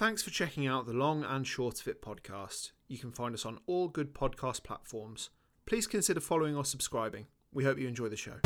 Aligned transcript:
Thanks 0.00 0.22
for 0.22 0.30
checking 0.30 0.66
out 0.66 0.86
the 0.86 0.94
Long 0.94 1.24
and 1.24 1.46
Short 1.46 1.78
of 1.78 1.86
It 1.86 2.00
podcast. 2.00 2.70
You 2.88 2.96
can 2.96 3.12
find 3.12 3.34
us 3.34 3.44
on 3.44 3.58
all 3.66 3.86
good 3.86 4.14
podcast 4.14 4.64
platforms. 4.64 5.28
Please 5.66 5.86
consider 5.86 6.20
following 6.20 6.56
or 6.56 6.64
subscribing. 6.64 7.26
We 7.52 7.64
hope 7.64 7.78
you 7.78 7.86
enjoy 7.86 8.08
the 8.08 8.16
show. 8.16 8.36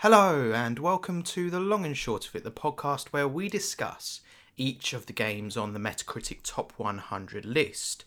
Hello, 0.00 0.52
and 0.52 0.78
welcome 0.78 1.22
to 1.22 1.48
the 1.48 1.60
Long 1.60 1.86
and 1.86 1.96
Short 1.96 2.28
of 2.28 2.36
It, 2.36 2.44
the 2.44 2.50
podcast 2.50 3.08
where 3.08 3.26
we 3.26 3.48
discuss 3.48 4.20
each 4.58 4.92
of 4.92 5.06
the 5.06 5.14
games 5.14 5.56
on 5.56 5.72
the 5.72 5.80
Metacritic 5.80 6.40
Top 6.42 6.74
100 6.76 7.46
list. 7.46 8.04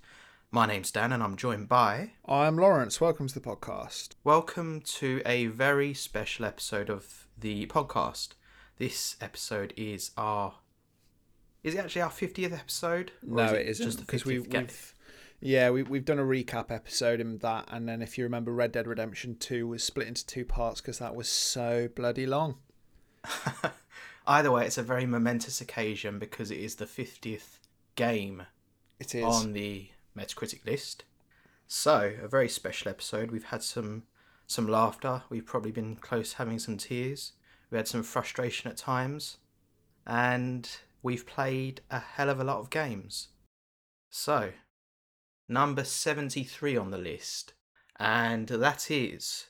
My 0.56 0.66
name's 0.66 0.90
Dan, 0.90 1.12
and 1.12 1.22
I'm 1.22 1.36
joined 1.36 1.68
by. 1.68 2.12
I'm 2.26 2.56
Lawrence. 2.56 3.02
Welcome 3.02 3.28
to 3.28 3.34
the 3.34 3.42
podcast. 3.42 4.12
Welcome 4.24 4.80
to 4.86 5.22
a 5.26 5.48
very 5.48 5.94
special 5.94 6.46
episode 6.46 6.90
of 6.90 7.28
the 7.38 7.66
podcast. 7.68 8.30
This 8.78 9.18
episode 9.20 9.74
is 9.76 10.12
our. 10.16 10.54
Is 11.62 11.76
it 11.76 11.80
actually 11.80 12.04
our 12.04 12.10
50th 12.10 12.54
episode? 12.58 13.12
Or 13.30 13.36
No, 13.36 13.44
is 13.48 13.52
it 13.52 13.68
isn't 13.68 13.86
Just 13.86 13.98
the 13.98 14.06
because 14.06 14.22
50th 14.24 14.26
we've, 14.28 14.50
game? 14.50 14.62
we've 14.62 14.94
yeah 15.42 15.70
we, 15.72 15.84
we've 15.84 16.06
done 16.06 16.20
a 16.20 16.24
recap 16.24 16.72
episode 16.72 17.20
in 17.20 17.40
that, 17.40 17.66
and 17.70 17.86
then 17.86 18.02
if 18.02 18.18
you 18.18 18.24
remember, 18.24 18.54
Red 18.54 18.72
Dead 18.72 18.88
Redemption 18.88 19.36
Two 19.36 19.68
was 19.68 19.84
split 19.84 20.08
into 20.08 20.26
two 20.26 20.46
parts 20.46 20.80
because 20.80 21.00
that 21.00 21.16
was 21.18 21.28
so 21.28 21.90
bloody 21.94 22.26
long. 22.26 22.60
Either 24.26 24.54
way, 24.54 24.66
it's 24.66 24.78
a 24.78 24.84
very 24.84 25.06
momentous 25.06 25.60
occasion 25.60 26.18
because 26.18 26.50
it 26.50 26.60
is 26.60 26.76
the 26.76 26.86
50th 26.86 27.60
game 27.98 28.44
It 29.02 29.14
is. 29.14 29.26
on 29.26 29.52
the 29.52 29.90
Metacritic 30.18 30.66
list. 30.66 31.04
So, 31.68 32.14
a 32.22 32.28
very 32.28 32.50
special 32.50 32.90
episode. 32.90 33.32
We've 33.32 33.46
had 33.46 33.64
some 33.64 34.04
some 34.48 34.68
laughter. 34.68 35.24
We've 35.30 35.46
probably 35.46 35.72
been 35.72 35.96
close 35.96 36.34
having 36.34 36.60
some 36.60 36.78
tears. 36.78 37.34
We 37.72 37.78
had 37.78 37.88
some 37.88 38.04
frustration 38.04 38.70
at 38.70 38.78
times, 38.78 39.38
and 40.06 40.70
we've 41.02 41.26
played 41.26 41.82
a 41.90 42.00
hell 42.00 42.30
of 42.30 42.40
a 42.40 42.44
lot 42.44 42.60
of 42.60 42.70
games. 42.70 43.30
So, 44.12 44.52
number 45.50 45.84
73 45.84 46.78
on 46.78 46.92
the 46.92 46.98
list, 46.98 47.54
and 48.00 48.48
that 48.48 48.92
is 48.92 49.48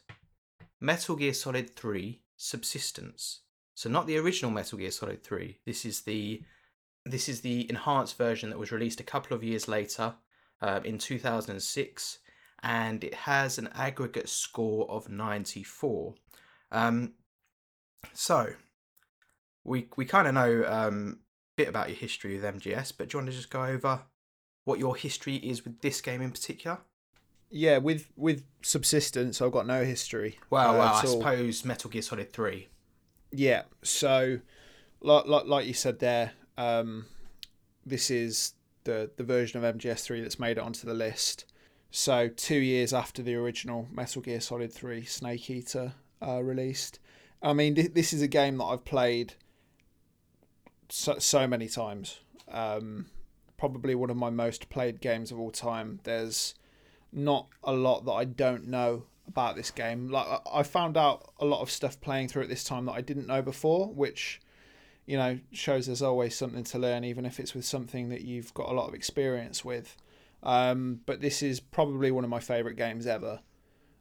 Metal 0.79 1.15
Gear 1.15 1.33
Solid 1.33 1.75
3 1.75 2.21
Subsistence. 2.37 3.41
So 3.75 3.89
not 3.89 4.07
the 4.07 4.17
original 4.17 4.51
Metal 4.51 4.77
Gear 4.77 4.91
Solid 4.91 5.23
3. 5.23 5.59
This 5.65 5.85
is 5.85 6.01
the 6.01 6.41
this 7.05 7.29
is 7.29 7.41
the 7.41 7.69
enhanced 7.69 8.17
version 8.17 8.49
that 8.49 8.57
was 8.57 8.71
released 8.71 8.99
a 8.99 9.03
couple 9.03 9.35
of 9.35 9.43
years 9.43 9.67
later 9.67 10.15
uh, 10.61 10.79
in 10.83 10.97
2006 10.97 12.19
and 12.63 13.03
it 13.03 13.13
has 13.13 13.57
an 13.57 13.69
aggregate 13.75 14.29
score 14.29 14.89
of 14.89 15.09
94 15.09 16.15
um, 16.71 17.13
so 18.13 18.47
we 19.63 19.87
we 19.95 20.05
kind 20.05 20.27
of 20.27 20.33
know 20.33 20.63
um, 20.67 21.19
a 21.57 21.61
bit 21.61 21.67
about 21.67 21.89
your 21.89 21.97
history 21.97 22.35
with 22.35 22.43
mgs 22.43 22.93
but 22.97 23.09
do 23.09 23.17
you 23.17 23.19
want 23.23 23.31
to 23.31 23.35
just 23.35 23.49
go 23.49 23.63
over 23.63 24.01
what 24.65 24.79
your 24.79 24.95
history 24.95 25.37
is 25.37 25.63
with 25.63 25.79
this 25.79 26.01
game 26.01 26.21
in 26.21 26.31
particular? 26.31 26.79
Yeah, 27.49 27.77
with 27.77 28.11
with 28.17 28.43
subsistence, 28.61 29.41
I've 29.41 29.51
got 29.51 29.65
no 29.65 29.85
history. 29.85 30.39
well, 30.49 30.71
uh, 30.71 30.77
well 30.79 30.93
i 30.95 31.05
suppose 31.05 31.63
metal 31.63 31.89
gear 31.89 32.01
solid 32.01 32.33
3 32.33 32.67
Yeah, 33.31 33.63
so 33.83 34.39
like 34.99 35.25
like, 35.27 35.45
like 35.45 35.65
you 35.67 35.73
said 35.73 35.99
there, 35.99 36.33
um, 36.57 37.05
this 37.85 38.09
is 38.11 38.53
the 38.85 39.11
the 39.17 39.23
version 39.23 39.63
of 39.63 39.75
MGS3 39.75 40.21
that's 40.23 40.39
made 40.39 40.57
it 40.57 40.63
onto 40.63 40.87
the 40.87 40.93
list. 40.93 41.45
So 41.91 42.27
two 42.27 42.57
years 42.57 42.93
after 42.93 43.21
the 43.21 43.35
original 43.35 43.87
Metal 43.91 44.21
Gear 44.21 44.41
Solid 44.41 44.73
3 44.73 45.03
Snake 45.05 45.49
Eater 45.49 45.93
uh, 46.25 46.41
released. 46.43 46.99
I 47.41 47.53
mean, 47.53 47.75
th- 47.75 47.93
this 47.93 48.11
is 48.13 48.21
a 48.21 48.27
game 48.27 48.57
that 48.57 48.63
I've 48.65 48.85
played 48.85 49.35
so, 50.89 51.19
so 51.19 51.47
many 51.47 51.67
times. 51.67 52.19
Um, 52.51 53.07
probably 53.57 53.95
one 53.95 54.09
of 54.09 54.17
my 54.17 54.29
most 54.29 54.69
played 54.69 55.01
games 55.01 55.31
of 55.31 55.39
all 55.39 55.51
time. 55.51 55.99
There's 56.03 56.55
not 57.11 57.47
a 57.63 57.71
lot 57.73 58.05
that 58.05 58.11
I 58.11 58.25
don't 58.25 58.67
know 58.67 59.03
about 59.27 59.55
this 59.55 59.71
game. 59.71 60.09
Like 60.09 60.27
I- 60.27 60.59
I 60.59 60.63
found 60.63 60.97
out 60.97 61.33
a 61.39 61.45
lot 61.45 61.61
of 61.61 61.71
stuff 61.71 61.99
playing 62.01 62.27
through 62.27 62.43
it 62.43 62.49
this 62.49 62.63
time 62.63 62.85
that 62.85 62.93
I 62.93 63.01
didn't 63.01 63.27
know 63.27 63.41
before, 63.41 63.87
which 63.87 64.41
you 65.05 65.17
know 65.17 65.39
shows 65.51 65.85
there's 65.85 66.01
always 66.01 66.35
something 66.35 66.63
to 66.65 66.79
learn, 66.79 67.03
even 67.03 67.25
if 67.25 67.39
it's 67.39 67.53
with 67.53 67.65
something 67.65 68.09
that 68.09 68.21
you've 68.21 68.53
got 68.53 68.69
a 68.69 68.73
lot 68.73 68.87
of 68.87 68.93
experience 68.93 69.63
with. 69.63 69.95
Um, 70.43 71.01
but 71.05 71.21
this 71.21 71.41
is 71.41 71.59
probably 71.59 72.11
one 72.11 72.23
of 72.23 72.29
my 72.29 72.39
favourite 72.39 72.77
games 72.77 73.07
ever, 73.07 73.39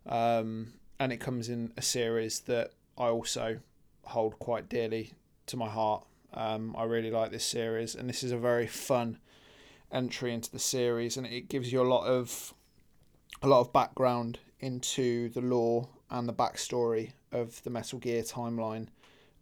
um, 0.07 0.75
and 0.99 1.13
it 1.13 1.19
comes 1.19 1.49
in 1.49 1.73
a 1.77 1.83
series 1.83 2.41
that 2.41 2.73
I 2.99 3.09
also 3.09 3.61
hold 4.05 4.39
quite 4.39 4.69
dearly 4.69 5.13
to 5.47 5.57
my 5.57 5.69
heart. 5.69 6.07
Um, 6.33 6.75
I 6.77 6.85
really 6.85 7.11
like 7.11 7.31
this 7.31 7.45
series, 7.45 7.95
and 7.95 8.09
this 8.09 8.23
is 8.23 8.33
a 8.33 8.37
very 8.37 8.67
fun 8.67 9.19
entry 9.93 10.33
into 10.33 10.51
the 10.51 10.59
series, 10.59 11.17
and 11.17 11.27
it 11.27 11.49
gives 11.49 11.73
you 11.73 11.81
a 11.81 11.89
lot 11.89 12.07
of 12.07 12.55
a 13.43 13.49
lot 13.49 13.61
of 13.61 13.73
background 13.73 14.39
into 14.61 15.29
the 15.31 15.41
lore 15.41 15.89
and 16.11 16.29
the 16.29 16.33
backstory 16.33 17.13
of 17.33 17.63
the 17.65 17.71
Metal 17.71 17.99
Gear 17.99 18.23
timeline. 18.23 18.87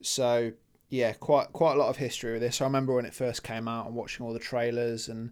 So 0.01 0.53
yeah, 0.93 1.15
quite 1.15 1.55
quite 1.55 1.73
a 1.73 1.79
lot 1.79 1.89
of 1.89 1.97
history 1.97 2.33
with 2.33 2.43
this. 2.43 2.61
I 2.61 2.65
remember 2.65 2.95
when 2.95 3.07
it 3.07 3.15
first 3.15 3.43
came 3.43 3.67
out 3.67 3.87
and 3.87 3.95
watching 3.95 4.27
all 4.27 4.35
the 4.35 4.39
trailers 4.39 5.09
and 5.09 5.31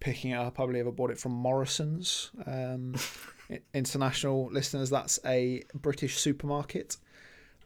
picking 0.00 0.30
it 0.30 0.36
up. 0.36 0.58
I 0.58 0.64
believe 0.64 0.86
I 0.86 0.90
bought 0.90 1.10
it 1.10 1.18
from 1.18 1.32
Morrison's. 1.32 2.30
Um, 2.46 2.94
international 3.74 4.48
listeners, 4.50 4.88
that's 4.88 5.20
a 5.26 5.64
British 5.74 6.16
supermarket. 6.16 6.96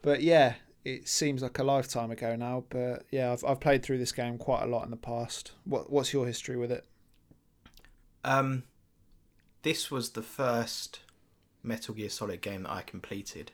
But 0.03 0.23
yeah, 0.23 0.55
it 0.85 1.07
seems 1.07 1.41
like 1.41 1.61
a 1.61 1.63
lifetime 1.63 2.11
ago 2.11 2.35
now. 2.35 2.65
But 2.69 3.05
yeah, 3.13 3.31
I've 3.31 3.45
I've 3.45 3.61
played 3.61 3.85
through 3.85 3.99
this 3.99 4.11
game 4.11 4.39
quite 4.39 4.65
a 4.65 4.67
lot 4.67 4.85
in 4.85 4.91
the 4.91 4.97
past. 4.97 5.53
What 5.63 5.89
what's 5.89 6.13
your 6.13 6.27
history 6.27 6.57
with 6.57 6.73
it? 6.73 6.85
Um, 8.25 8.65
this 9.63 9.89
was 9.89 10.11
the 10.11 10.23
first 10.23 10.99
Metal 11.63 11.95
Gear 11.95 12.11
Solid 12.11 12.41
game 12.41 12.65
that 12.65 12.73
I 12.73 12.83
completed. 12.83 13.53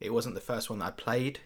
It 0.00 0.14
wasn't 0.14 0.34
the 0.34 0.40
first 0.40 0.70
one 0.70 0.78
that 0.78 0.86
I 0.86 0.90
played. 0.92 1.40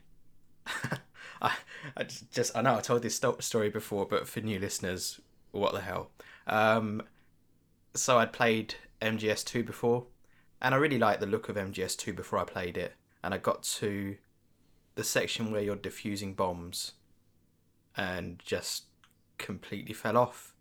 I, 1.43 1.53
I 1.97 2.05
just, 2.05 2.57
I 2.57 2.63
know 2.63 2.77
I 2.77 2.81
told 2.81 3.03
this 3.03 3.17
sto- 3.17 3.39
story 3.41 3.69
before, 3.69 4.07
but 4.07 4.29
for 4.29 4.41
new 4.41 4.59
listeners, 4.59 5.21
what 5.51 5.75
the 5.75 5.81
hell? 5.81 6.11
Um, 6.47 7.03
so 7.95 8.19
I'd 8.19 8.33
played 8.33 8.77
MGS2 9.03 9.67
before, 9.67 10.07
and 10.63 10.75
I 10.75 10.79
really 10.79 10.99
liked 10.99 11.21
the 11.21 11.27
look 11.27 11.49
of 11.49 11.57
MGS2 11.57 12.17
before 12.17 12.39
I 12.39 12.45
played 12.45 12.79
it. 12.79 12.95
And 13.25 13.35
I 13.35 13.39
got 13.39 13.63
to 13.65 14.17
the 14.95 15.05
section 15.05 15.53
where 15.53 15.63
you're 15.63 15.77
defusing 15.77 16.35
bombs, 16.35 16.93
and 17.97 18.39
just 18.39 18.85
completely 19.39 19.93
fell 19.93 20.17
off. 20.17 20.55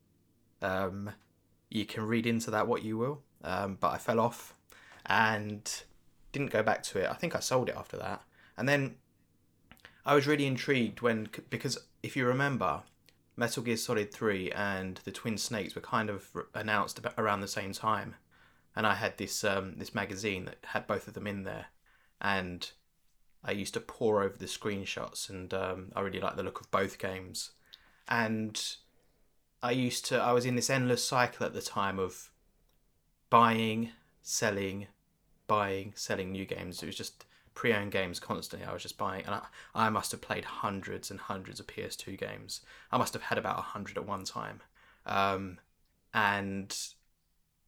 Um, 0.62 1.12
you 1.70 1.86
can 1.86 2.04
read 2.06 2.26
into 2.26 2.52
that 2.52 2.68
what 2.68 2.84
you 2.84 2.98
will. 2.98 3.22
Um, 3.44 3.78
but 3.80 3.94
I 3.94 3.98
fell 3.98 4.20
off 4.20 4.54
and 5.06 5.84
didn't 6.32 6.52
go 6.52 6.62
back 6.62 6.84
to 6.84 7.00
it. 7.00 7.10
I 7.10 7.14
think 7.14 7.36
I 7.36 7.40
sold 7.40 7.70
it 7.70 7.76
after 7.76 7.98
that. 7.98 8.22
And 8.58 8.68
then 8.68 8.96
I 10.06 10.16
was 10.16 10.28
really 10.28 10.46
intrigued 10.46 11.02
when, 11.02 11.30
because 11.50 11.78
if 12.02 12.16
you 12.16 12.26
remember, 12.26 12.84
Metal 13.36 13.64
Gear 13.64 13.78
Solid 13.78 14.12
3 14.12 14.52
and 14.52 15.00
the 15.04 15.12
Twin 15.12 15.38
Snakes 15.38 15.76
were 15.76 15.82
kind 15.82 16.10
of 16.10 16.28
announced 16.54 17.00
around 17.18 17.42
the 17.42 17.48
same 17.48 17.74
time. 17.74 18.16
And 18.76 18.88
I 18.88 18.96
had 18.96 19.18
this 19.18 19.44
um, 19.44 19.76
this 19.78 19.94
magazine 19.94 20.46
that 20.46 20.60
had 20.64 20.88
both 20.88 21.08
of 21.08 21.14
them 21.14 21.28
in 21.28 21.44
there. 21.44 21.68
And 22.22 22.70
I 23.44 23.52
used 23.52 23.74
to 23.74 23.82
pour 23.82 24.24
over 24.24 24.38
the 24.38 24.46
screenshots, 24.46 25.30
and 25.30 25.54
um, 25.54 25.92
I 25.96 26.02
really 26.02 26.22
liked 26.22 26.38
the 26.38 26.44
look 26.44 26.62
of 26.62 26.72
both 26.72 26.98
games. 26.98 27.52
And 28.08 28.62
I 29.62 29.72
used 29.72 30.06
to 30.06 30.22
I 30.22 30.32
was 30.32 30.46
in 30.46 30.56
this 30.56 30.70
endless 30.70 31.04
cycle 31.04 31.46
at 31.46 31.54
the 31.54 31.62
time 31.62 32.00
of 32.00 32.30
buying, 33.30 33.92
selling, 34.22 34.88
buying, 35.48 35.94
selling 35.96 36.32
new 36.32 36.46
games. 36.46 36.82
It 36.82 36.86
was 36.86 36.96
just 36.96 37.26
pre-owned 37.54 37.92
games 37.92 38.20
constantly. 38.20 38.68
I 38.68 38.74
was 38.74 38.82
just 38.84 38.98
buying, 38.98 39.26
and 39.26 39.36
I, 39.36 39.42
I 39.74 39.90
must 39.90 40.12
have 40.12 40.22
played 40.22 40.46
hundreds 40.46 41.12
and 41.12 41.20
hundreds 41.20 41.60
of 41.60 41.68
PS2 41.68 42.18
games. 42.18 42.62
I 42.92 42.98
must 42.98 43.14
have 43.14 43.24
had 43.24 43.38
about 43.38 43.58
hundred 43.58 43.98
at 43.98 44.08
one 44.08 44.24
time, 44.24 44.62
um, 45.06 45.60
and 46.14 46.76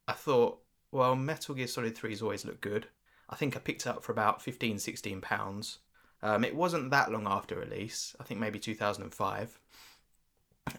I 0.08 0.12
thought, 0.12 0.60
well, 0.92 1.16
Metal 1.16 1.54
Gear 1.54 1.66
Solid 1.66 1.94
3's 1.96 2.22
always 2.22 2.44
looked 2.44 2.60
good. 2.60 2.86
I 3.28 3.36
think 3.36 3.56
I 3.56 3.60
picked 3.60 3.82
it 3.82 3.88
up 3.88 4.04
for 4.04 4.12
about 4.12 4.42
15, 4.42 4.78
16 4.78 5.20
pounds. 5.20 5.78
Um, 6.22 6.44
it 6.44 6.54
wasn't 6.54 6.90
that 6.90 7.10
long 7.10 7.26
after 7.26 7.56
release. 7.56 8.14
I 8.20 8.24
think 8.24 8.40
maybe 8.40 8.58
2005, 8.58 9.58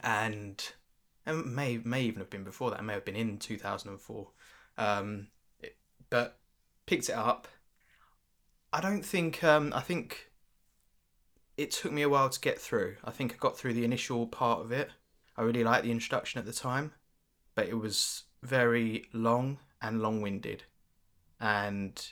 and 0.04 0.72
it 1.28 1.46
may 1.46 1.78
may 1.84 2.04
even 2.04 2.19
have 2.19 2.30
been 2.30 2.44
before 2.44 2.72
that. 2.72 2.80
It 2.80 2.84
may 2.84 2.94
have 2.94 3.06
been 3.06 3.16
in 3.16 3.38
2004. 3.38 4.28
Um, 4.78 5.28
it- 5.60 5.78
but 6.10 6.38
picked 6.86 7.10
it 7.10 7.16
up. 7.16 7.48
I 8.75 8.81
don't 8.81 9.06
think. 9.06 9.42
Um, 9.42 9.72
I 9.74 9.80
think 9.80 10.31
it 11.56 11.72
took 11.72 11.94
me 11.94 12.01
a 12.01 12.10
while 12.10 12.27
to 12.30 12.39
get 12.42 12.60
through. 12.60 12.98
I 13.06 13.12
think 13.12 13.31
I 13.31 13.38
got 13.38 13.57
through 13.57 13.74
the 13.74 13.86
initial 13.86 14.27
part 14.27 14.60
of 14.60 14.74
it. 14.74 14.89
I 15.38 15.44
really 15.44 15.63
liked 15.63 15.86
the 15.86 15.92
introduction 15.92 16.39
at 16.39 16.45
the 16.45 16.51
time, 16.51 16.92
but 17.56 17.68
it 17.68 17.80
was 17.80 18.24
very 18.44 19.06
long 19.13 19.60
and 19.81 20.01
long-winded, 20.01 20.63
and 21.39 22.06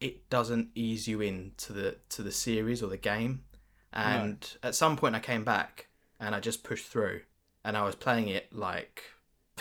it 0.00 0.30
doesn't 0.30 0.70
ease 0.74 1.06
you 1.06 1.20
into 1.20 1.74
the 1.74 1.98
to 2.08 2.22
the 2.22 2.32
series 2.32 2.82
or 2.82 2.86
the 2.86 2.96
game. 2.96 3.44
And 3.92 4.56
at 4.62 4.74
some 4.74 4.96
point, 4.96 5.14
I 5.14 5.20
came 5.20 5.44
back 5.44 5.88
and 6.18 6.34
I 6.34 6.40
just 6.40 6.64
pushed 6.64 6.86
through, 6.86 7.20
and 7.62 7.76
I 7.76 7.84
was 7.84 7.94
playing 7.94 8.28
it 8.28 8.50
like 8.54 9.02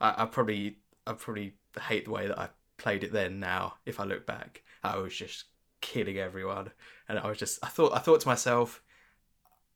I, 0.00 0.22
I 0.22 0.24
probably 0.24 0.78
I 1.06 1.12
probably 1.12 1.56
hate 1.82 2.06
the 2.06 2.12
way 2.12 2.28
that 2.28 2.38
I 2.38 2.48
played 2.78 3.04
it 3.04 3.12
then. 3.12 3.40
Now, 3.40 3.74
if 3.84 4.00
I 4.00 4.04
look 4.04 4.24
back, 4.24 4.62
I 4.84 4.98
was 4.98 5.16
just 5.16 5.44
killing 5.80 6.18
everyone, 6.18 6.70
and 7.08 7.18
I 7.18 7.26
was 7.26 7.38
just 7.38 7.58
I 7.64 7.68
thought 7.68 7.94
I 7.94 7.98
thought 7.98 8.20
to 8.20 8.28
myself, 8.28 8.82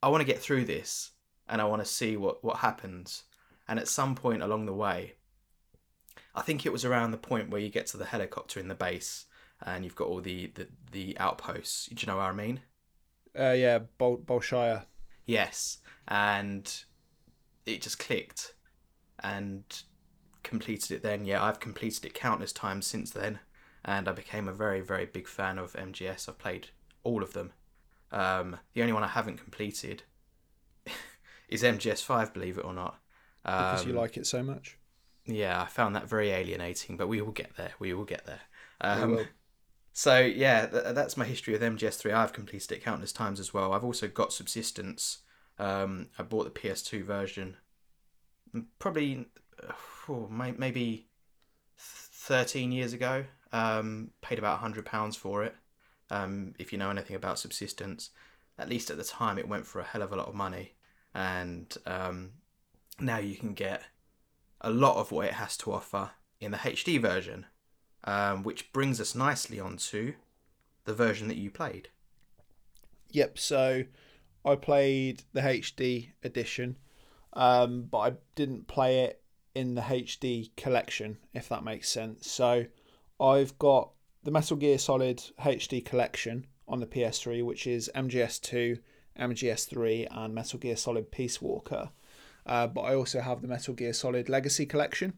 I 0.02 0.08
want 0.08 0.20
to 0.20 0.26
get 0.32 0.38
through 0.38 0.66
this, 0.66 1.12
and 1.48 1.60
I 1.60 1.64
want 1.64 1.82
to 1.82 1.86
see 1.86 2.16
what 2.16 2.44
what 2.44 2.58
happens. 2.58 3.24
And 3.66 3.78
at 3.78 3.88
some 3.88 4.14
point 4.14 4.42
along 4.42 4.64
the 4.66 4.72
way, 4.72 5.14
I 6.34 6.42
think 6.42 6.64
it 6.64 6.72
was 6.72 6.84
around 6.84 7.10
the 7.10 7.18
point 7.18 7.50
where 7.50 7.60
you 7.60 7.68
get 7.68 7.86
to 7.88 7.96
the 7.96 8.06
helicopter 8.06 8.60
in 8.60 8.68
the 8.68 8.74
base, 8.74 9.26
and 9.64 9.84
you've 9.84 9.96
got 9.96 10.08
all 10.08 10.20
the 10.20 10.52
the, 10.54 10.68
the 10.92 11.18
outposts. 11.18 11.86
Do 11.86 11.96
you 11.98 12.06
know 12.06 12.16
what 12.18 12.24
I 12.26 12.32
mean? 12.32 12.60
Uh, 13.38 13.52
yeah, 13.52 13.78
Bol- 13.98 14.18
Bolshaya. 14.18 14.84
Yes, 15.26 15.78
and 16.06 16.84
it 17.66 17.82
just 17.82 17.98
clicked, 17.98 18.54
and 19.20 19.64
completed 20.42 20.92
it 20.92 21.02
then. 21.02 21.24
Yeah, 21.24 21.44
I've 21.44 21.60
completed 21.60 22.04
it 22.06 22.14
countless 22.14 22.52
times 22.52 22.86
since 22.86 23.10
then, 23.10 23.40
and 23.88 24.06
I 24.06 24.12
became 24.12 24.48
a 24.48 24.52
very, 24.52 24.82
very 24.82 25.06
big 25.06 25.26
fan 25.26 25.58
of 25.58 25.72
MGS. 25.72 26.28
I've 26.28 26.38
played 26.38 26.68
all 27.04 27.22
of 27.22 27.32
them. 27.32 27.52
Um, 28.12 28.58
the 28.74 28.82
only 28.82 28.92
one 28.92 29.02
I 29.02 29.08
haven't 29.08 29.38
completed 29.38 30.02
is 31.48 31.62
MGS5, 31.62 32.34
believe 32.34 32.58
it 32.58 32.66
or 32.66 32.74
not. 32.74 32.98
Um, 33.46 33.56
Because 33.56 33.86
you 33.86 33.94
like 33.94 34.18
it 34.18 34.26
so 34.26 34.42
much. 34.42 34.76
Yeah, 35.24 35.62
I 35.62 35.66
found 35.66 35.96
that 35.96 36.06
very 36.06 36.30
alienating, 36.30 36.98
but 36.98 37.08
we 37.08 37.22
will 37.22 37.32
get 37.32 37.56
there. 37.56 37.72
We 37.78 37.94
will 37.94 38.04
get 38.04 38.26
there. 38.26 38.42
Um, 38.82 39.16
will. 39.16 39.24
so 39.94 40.18
yeah, 40.18 40.66
th- 40.66 40.94
that's 40.94 41.16
my 41.16 41.24
history 41.24 41.54
with 41.54 41.62
MGS3. 41.62 42.12
I've 42.12 42.34
completed 42.34 42.70
it 42.72 42.84
countless 42.84 43.12
times 43.12 43.40
as 43.40 43.54
well. 43.54 43.72
I've 43.72 43.84
also 43.84 44.06
got 44.06 44.34
Subsistence. 44.34 45.18
Um, 45.58 46.08
I 46.18 46.24
bought 46.24 46.44
the 46.44 46.60
PS2 46.60 47.04
version, 47.04 47.56
probably 48.78 49.26
oh, 50.10 50.28
maybe 50.30 51.08
thirteen 51.78 52.70
years 52.70 52.92
ago. 52.92 53.24
Um, 53.52 54.10
paid 54.20 54.38
about 54.38 54.58
hundred 54.58 54.84
pounds 54.84 55.16
for 55.16 55.44
it. 55.44 55.54
Um, 56.10 56.54
if 56.58 56.72
you 56.72 56.78
know 56.78 56.90
anything 56.90 57.16
about 57.16 57.38
Subsistence, 57.38 58.10
at 58.58 58.68
least 58.68 58.90
at 58.90 58.96
the 58.96 59.04
time, 59.04 59.38
it 59.38 59.48
went 59.48 59.66
for 59.66 59.80
a 59.80 59.84
hell 59.84 60.02
of 60.02 60.12
a 60.12 60.16
lot 60.16 60.28
of 60.28 60.34
money, 60.34 60.74
and 61.14 61.74
um, 61.86 62.32
now 63.00 63.18
you 63.18 63.36
can 63.36 63.54
get 63.54 63.82
a 64.60 64.70
lot 64.70 64.96
of 64.96 65.12
what 65.12 65.26
it 65.26 65.34
has 65.34 65.56
to 65.58 65.72
offer 65.72 66.10
in 66.40 66.50
the 66.50 66.58
HD 66.58 67.00
version 67.00 67.46
um, 68.04 68.42
which 68.42 68.72
brings 68.72 69.00
us 69.00 69.14
nicely 69.14 69.60
onto 69.60 70.14
the 70.84 70.94
version 70.94 71.28
that 71.28 71.36
you 71.36 71.50
played. 71.50 71.88
Yep. 73.10 73.38
So 73.38 73.84
I 74.44 74.56
played 74.56 75.22
the 75.32 75.40
HD 75.40 76.10
edition, 76.22 76.76
um, 77.32 77.82
but 77.90 77.98
I 77.98 78.12
didn't 78.34 78.68
play 78.68 79.00
it 79.00 79.22
in 79.54 79.74
the 79.74 79.82
HD 79.82 80.54
collection, 80.56 81.18
if 81.34 81.48
that 81.48 81.64
makes 81.64 81.88
sense. 81.88 82.30
So 82.30 82.66
I've 83.20 83.58
got 83.58 83.90
the 84.22 84.30
Metal 84.30 84.56
Gear 84.56 84.78
Solid 84.78 85.22
HD 85.40 85.84
collection 85.84 86.46
on 86.66 86.80
the 86.80 86.86
PS3, 86.86 87.44
which 87.44 87.66
is 87.66 87.90
MGS2, 87.94 88.78
MGS3, 89.18 90.06
and 90.10 90.34
Metal 90.34 90.58
Gear 90.58 90.76
Solid 90.76 91.10
Peace 91.10 91.40
Walker. 91.40 91.90
Uh, 92.46 92.66
but 92.66 92.82
I 92.82 92.94
also 92.94 93.20
have 93.20 93.42
the 93.42 93.48
Metal 93.48 93.74
Gear 93.74 93.92
Solid 93.92 94.28
Legacy 94.28 94.66
collection. 94.66 95.14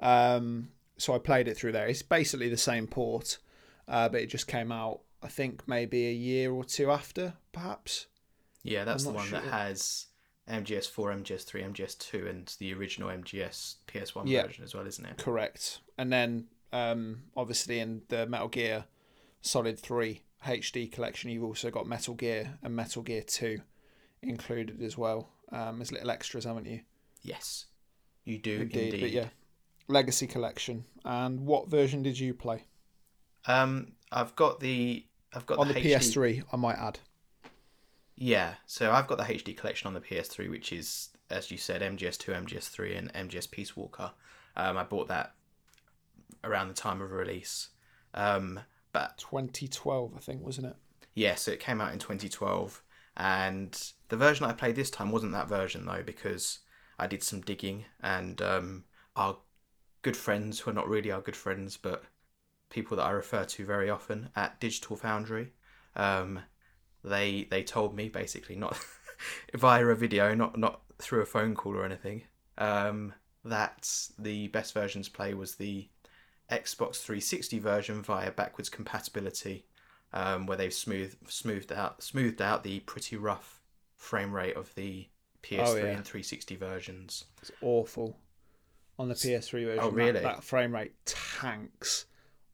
Um, 0.00 0.70
so 0.96 1.14
I 1.14 1.18
played 1.18 1.48
it 1.48 1.56
through 1.56 1.72
there. 1.72 1.86
It's 1.88 2.02
basically 2.02 2.48
the 2.48 2.56
same 2.56 2.86
port, 2.86 3.38
uh, 3.86 4.08
but 4.08 4.20
it 4.20 4.26
just 4.26 4.46
came 4.46 4.72
out, 4.72 5.00
I 5.22 5.28
think, 5.28 5.66
maybe 5.66 6.06
a 6.08 6.12
year 6.12 6.52
or 6.52 6.64
two 6.64 6.90
after, 6.90 7.34
perhaps. 7.52 8.06
Yeah, 8.62 8.84
that's 8.84 9.04
the 9.04 9.10
one 9.10 9.30
that 9.30 9.44
has 9.44 10.06
MGS4, 10.50 11.22
MGS3, 11.24 11.72
MGS2, 11.72 12.28
and 12.28 12.54
the 12.58 12.74
original 12.74 13.08
MGS 13.08 13.76
PS1 13.86 14.24
Yeah. 14.26 14.42
version 14.42 14.64
as 14.64 14.74
well, 14.74 14.86
isn't 14.86 15.04
it? 15.04 15.16
Correct. 15.18 15.80
And 15.96 16.12
then, 16.12 16.48
um, 16.72 17.22
obviously, 17.36 17.80
in 17.80 18.02
the 18.08 18.26
Metal 18.26 18.48
Gear 18.48 18.84
Solid 19.40 19.78
3 19.78 20.22
HD 20.46 20.90
collection, 20.90 21.30
you've 21.30 21.44
also 21.44 21.70
got 21.70 21.86
Metal 21.86 22.14
Gear 22.14 22.58
and 22.62 22.74
Metal 22.74 23.02
Gear 23.02 23.22
2 23.22 23.60
included 24.22 24.82
as 24.82 24.98
well 24.98 25.30
um, 25.52 25.80
as 25.80 25.92
little 25.92 26.10
extras, 26.10 26.44
haven't 26.44 26.66
you? 26.66 26.80
Yes, 27.22 27.66
you 28.24 28.38
do 28.38 28.62
Indeed. 28.62 28.94
indeed. 28.94 29.00
But 29.00 29.10
yeah, 29.10 29.28
Legacy 29.88 30.26
collection. 30.26 30.84
And 31.04 31.40
what 31.40 31.68
version 31.68 32.02
did 32.02 32.18
you 32.18 32.34
play? 32.34 32.64
Um, 33.46 33.92
I've 34.12 34.36
got 34.36 34.60
the 34.60 35.04
I've 35.34 35.46
got 35.46 35.58
On 35.58 35.68
the 35.68 35.74
HD 35.74 35.94
PS3, 35.94 36.44
I 36.52 36.56
might 36.56 36.76
add. 36.76 37.00
Yeah, 38.16 38.54
so 38.66 38.90
I've 38.90 39.06
got 39.06 39.18
the 39.18 39.24
HD 39.24 39.56
collection 39.56 39.86
on 39.86 39.94
the 39.94 40.00
PS3, 40.00 40.50
which 40.50 40.72
is, 40.72 41.10
as 41.30 41.50
you 41.50 41.56
said, 41.56 41.82
MGS2, 41.82 42.46
MGS3, 42.46 42.98
and 42.98 43.30
MGS 43.30 43.50
Peace 43.50 43.76
Walker. 43.76 44.10
Um, 44.56 44.76
I 44.76 44.82
bought 44.82 45.08
that 45.08 45.34
around 46.44 46.68
the 46.68 46.74
time 46.74 47.00
of 47.00 47.12
release. 47.12 47.68
Um, 48.14 48.60
but 48.92 49.18
2012, 49.18 50.12
I 50.16 50.20
think, 50.20 50.42
wasn't 50.42 50.68
it? 50.68 50.76
yeah, 51.18 51.34
so 51.34 51.50
it 51.50 51.58
came 51.58 51.80
out 51.80 51.92
in 51.92 51.98
2012, 51.98 52.80
and 53.16 53.92
the 54.08 54.16
version 54.16 54.46
I 54.46 54.52
played 54.52 54.76
this 54.76 54.90
time 54.90 55.10
wasn't 55.10 55.32
that 55.32 55.48
version 55.48 55.84
though, 55.84 56.04
because 56.06 56.60
I 56.96 57.08
did 57.08 57.24
some 57.24 57.40
digging, 57.40 57.86
and 58.00 58.40
um, 58.40 58.84
our 59.16 59.36
good 60.02 60.16
friends, 60.16 60.60
who 60.60 60.70
are 60.70 60.74
not 60.74 60.88
really 60.88 61.10
our 61.10 61.20
good 61.20 61.34
friends, 61.34 61.76
but 61.76 62.04
people 62.70 62.96
that 62.96 63.02
I 63.02 63.10
refer 63.10 63.44
to 63.44 63.66
very 63.66 63.90
often 63.90 64.30
at 64.36 64.60
Digital 64.60 64.96
Foundry, 64.96 65.52
um, 65.96 66.40
they 67.02 67.48
they 67.50 67.64
told 67.64 67.96
me 67.96 68.08
basically 68.08 68.54
not 68.54 68.78
via 69.54 69.84
a 69.86 69.96
video, 69.96 70.36
not 70.36 70.56
not 70.56 70.82
through 70.98 71.22
a 71.22 71.26
phone 71.26 71.56
call 71.56 71.76
or 71.76 71.84
anything, 71.84 72.22
um, 72.58 73.12
that 73.44 74.08
the 74.20 74.46
best 74.48 74.72
version 74.72 75.02
to 75.02 75.10
play 75.10 75.34
was 75.34 75.56
the 75.56 75.88
Xbox 76.50 76.96
360 77.02 77.58
version 77.58 78.02
via 78.02 78.30
backwards 78.30 78.68
compatibility, 78.68 79.64
um, 80.12 80.46
where 80.46 80.56
they've 80.56 80.72
smooth 80.72 81.14
smoothed 81.28 81.72
out 81.72 82.02
smoothed 82.02 82.40
out 82.40 82.64
the 82.64 82.80
pretty 82.80 83.16
rough 83.16 83.60
frame 83.96 84.32
rate 84.32 84.56
of 84.56 84.74
the 84.74 85.08
PS3 85.42 85.58
Oh, 85.66 85.76
yeah. 85.76 85.84
and 85.96 86.04
360 86.04 86.56
versions. 86.56 87.24
It's 87.42 87.50
awful. 87.60 88.18
On 88.98 89.08
the 89.08 89.14
PS3 89.14 89.64
version, 89.64 89.78
Oh, 89.84 89.90
that- 89.90 89.94
really? 89.96 90.20
that, 90.20 90.42
frame 90.42 90.74
rate 90.74 90.94
tanks 91.04 92.06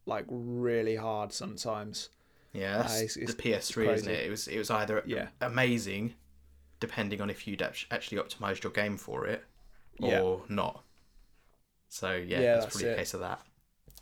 like 0.07 0.27
really 0.29 0.97
hard 0.97 1.33
sometimes. 1.33 2.11
Yeah, 2.53 2.83
Ah, 2.87 2.95
it's- 2.97 3.17
it's 3.17 3.35
the 3.35 3.43
PS3, 3.43 3.89
isn't 3.95 4.11
it? 4.13 4.27
It 4.27 4.31
was 4.31 4.47
it 4.49 4.59
was 4.59 4.71
either 4.71 5.03
Yeah. 5.07 5.29
amazing, 5.41 6.15
depending 6.81 7.21
on 7.21 7.31
if 7.31 7.47
you'd 7.47 7.63
actually 7.63 8.19
optimized 8.23 8.63
your 8.65 8.73
game 8.73 8.97
for 8.99 9.27
it, 9.27 9.45
or 10.01 10.41
Yeah. 10.49 10.55
not. 10.55 10.85
So 11.89 12.13
yeah, 12.17 12.41
Yeah, 12.41 12.53
that's, 12.55 12.65
that's 12.67 12.77
probably 12.77 12.89
it. 12.91 12.93
a 12.93 12.97
case 12.97 13.15
of 13.15 13.21
that. 13.21 13.41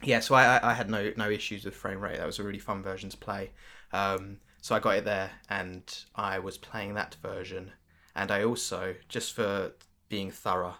Yeah, 0.02 0.20
so 0.20 0.34
I, 0.34 0.70
I- 0.70 0.74
had 0.74 0.90
no 0.90 1.12
no 1.16 1.30
issues 1.30 1.64
with 1.64 1.74
frame 1.74 2.00
rate. 2.00 2.18
That 2.18 2.26
was 2.26 2.38
a 2.38 2.42
really 2.42 2.58
fun 2.58 2.82
version 2.82 3.10
to 3.10 3.16
play. 3.16 3.50
Um, 3.92 4.38
so 4.60 4.74
I 4.74 4.80
got 4.80 4.96
it 4.96 5.04
there, 5.04 5.30
and 5.48 5.82
I 6.14 6.38
was 6.38 6.58
playing 6.58 6.94
that 6.94 7.16
version. 7.22 7.72
And 8.14 8.30
I 8.30 8.44
also, 8.44 8.94
just 9.08 9.32
for 9.32 9.72
being 10.08 10.30
thorough, 10.30 10.76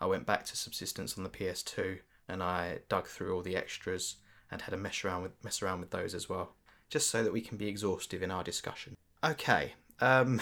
I 0.00 0.06
went 0.06 0.26
back 0.26 0.44
to 0.46 0.56
Subsistence 0.56 1.16
on 1.16 1.24
the 1.24 1.30
PS2, 1.30 1.98
and 2.28 2.42
I 2.42 2.80
dug 2.88 3.06
through 3.06 3.34
all 3.34 3.42
the 3.42 3.56
extras 3.56 4.16
and 4.50 4.62
had 4.62 4.74
a 4.74 4.76
mess 4.76 5.04
around 5.04 5.22
with 5.22 5.32
mess 5.44 5.62
around 5.62 5.80
with 5.80 5.90
those 5.90 6.14
as 6.14 6.28
well, 6.28 6.54
just 6.88 7.10
so 7.10 7.22
that 7.24 7.32
we 7.32 7.40
can 7.40 7.56
be 7.56 7.68
exhaustive 7.68 8.22
in 8.22 8.30
our 8.30 8.44
discussion. 8.44 8.94
Okay. 9.24 9.74
Um, 10.00 10.40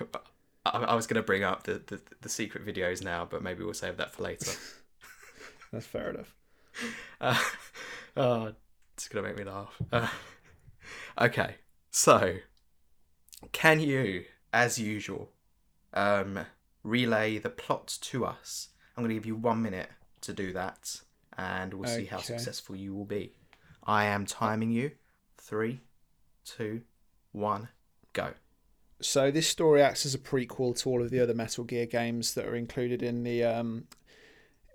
I, 0.66 0.70
I 0.70 0.94
was 0.94 1.06
going 1.06 1.20
to 1.20 1.26
bring 1.26 1.42
up 1.42 1.64
the, 1.64 1.82
the 1.86 2.00
the 2.22 2.28
secret 2.28 2.64
videos 2.64 3.02
now, 3.02 3.26
but 3.28 3.42
maybe 3.42 3.64
we'll 3.64 3.74
save 3.74 3.96
that 3.98 4.12
for 4.12 4.22
later. 4.22 4.52
That's 5.72 5.86
fair 5.86 6.10
enough. 6.10 6.34
Uh, 7.20 7.38
oh, 8.16 8.52
it's 8.94 9.08
gonna 9.08 9.26
make 9.26 9.38
me 9.38 9.44
laugh. 9.44 9.74
Uh, 9.90 10.08
okay, 11.20 11.56
so 11.90 12.36
can 13.52 13.80
you, 13.80 14.24
as 14.52 14.78
usual, 14.78 15.30
um, 15.92 16.40
relay 16.82 17.38
the 17.38 17.50
plot 17.50 17.98
to 18.02 18.24
us? 18.24 18.68
I'm 18.96 19.02
gonna 19.02 19.14
give 19.14 19.26
you 19.26 19.36
one 19.36 19.62
minute 19.62 19.90
to 20.22 20.32
do 20.32 20.52
that, 20.52 21.00
and 21.36 21.74
we'll 21.74 21.88
see 21.88 22.04
how 22.04 22.18
successful 22.18 22.76
you 22.76 22.94
will 22.94 23.04
be. 23.04 23.32
I 23.84 24.04
am 24.04 24.26
timing 24.26 24.70
you. 24.70 24.92
Three, 25.36 25.80
two, 26.44 26.82
one, 27.32 27.68
go. 28.12 28.32
So 29.00 29.30
this 29.30 29.46
story 29.46 29.82
acts 29.82 30.06
as 30.06 30.14
a 30.14 30.18
prequel 30.18 30.78
to 30.80 30.88
all 30.88 31.02
of 31.02 31.10
the 31.10 31.20
other 31.20 31.34
Metal 31.34 31.64
Gear 31.64 31.86
games 31.86 32.34
that 32.34 32.46
are 32.46 32.54
included 32.54 33.02
in 33.02 33.22
the 33.22 33.44
um, 33.44 33.84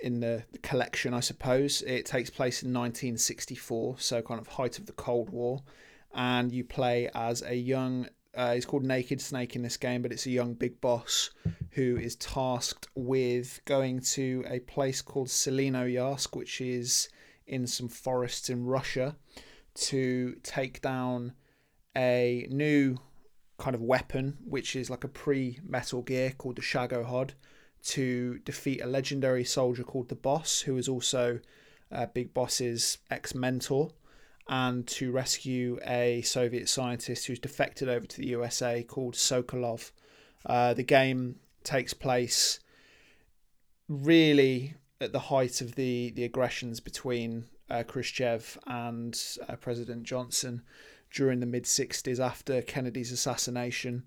in 0.01 0.19
the, 0.19 0.43
collection, 0.61 1.13
I 1.13 1.19
suppose. 1.19 1.81
It 1.81 2.05
takes 2.05 2.29
place 2.29 2.63
in 2.63 2.73
1964, 2.73 3.95
so 3.99 4.21
kind 4.21 4.39
of 4.39 4.47
height 4.47 4.79
of 4.79 4.85
the 4.85 4.93
Cold 4.93 5.29
War, 5.29 5.61
and 6.13 6.51
you 6.51 6.63
play 6.63 7.09
as 7.13 7.41
a 7.41 7.55
young. 7.55 8.07
Uh, 8.35 8.57
called 8.67 8.83
Naked 8.83 9.19
Snake 9.19 9.55
in 9.55 9.63
this 9.63 9.75
game, 9.75 10.03
but 10.03 10.11
it's 10.11 10.27
a 10.27 10.29
young 10.29 10.53
big 10.53 10.79
boss 10.79 11.31
who 11.71 11.97
is 11.97 12.15
tasked 12.15 12.87
with 12.93 13.59
going 13.65 13.99
to 14.01 14.45
a 14.47 14.59
place 14.59 15.01
called 15.01 15.27
Tselinoyarsk, 15.27 16.35
which 16.37 16.61
is 16.61 17.09
in 17.47 17.65
some 17.65 17.89
forests 17.89 18.49
in 18.49 18.65
Russia, 18.65 19.15
to 19.73 20.35
take 20.43 20.79
down 20.81 21.33
a 21.97 22.47
new 22.51 22.97
kind 23.57 23.75
of 23.75 23.81
weapon, 23.81 24.37
which 24.45 24.75
is 24.75 24.89
like 24.89 25.03
a 25.03 25.07
pre 25.07 25.59
Metal 25.67 26.01
Gear 26.01 26.33
called 26.37 26.55
the 26.55 26.61
Shagohod, 26.61 27.31
to 27.83 28.39
defeat 28.39 28.81
a 28.81 28.87
legendary 28.87 29.43
soldier 29.43 29.83
called 29.83 30.09
the 30.09 30.15
Boss, 30.15 30.61
who 30.61 30.77
is 30.77 30.87
also 30.87 31.39
uh, 31.91 32.05
Big 32.07 32.33
Boss's 32.33 32.97
ex 33.09 33.33
mentor, 33.33 33.91
and 34.47 34.87
to 34.87 35.11
rescue 35.11 35.79
a 35.85 36.21
Soviet 36.21 36.67
scientist 36.67 37.27
who's 37.27 37.39
defected 37.39 37.87
over 37.87 38.05
to 38.05 38.17
the 38.17 38.27
USA 38.27 38.83
called 38.83 39.15
Sokolov. 39.15 39.91
Uh, 40.45 40.73
the 40.73 40.83
game 40.83 41.35
takes 41.63 41.93
place 41.93 42.59
really 43.87 44.75
at 45.01 45.11
the 45.11 45.19
height 45.19 45.61
of 45.61 45.75
the, 45.75 46.11
the 46.15 46.23
aggressions 46.23 46.79
between 46.79 47.45
uh, 47.69 47.83
Khrushchev 47.83 48.57
and 48.67 49.19
uh, 49.47 49.55
President 49.55 50.03
Johnson 50.03 50.61
during 51.11 51.39
the 51.39 51.45
mid 51.45 51.63
60s 51.63 52.19
after 52.19 52.61
Kennedy's 52.61 53.11
assassination. 53.11 54.03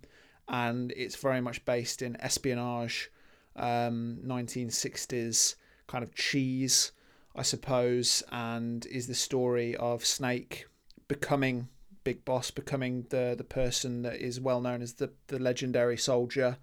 And 0.48 0.92
it's 0.96 1.16
very 1.16 1.40
much 1.40 1.64
based 1.64 2.02
in 2.02 2.20
espionage, 2.20 3.10
um, 3.56 4.18
1960s 4.24 5.56
kind 5.86 6.04
of 6.04 6.14
cheese, 6.14 6.92
I 7.34 7.42
suppose, 7.42 8.22
and 8.30 8.86
is 8.86 9.06
the 9.06 9.14
story 9.14 9.76
of 9.76 10.04
Snake 10.04 10.66
becoming 11.08 11.68
Big 12.04 12.24
Boss, 12.24 12.50
becoming 12.50 13.06
the, 13.10 13.34
the 13.36 13.44
person 13.44 14.02
that 14.02 14.16
is 14.16 14.40
well 14.40 14.60
known 14.60 14.82
as 14.82 14.94
the, 14.94 15.12
the 15.28 15.38
legendary 15.38 15.96
soldier 15.96 16.58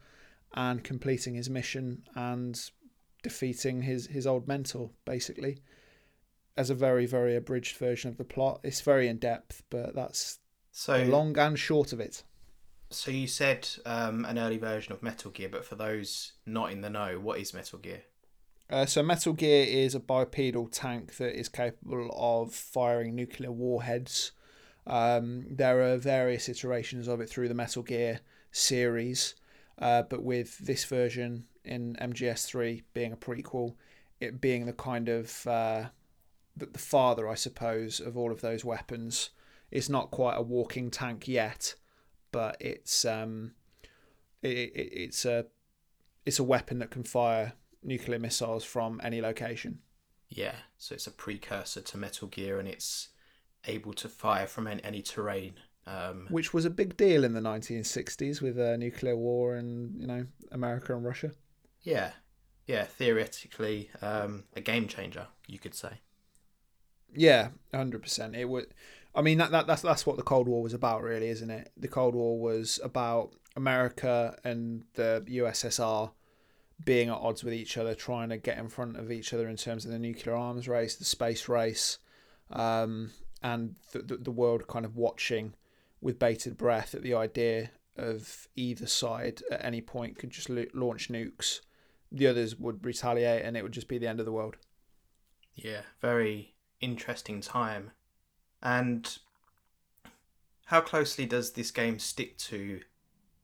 and 0.54 0.84
completing 0.84 1.36
his 1.36 1.50
mission 1.50 2.04
and 2.16 2.72
defeating 3.22 3.84
his, 3.84 4.08
his 4.08 4.26
old 4.26 4.48
mentor, 4.48 4.90
basically 5.06 5.62
as 6.60 6.70
a 6.70 6.76
very 6.76 7.06
very 7.06 7.38
abridged 7.38 7.78
version 7.78 8.10
of 8.10 8.18
the 8.18 8.26
plot. 8.26 8.60
It's 8.64 8.82
very 8.82 9.08
in 9.08 9.18
depth, 9.18 9.64
but 9.70 9.96
that's 9.96 10.40
So 10.72 11.06
the 11.06 11.10
long 11.10 11.38
and 11.38 11.58
short 11.58 11.94
of 11.94 12.02
it. 12.02 12.24
So 12.92 13.12
you 13.12 13.28
said 13.28 13.70
um, 13.86 14.26
an 14.26 14.40
early 14.40 14.58
version 14.58 14.94
of 14.94 15.04
Metal 15.04 15.30
Gear, 15.30 15.50
but 15.50 15.64
for 15.64 15.76
those 15.76 16.34
not 16.46 16.72
in 16.72 16.82
the 16.82 16.90
know, 16.90 17.20
what 17.20 17.40
is 17.40 17.54
Metal 17.54 17.78
Gear? 17.78 18.02
Uh, 18.70 18.86
so 18.86 19.04
Metal 19.04 19.34
Gear 19.34 19.66
is 19.68 19.94
a 19.94 20.00
bipedal 20.00 20.68
tank 20.68 21.18
that 21.18 21.38
is 21.38 21.50
capable 21.50 22.10
of 22.16 22.54
firing 22.54 23.16
nuclear 23.16 23.52
warheads. 23.52 24.32
Um, 24.88 25.46
there 25.50 25.82
are 25.82 25.98
various 25.98 26.50
iterations 26.50 27.08
of 27.08 27.22
it 27.22 27.30
through 27.30 27.48
the 27.48 27.54
Metal 27.54 27.84
Gear 27.84 28.22
series, 28.52 29.36
uh, 29.80 30.04
but 30.04 30.24
with 30.24 30.58
this 30.58 30.86
version 30.86 31.46
in 31.64 31.96
MGS3 32.02 32.84
being 32.94 33.14
a 33.14 33.18
prequel, 33.18 33.76
it 34.20 34.42
being 34.42 34.66
the 34.66 34.74
kind 34.74 35.10
of 35.10 35.46
uh, 35.46 35.86
the, 36.58 36.66
the 36.66 36.80
father, 36.80 37.28
I 37.28 37.36
suppose, 37.36 38.00
of 38.00 38.18
all 38.18 38.32
of 38.32 38.42
those 38.42 38.66
weapons. 38.66 39.30
It's 39.72 39.90
not 39.90 40.12
quite 40.12 40.36
a 40.36 40.42
walking 40.42 40.90
tank 40.90 41.28
yet, 41.28 41.76
but 42.32 42.58
it's 42.60 43.06
um, 43.06 43.54
it, 44.42 44.58
it, 44.58 44.90
it's 44.94 45.26
a 45.26 45.46
it's 46.26 46.40
a 46.40 46.44
weapon 46.44 46.80
that 46.80 46.92
can 46.92 47.04
fire 47.04 47.54
nuclear 47.84 48.20
missiles 48.20 48.64
from 48.64 49.00
any 49.04 49.22
location. 49.22 49.80
Yeah, 50.30 50.56
so 50.78 50.94
it's 50.94 51.08
a 51.08 51.12
precursor 51.12 51.82
to 51.82 51.98
Metal 51.98 52.28
Gear, 52.28 52.60
and 52.60 52.68
it's 52.68 53.10
able 53.66 53.94
to 53.94 54.08
fire 54.08 54.48
from 54.48 54.68
any, 54.68 54.84
any 54.84 55.02
terrain. 55.02 55.54
Um, 55.88 56.28
which 56.30 56.54
was 56.54 56.66
a 56.66 56.70
big 56.70 56.98
deal 56.98 57.24
in 57.24 57.34
the 57.34 57.40
1960s 57.40 58.42
with 58.42 58.60
uh, 58.60 58.78
nuclear 58.78 59.16
war 59.16 59.56
and 59.56 60.00
you 60.00 60.06
know 60.06 60.28
America 60.52 60.96
and 60.96 61.04
Russia. 61.04 61.32
yeah, 61.82 62.12
yeah, 62.68 62.84
theoretically, 62.84 63.90
um, 64.04 64.44
a 64.56 64.62
game 64.62 64.88
changer, 64.88 65.26
you 65.48 65.58
could 65.58 65.74
say. 65.74 66.02
Yeah, 67.16 67.50
hundred 67.74 68.04
percent. 68.04 68.36
It 68.36 68.48
would. 68.48 68.68
I 69.16 69.22
mean 69.22 69.38
that, 69.40 69.52
that 69.52 69.68
that's 69.68 69.82
that's 69.82 70.06
what 70.06 70.18
the 70.18 70.24
Cold 70.24 70.48
War 70.48 70.62
was 70.62 70.74
about, 70.74 71.02
really, 71.02 71.30
isn't 71.30 71.50
it? 71.50 71.72
The 71.76 71.88
Cold 71.88 72.16
War 72.16 72.40
was 72.40 72.80
about 72.84 73.34
America 73.56 74.38
and 74.44 74.84
the 74.94 75.24
USSR 75.28 76.12
being 76.86 77.10
at 77.10 77.18
odds 77.18 77.44
with 77.44 77.54
each 77.54 77.78
other, 77.78 77.94
trying 77.94 78.30
to 78.30 78.38
get 78.38 78.58
in 78.58 78.70
front 78.70 78.98
of 78.98 79.12
each 79.12 79.34
other 79.34 79.50
in 79.50 79.58
terms 79.58 79.86
of 79.86 79.92
the 79.92 80.00
nuclear 80.00 80.36
arms 80.36 80.68
race, 80.68 80.96
the 80.96 81.06
space 81.06 81.50
race, 81.50 81.98
um, 82.52 83.12
and 83.42 83.76
the, 83.92 84.00
the 84.00 84.18
the 84.18 84.32
world 84.32 84.68
kind 84.68 84.86
of 84.86 84.96
watching 84.96 85.54
with 86.02 86.20
bated 86.20 86.58
breath 86.58 86.96
at 86.96 87.02
the 87.02 87.14
idea 87.14 87.72
of 87.98 88.48
either 88.56 88.88
side 88.88 89.42
at 89.52 89.64
any 89.64 89.82
point 89.82 90.18
could 90.18 90.30
just 90.30 90.50
launch 90.50 91.10
nukes. 91.10 91.60
The 92.12 92.28
others 92.28 92.56
would 92.56 92.86
retaliate, 92.86 93.44
and 93.44 93.58
it 93.58 93.64
would 93.64 93.74
just 93.74 93.88
be 93.88 93.98
the 93.98 94.08
end 94.08 94.20
of 94.20 94.26
the 94.26 94.32
world. 94.32 94.56
Yeah, 95.56 95.82
very 96.00 96.56
interesting 96.80 97.42
time. 97.42 97.92
And 98.62 99.18
how 100.66 100.82
closely 100.82 101.26
does 101.26 101.52
this 101.52 101.72
game 101.72 102.00
stick 102.00 102.38
to 102.38 102.82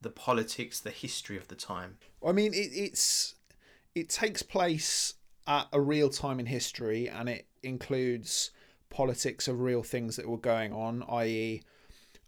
the 0.01 0.09
politics, 0.09 0.79
the 0.79 0.91
history 0.91 1.37
of 1.37 1.47
the 1.47 1.55
time? 1.55 1.97
I 2.25 2.31
mean, 2.31 2.53
it, 2.53 2.71
it's 2.73 3.35
it 3.93 4.09
takes 4.09 4.43
place 4.43 5.15
at 5.47 5.67
a 5.71 5.79
real 5.81 6.09
time 6.09 6.39
in 6.39 6.45
history, 6.45 7.07
and 7.09 7.29
it 7.29 7.47
includes 7.63 8.51
politics 8.89 9.47
of 9.47 9.61
real 9.61 9.83
things 9.83 10.15
that 10.15 10.27
were 10.27 10.37
going 10.37 10.73
on, 10.73 11.03
i.e., 11.09 11.63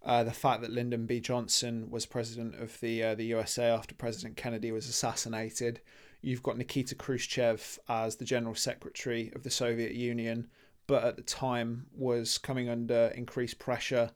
uh, 0.03 0.23
the 0.23 0.31
fact 0.31 0.61
that 0.61 0.71
Lyndon 0.71 1.05
B. 1.05 1.19
Johnson 1.19 1.89
was 1.89 2.05
president 2.05 2.55
of 2.55 2.79
the 2.79 3.03
uh, 3.03 3.15
the 3.15 3.25
USA 3.25 3.65
after 3.65 3.93
President 3.93 4.37
Kennedy 4.37 4.71
was 4.71 4.87
assassinated. 4.87 5.81
You've 6.21 6.43
got 6.43 6.57
Nikita 6.57 6.95
Khrushchev 6.95 7.79
as 7.87 8.15
the 8.15 8.25
general 8.25 8.55
secretary 8.55 9.31
of 9.35 9.43
the 9.43 9.51
Soviet 9.51 9.93
Union, 9.93 10.47
but 10.87 11.03
at 11.03 11.15
the 11.17 11.21
time 11.21 11.85
was 11.95 12.37
coming 12.37 12.69
under 12.69 13.11
increased 13.15 13.59
pressure 13.59 14.11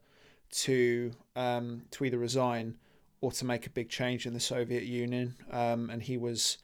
to 0.52 1.12
um, 1.36 1.84
to 1.92 2.04
either 2.06 2.18
resign 2.18 2.78
or 3.22 3.32
to 3.32 3.46
make 3.46 3.68
a 3.68 3.70
big 3.70 3.90
change 3.90 4.26
in 4.26 4.34
the 4.34 4.40
Soviet 4.40 4.84
Union, 4.84 5.36
um, 5.52 5.90
and 5.90 6.02
he 6.02 6.18
was 6.18 6.58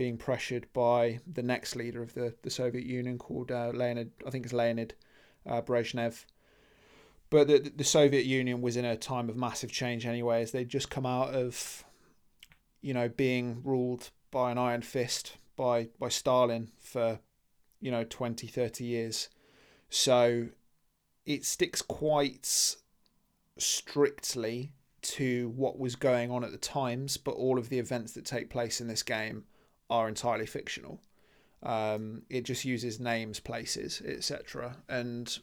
being 0.00 0.16
pressured 0.16 0.66
by 0.72 1.20
the 1.30 1.42
next 1.42 1.76
leader 1.76 2.02
of 2.02 2.14
the, 2.14 2.34
the 2.42 2.50
Soviet 2.50 2.84
Union 2.84 3.18
called 3.18 3.52
uh, 3.52 3.70
Leonid, 3.72 4.10
I 4.26 4.30
think 4.30 4.44
it's 4.44 4.52
Leonid 4.52 4.94
uh, 5.46 5.60
Brezhnev. 5.62 6.24
But 7.28 7.46
the, 7.46 7.70
the 7.76 7.84
Soviet 7.84 8.24
Union 8.24 8.60
was 8.60 8.76
in 8.76 8.84
a 8.84 8.96
time 8.96 9.28
of 9.28 9.36
massive 9.36 9.70
change 9.70 10.04
anyway, 10.04 10.42
as 10.42 10.50
they'd 10.50 10.68
just 10.68 10.90
come 10.90 11.06
out 11.06 11.34
of, 11.34 11.84
you 12.80 12.92
know, 12.92 13.08
being 13.08 13.60
ruled 13.62 14.10
by 14.30 14.50
an 14.50 14.58
iron 14.58 14.82
fist 14.82 15.36
by, 15.54 15.88
by 15.98 16.08
Stalin 16.08 16.70
for, 16.78 17.20
you 17.80 17.90
know, 17.90 18.02
20, 18.02 18.48
30 18.48 18.84
years. 18.84 19.28
So 19.90 20.48
it 21.26 21.44
sticks 21.44 21.82
quite 21.82 22.76
strictly 23.58 24.72
to 25.02 25.48
what 25.50 25.78
was 25.78 25.96
going 25.96 26.30
on 26.30 26.44
at 26.44 26.52
the 26.52 26.58
times, 26.58 27.16
but 27.16 27.32
all 27.32 27.58
of 27.58 27.68
the 27.68 27.78
events 27.78 28.12
that 28.12 28.24
take 28.24 28.50
place 28.50 28.80
in 28.80 28.88
this 28.88 29.02
game 29.02 29.44
are 29.88 30.08
entirely 30.08 30.46
fictional. 30.46 31.00
Um, 31.62 32.22
it 32.30 32.44
just 32.44 32.64
uses 32.64 33.00
names, 33.00 33.40
places, 33.40 34.00
etc., 34.04 34.76
and 34.88 35.38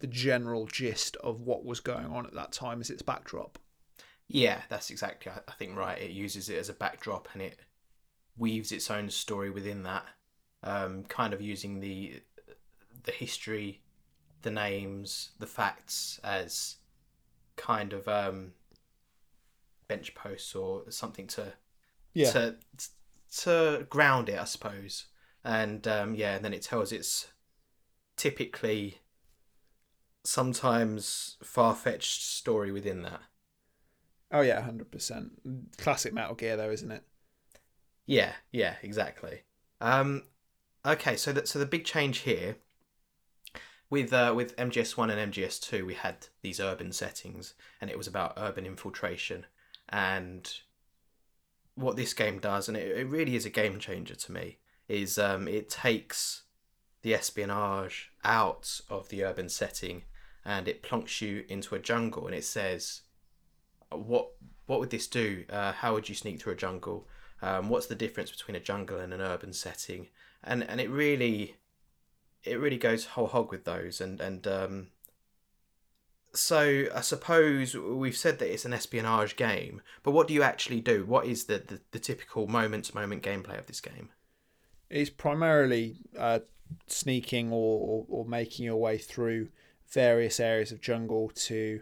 the 0.00 0.06
general 0.06 0.66
gist 0.66 1.16
of 1.16 1.40
what 1.42 1.64
was 1.64 1.80
going 1.80 2.06
on 2.06 2.26
at 2.26 2.34
that 2.34 2.52
time 2.52 2.80
is 2.80 2.90
its 2.90 3.02
backdrop. 3.02 3.58
Yeah, 4.28 4.62
that's 4.68 4.90
exactly, 4.90 5.32
I 5.46 5.52
think, 5.52 5.76
right. 5.76 6.00
It 6.00 6.10
uses 6.10 6.48
it 6.48 6.58
as 6.58 6.68
a 6.68 6.74
backdrop 6.74 7.28
and 7.34 7.42
it 7.42 7.58
weaves 8.36 8.72
its 8.72 8.90
own 8.90 9.10
story 9.10 9.50
within 9.50 9.82
that, 9.82 10.06
um, 10.62 11.04
kind 11.04 11.34
of 11.34 11.40
using 11.40 11.80
the 11.80 12.22
the 13.04 13.12
history, 13.12 13.80
the 14.42 14.50
names, 14.50 15.30
the 15.38 15.46
facts 15.46 16.20
as 16.24 16.76
kind 17.56 17.92
of 17.92 18.08
um, 18.08 18.52
bench 19.88 20.14
posts 20.14 20.54
or 20.54 20.90
something 20.90 21.26
to 21.28 21.52
Yeah, 22.14 22.30
to 22.32 22.56
to 23.38 23.86
ground 23.88 24.28
it, 24.28 24.38
I 24.38 24.44
suppose. 24.44 25.06
And 25.44 25.86
um, 25.88 26.14
yeah, 26.14 26.36
and 26.36 26.44
then 26.44 26.54
it 26.54 26.62
tells 26.62 26.92
its 26.92 27.28
typically 28.16 28.98
sometimes 30.24 31.36
far 31.42 31.74
fetched 31.74 32.22
story 32.22 32.70
within 32.70 33.02
that. 33.02 33.22
oh 34.30 34.40
yeah, 34.40 34.60
hundred 34.60 34.90
percent. 34.90 35.32
Classic 35.78 36.12
Metal 36.12 36.34
Gear, 36.34 36.56
though, 36.56 36.70
isn't 36.70 36.90
it? 36.90 37.02
Yeah, 38.06 38.32
yeah, 38.50 38.74
exactly. 38.82 39.42
Um, 39.80 40.24
okay, 40.84 41.16
so 41.16 41.32
that 41.32 41.48
so 41.48 41.58
the 41.58 41.66
big 41.66 41.84
change 41.84 42.18
here 42.18 42.56
with 43.92 44.10
uh, 44.10 44.32
with 44.34 44.56
MGS 44.56 44.96
one 44.96 45.10
and 45.10 45.30
MGS 45.30 45.60
two, 45.60 45.84
we 45.84 45.92
had 45.92 46.28
these 46.40 46.58
urban 46.58 46.92
settings, 46.92 47.52
and 47.78 47.90
it 47.90 47.98
was 47.98 48.06
about 48.06 48.32
urban 48.38 48.64
infiltration. 48.64 49.44
And 49.90 50.50
what 51.74 51.96
this 51.96 52.14
game 52.14 52.38
does, 52.38 52.68
and 52.68 52.76
it, 52.76 52.96
it 52.96 53.06
really 53.06 53.36
is 53.36 53.44
a 53.44 53.50
game 53.50 53.78
changer 53.78 54.14
to 54.14 54.32
me, 54.32 54.56
is 54.88 55.18
um, 55.18 55.46
it 55.46 55.68
takes 55.68 56.44
the 57.02 57.14
espionage 57.14 58.10
out 58.24 58.80
of 58.88 59.10
the 59.10 59.24
urban 59.24 59.50
setting, 59.50 60.04
and 60.42 60.68
it 60.68 60.82
plonks 60.82 61.20
you 61.20 61.44
into 61.50 61.74
a 61.74 61.78
jungle, 61.78 62.26
and 62.26 62.34
it 62.34 62.44
says, 62.44 63.02
"What 63.90 64.30
what 64.64 64.80
would 64.80 64.88
this 64.88 65.06
do? 65.06 65.44
Uh, 65.50 65.72
how 65.72 65.92
would 65.92 66.08
you 66.08 66.14
sneak 66.14 66.40
through 66.40 66.54
a 66.54 66.56
jungle?" 66.56 67.06
um, 67.42 67.68
what's 67.68 67.88
the 67.88 67.94
difference 67.94 68.30
between 68.30 68.54
a 68.54 68.60
jungle 68.60 69.00
and 69.00 69.12
an 69.12 69.20
urban 69.20 69.52
setting 69.52 70.06
and 70.44 70.62
and 70.62 70.80
it 70.80 70.88
really 70.88 71.56
it 72.44 72.58
really 72.58 72.78
goes 72.78 73.04
whole 73.04 73.26
hog 73.26 73.50
with 73.50 73.64
those 73.64 74.00
and 74.00 74.20
and 74.20 74.46
um, 74.46 74.88
so 76.34 76.86
I 76.94 77.00
suppose 77.02 77.76
we've 77.76 78.16
said 78.16 78.38
that 78.38 78.52
it's 78.52 78.64
an 78.64 78.72
espionage 78.72 79.36
game, 79.36 79.82
but 80.02 80.12
what 80.12 80.28
do 80.28 80.34
you 80.34 80.42
actually 80.42 80.80
do? 80.80 81.04
What 81.04 81.26
is 81.26 81.44
the, 81.44 81.58
the, 81.58 81.80
the 81.90 81.98
typical 81.98 82.46
moment 82.46 82.86
to 82.86 82.94
moment 82.94 83.22
gameplay 83.22 83.58
of 83.58 83.66
this 83.66 83.80
game? 83.80 84.08
It's 84.88 85.10
primarily 85.10 85.96
uh, 86.18 86.40
sneaking 86.86 87.52
or, 87.52 87.80
or, 87.80 88.06
or, 88.08 88.24
making 88.24 88.64
your 88.64 88.76
way 88.76 88.98
through 88.98 89.48
various 89.88 90.40
areas 90.40 90.72
of 90.72 90.80
jungle 90.80 91.30
to 91.34 91.80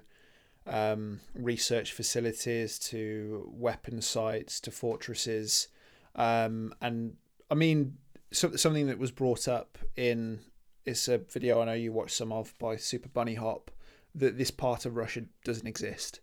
um, 0.66 1.20
research 1.34 1.92
facilities, 1.92 2.78
to 2.78 3.48
weapon 3.52 4.00
sites, 4.00 4.60
to 4.60 4.70
fortresses. 4.70 5.68
Um, 6.14 6.74
and 6.80 7.16
I 7.50 7.54
mean, 7.54 7.98
so, 8.32 8.54
something 8.56 8.86
that 8.88 8.98
was 8.98 9.10
brought 9.10 9.48
up 9.48 9.78
in 9.96 10.40
it's 10.84 11.08
a 11.08 11.18
video 11.18 11.60
I 11.60 11.66
know 11.66 11.72
you 11.72 11.92
watched 11.92 12.16
some 12.16 12.32
of 12.32 12.54
by 12.58 12.76
Super 12.76 13.08
Bunnyhop 13.08 13.68
that 14.14 14.38
this 14.38 14.50
part 14.50 14.86
of 14.86 14.96
Russia 14.96 15.22
doesn't 15.44 15.66
exist. 15.66 16.20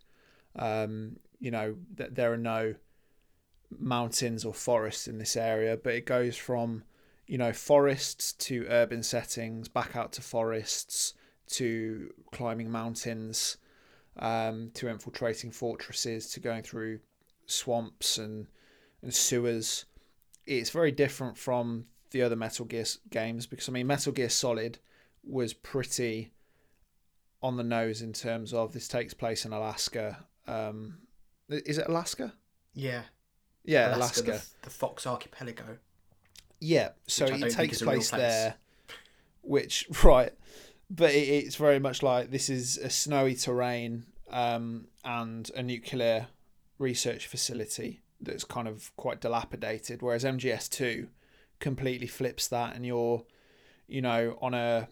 Um, 0.56 1.16
you 1.38 1.50
know 1.50 1.76
that 1.94 2.14
there 2.14 2.32
are 2.32 2.38
no 2.38 2.74
mountains 3.78 4.44
or 4.44 4.54
forests 4.54 5.08
in 5.08 5.18
this 5.18 5.36
area, 5.36 5.76
but 5.76 5.94
it 5.94 6.06
goes 6.06 6.36
from 6.36 6.84
you 7.26 7.38
know 7.38 7.52
forests 7.52 8.32
to 8.32 8.66
urban 8.68 9.02
settings, 9.02 9.68
back 9.68 9.94
out 9.94 10.12
to 10.14 10.22
forests, 10.22 11.14
to 11.46 12.12
climbing 12.32 12.70
mountains, 12.70 13.58
um, 14.18 14.70
to 14.74 14.88
infiltrating 14.88 15.50
fortresses, 15.50 16.30
to 16.30 16.40
going 16.40 16.62
through 16.62 17.00
swamps 17.46 18.18
and 18.18 18.46
and 19.02 19.14
sewers. 19.14 19.84
It's 20.46 20.70
very 20.70 20.90
different 20.90 21.36
from 21.36 21.86
the 22.10 22.22
other 22.22 22.36
Metal 22.36 22.64
Gear 22.64 22.84
games 23.10 23.46
because 23.46 23.68
I 23.68 23.72
mean 23.72 23.86
Metal 23.86 24.12
Gear 24.12 24.28
Solid 24.28 24.78
was 25.24 25.52
pretty 25.52 26.32
on 27.42 27.56
the 27.56 27.62
nose 27.62 28.02
in 28.02 28.12
terms 28.12 28.52
of 28.52 28.72
this 28.72 28.88
takes 28.88 29.14
place 29.14 29.44
in 29.44 29.52
Alaska. 29.52 30.24
Um, 30.46 30.98
is 31.48 31.78
it 31.78 31.86
Alaska? 31.88 32.32
Yeah. 32.74 33.02
Yeah, 33.64 33.94
Alaska. 33.96 34.30
Alaska. 34.30 34.46
The, 34.62 34.68
the, 34.68 34.70
Fox 34.70 35.06
Archipelago. 35.06 35.78
Yeah, 36.60 36.90
so 37.06 37.26
it 37.26 37.50
takes 37.52 37.82
place, 37.82 38.10
place, 38.10 38.10
there, 38.10 38.54
which 39.42 39.86
right, 40.04 40.32
but 40.90 41.10
it, 41.10 41.28
it's 41.28 41.56
very 41.56 41.78
much 41.78 42.02
like 42.02 42.30
this 42.30 42.48
is 42.48 42.78
a 42.78 42.90
snowy 42.90 43.34
terrain 43.34 44.06
um, 44.30 44.88
and 45.04 45.50
a 45.54 45.62
nuclear 45.62 46.28
research 46.78 47.26
facility 47.26 48.02
that's 48.20 48.42
kind 48.42 48.66
of 48.66 48.90
quite 48.96 49.20
dilapidated, 49.20 50.02
whereas 50.02 50.24
MGS 50.24 50.68
two 50.68 51.08
completely 51.60 52.06
flips 52.06 52.48
that, 52.48 52.74
and 52.74 52.84
you're, 52.86 53.24
you 53.86 54.02
know, 54.02 54.38
on 54.40 54.54
a 54.54 54.88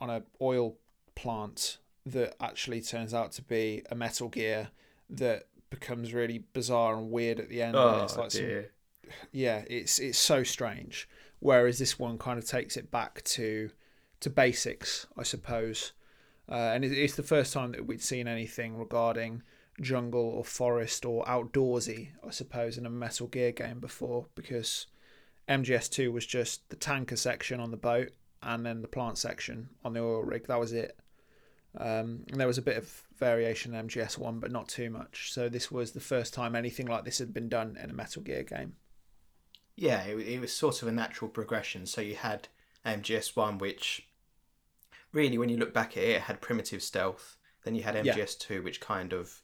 on 0.00 0.10
a 0.10 0.22
oil 0.40 0.76
plant 1.14 1.78
that 2.06 2.34
actually 2.40 2.80
turns 2.80 3.12
out 3.12 3.32
to 3.32 3.42
be 3.42 3.82
a 3.90 3.94
Metal 3.94 4.28
Gear 4.28 4.68
that 5.10 5.46
becomes 5.70 6.14
really 6.14 6.44
bizarre 6.52 6.96
and 6.96 7.10
weird 7.10 7.40
at 7.40 7.48
the 7.48 7.62
end. 7.62 7.76
Oh, 7.76 8.02
it's 8.04 8.16
like 8.16 8.30
dear. 8.30 8.70
Some, 9.02 9.12
yeah, 9.32 9.64
it's 9.68 9.98
it's 9.98 10.18
so 10.18 10.42
strange. 10.42 11.08
Whereas 11.40 11.78
this 11.78 11.98
one 11.98 12.18
kind 12.18 12.38
of 12.38 12.46
takes 12.46 12.76
it 12.76 12.90
back 12.90 13.22
to 13.24 13.70
to 14.20 14.30
basics, 14.30 15.06
I 15.16 15.22
suppose. 15.22 15.92
Uh, 16.50 16.72
and 16.74 16.84
it's 16.84 17.14
the 17.14 17.22
first 17.22 17.52
time 17.52 17.72
that 17.72 17.86
we'd 17.86 18.02
seen 18.02 18.26
anything 18.26 18.76
regarding 18.76 19.42
jungle 19.80 20.24
or 20.24 20.44
forest 20.44 21.04
or 21.04 21.24
outdoorsy, 21.26 22.08
I 22.26 22.30
suppose, 22.30 22.78
in 22.78 22.86
a 22.86 22.90
Metal 22.90 23.26
Gear 23.26 23.52
game 23.52 23.80
before, 23.80 24.26
because 24.34 24.86
MGS2 25.48 26.12
was 26.12 26.26
just 26.26 26.68
the 26.68 26.76
tanker 26.76 27.16
section 27.16 27.60
on 27.60 27.70
the 27.70 27.76
boat 27.76 28.10
and 28.42 28.64
then 28.64 28.82
the 28.82 28.88
plant 28.88 29.18
section 29.18 29.68
on 29.84 29.94
the 29.94 30.00
oil 30.00 30.22
rig. 30.22 30.46
That 30.46 30.60
was 30.60 30.72
it. 30.72 30.98
Um, 31.76 32.24
and 32.30 32.40
there 32.40 32.46
was 32.46 32.58
a 32.58 32.62
bit 32.62 32.76
of 32.76 33.02
variation 33.18 33.74
in 33.74 33.88
MGS1, 33.88 34.40
but 34.40 34.50
not 34.50 34.68
too 34.68 34.90
much. 34.90 35.32
So 35.32 35.48
this 35.48 35.70
was 35.70 35.92
the 35.92 36.00
first 36.00 36.34
time 36.34 36.54
anything 36.54 36.86
like 36.86 37.04
this 37.04 37.18
had 37.18 37.32
been 37.32 37.48
done 37.48 37.78
in 37.82 37.90
a 37.90 37.94
Metal 37.94 38.22
Gear 38.22 38.42
game. 38.42 38.74
Yeah, 39.76 40.02
it, 40.02 40.16
it 40.16 40.40
was 40.40 40.52
sort 40.52 40.82
of 40.82 40.88
a 40.88 40.92
natural 40.92 41.30
progression. 41.30 41.86
So 41.86 42.00
you 42.00 42.16
had 42.16 42.48
MGS1, 42.84 43.58
which 43.60 44.08
really, 45.12 45.38
when 45.38 45.48
you 45.48 45.56
look 45.56 45.72
back 45.72 45.96
at 45.96 46.02
it, 46.02 46.10
it 46.10 46.22
had 46.22 46.40
primitive 46.40 46.82
stealth. 46.82 47.36
Then 47.64 47.74
you 47.74 47.82
had 47.82 47.94
MGS2, 47.94 48.50
yeah. 48.50 48.58
which 48.60 48.80
kind 48.80 49.12
of 49.12 49.42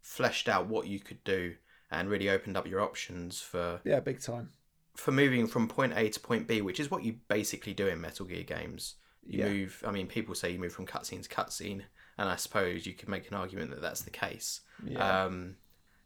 fleshed 0.00 0.48
out 0.48 0.66
what 0.66 0.86
you 0.86 1.00
could 1.00 1.22
do 1.24 1.54
and 1.90 2.08
really 2.08 2.28
opened 2.28 2.56
up 2.56 2.66
your 2.66 2.80
options 2.80 3.40
for 3.40 3.80
yeah, 3.84 4.00
big 4.00 4.20
time 4.20 4.50
for 4.96 5.12
moving 5.12 5.46
from 5.46 5.68
point 5.68 5.92
A 5.96 6.08
to 6.08 6.20
point 6.20 6.48
B, 6.48 6.62
which 6.62 6.80
is 6.80 6.90
what 6.90 7.04
you 7.04 7.16
basically 7.28 7.74
do 7.74 7.86
in 7.86 8.00
Metal 8.00 8.26
Gear 8.26 8.42
games. 8.42 8.94
You 9.24 9.38
yeah. 9.40 9.48
move. 9.48 9.82
I 9.86 9.90
mean, 9.90 10.06
people 10.06 10.34
say 10.34 10.50
you 10.50 10.58
move 10.58 10.72
from 10.72 10.86
cutscene 10.86 11.22
to 11.22 11.28
cutscene, 11.28 11.82
and 12.18 12.28
I 12.28 12.36
suppose 12.36 12.86
you 12.86 12.94
could 12.94 13.08
make 13.08 13.28
an 13.28 13.36
argument 13.36 13.70
that 13.70 13.82
that's 13.82 14.02
the 14.02 14.10
case. 14.10 14.60
Yeah. 14.84 15.24
Um, 15.24 15.56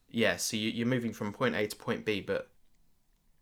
yeah. 0.08 0.36
So 0.36 0.56
you, 0.56 0.70
you're 0.70 0.86
moving 0.86 1.12
from 1.12 1.32
point 1.32 1.54
A 1.54 1.66
to 1.66 1.76
point 1.76 2.04
B, 2.04 2.20
but 2.20 2.50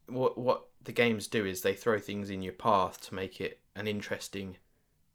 what 0.07 0.37
what 0.39 0.69
the 0.83 0.93
games 0.93 1.27
do 1.27 1.45
is 1.45 1.63
they 1.63 1.75
throw 1.75 1.99
things 1.99 2.31
in 2.31 2.43
your 2.43 2.53
path 2.53 3.01
to 3.09 3.15
make 3.15 3.41
it 3.41 3.61
an 3.75 3.87
interesting 3.87 4.57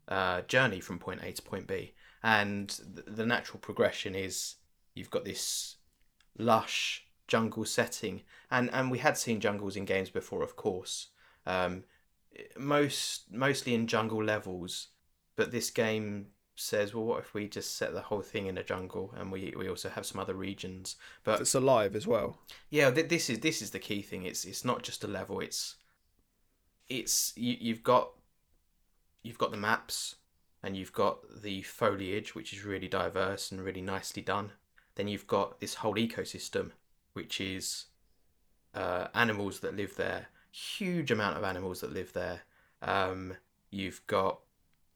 uh, 0.07 0.41
journey 0.41 0.79
from 0.79 0.99
point 0.99 1.21
A 1.23 1.31
to 1.31 1.41
point 1.41 1.67
B, 1.67 1.93
and 2.23 2.69
the, 2.69 3.03
the 3.03 3.25
natural 3.25 3.59
progression 3.59 4.15
is 4.15 4.55
you've 4.95 5.11
got 5.11 5.25
this 5.25 5.75
lush 6.37 7.02
jungle 7.27 7.65
setting, 7.65 8.21
and 8.51 8.69
and 8.73 8.91
we 8.91 8.99
had 8.99 9.17
seen 9.17 9.39
jungles 9.39 9.75
in 9.75 9.85
games 9.85 10.09
before, 10.09 10.43
of 10.43 10.55
course. 10.55 11.07
Um, 11.45 11.83
most 12.57 13.31
mostly 13.31 13.73
in 13.73 13.87
jungle 13.87 14.23
levels, 14.23 14.87
but 15.35 15.51
this 15.51 15.69
game 15.69 16.27
says, 16.55 16.93
well, 16.93 17.05
what 17.05 17.19
if 17.19 17.33
we 17.33 17.47
just 17.47 17.75
set 17.77 17.93
the 17.93 18.01
whole 18.01 18.21
thing 18.21 18.45
in 18.45 18.57
a 18.57 18.63
jungle 18.63 19.11
and 19.17 19.31
we, 19.31 19.53
we 19.57 19.67
also 19.67 19.89
have 19.89 20.05
some 20.05 20.19
other 20.19 20.35
regions? 20.35 20.95
But 21.23 21.41
it's 21.41 21.55
alive 21.55 21.95
as 21.95 22.05
well. 22.05 22.37
Yeah, 22.69 22.91
th- 22.91 23.09
this 23.09 23.29
is 23.29 23.39
this 23.39 23.61
is 23.61 23.71
the 23.71 23.79
key 23.79 24.01
thing. 24.01 24.23
It's 24.23 24.45
it's 24.45 24.65
not 24.65 24.83
just 24.83 25.03
a 25.03 25.07
level. 25.07 25.39
It's 25.39 25.75
it's 26.89 27.33
you, 27.35 27.57
you've 27.59 27.83
got 27.83 28.11
you've 29.23 29.37
got 29.37 29.51
the 29.51 29.57
maps 29.57 30.15
and 30.61 30.77
you've 30.77 30.93
got 30.93 31.41
the 31.41 31.61
foliage, 31.63 32.35
which 32.35 32.53
is 32.53 32.63
really 32.63 32.87
diverse 32.87 33.51
and 33.51 33.61
really 33.61 33.81
nicely 33.81 34.21
done. 34.21 34.51
Then 34.95 35.07
you've 35.07 35.27
got 35.27 35.59
this 35.59 35.75
whole 35.75 35.95
ecosystem, 35.95 36.71
which 37.13 37.39
is 37.39 37.85
uh, 38.73 39.07
animals 39.13 39.59
that 39.61 39.75
live 39.75 39.95
there 39.95 40.27
huge 40.53 41.09
amount 41.09 41.35
of 41.35 41.43
animals 41.43 41.81
that 41.81 41.91
live 41.91 42.13
there. 42.13 42.41
Um, 42.81 43.35
you've 43.71 44.05
got 44.07 44.39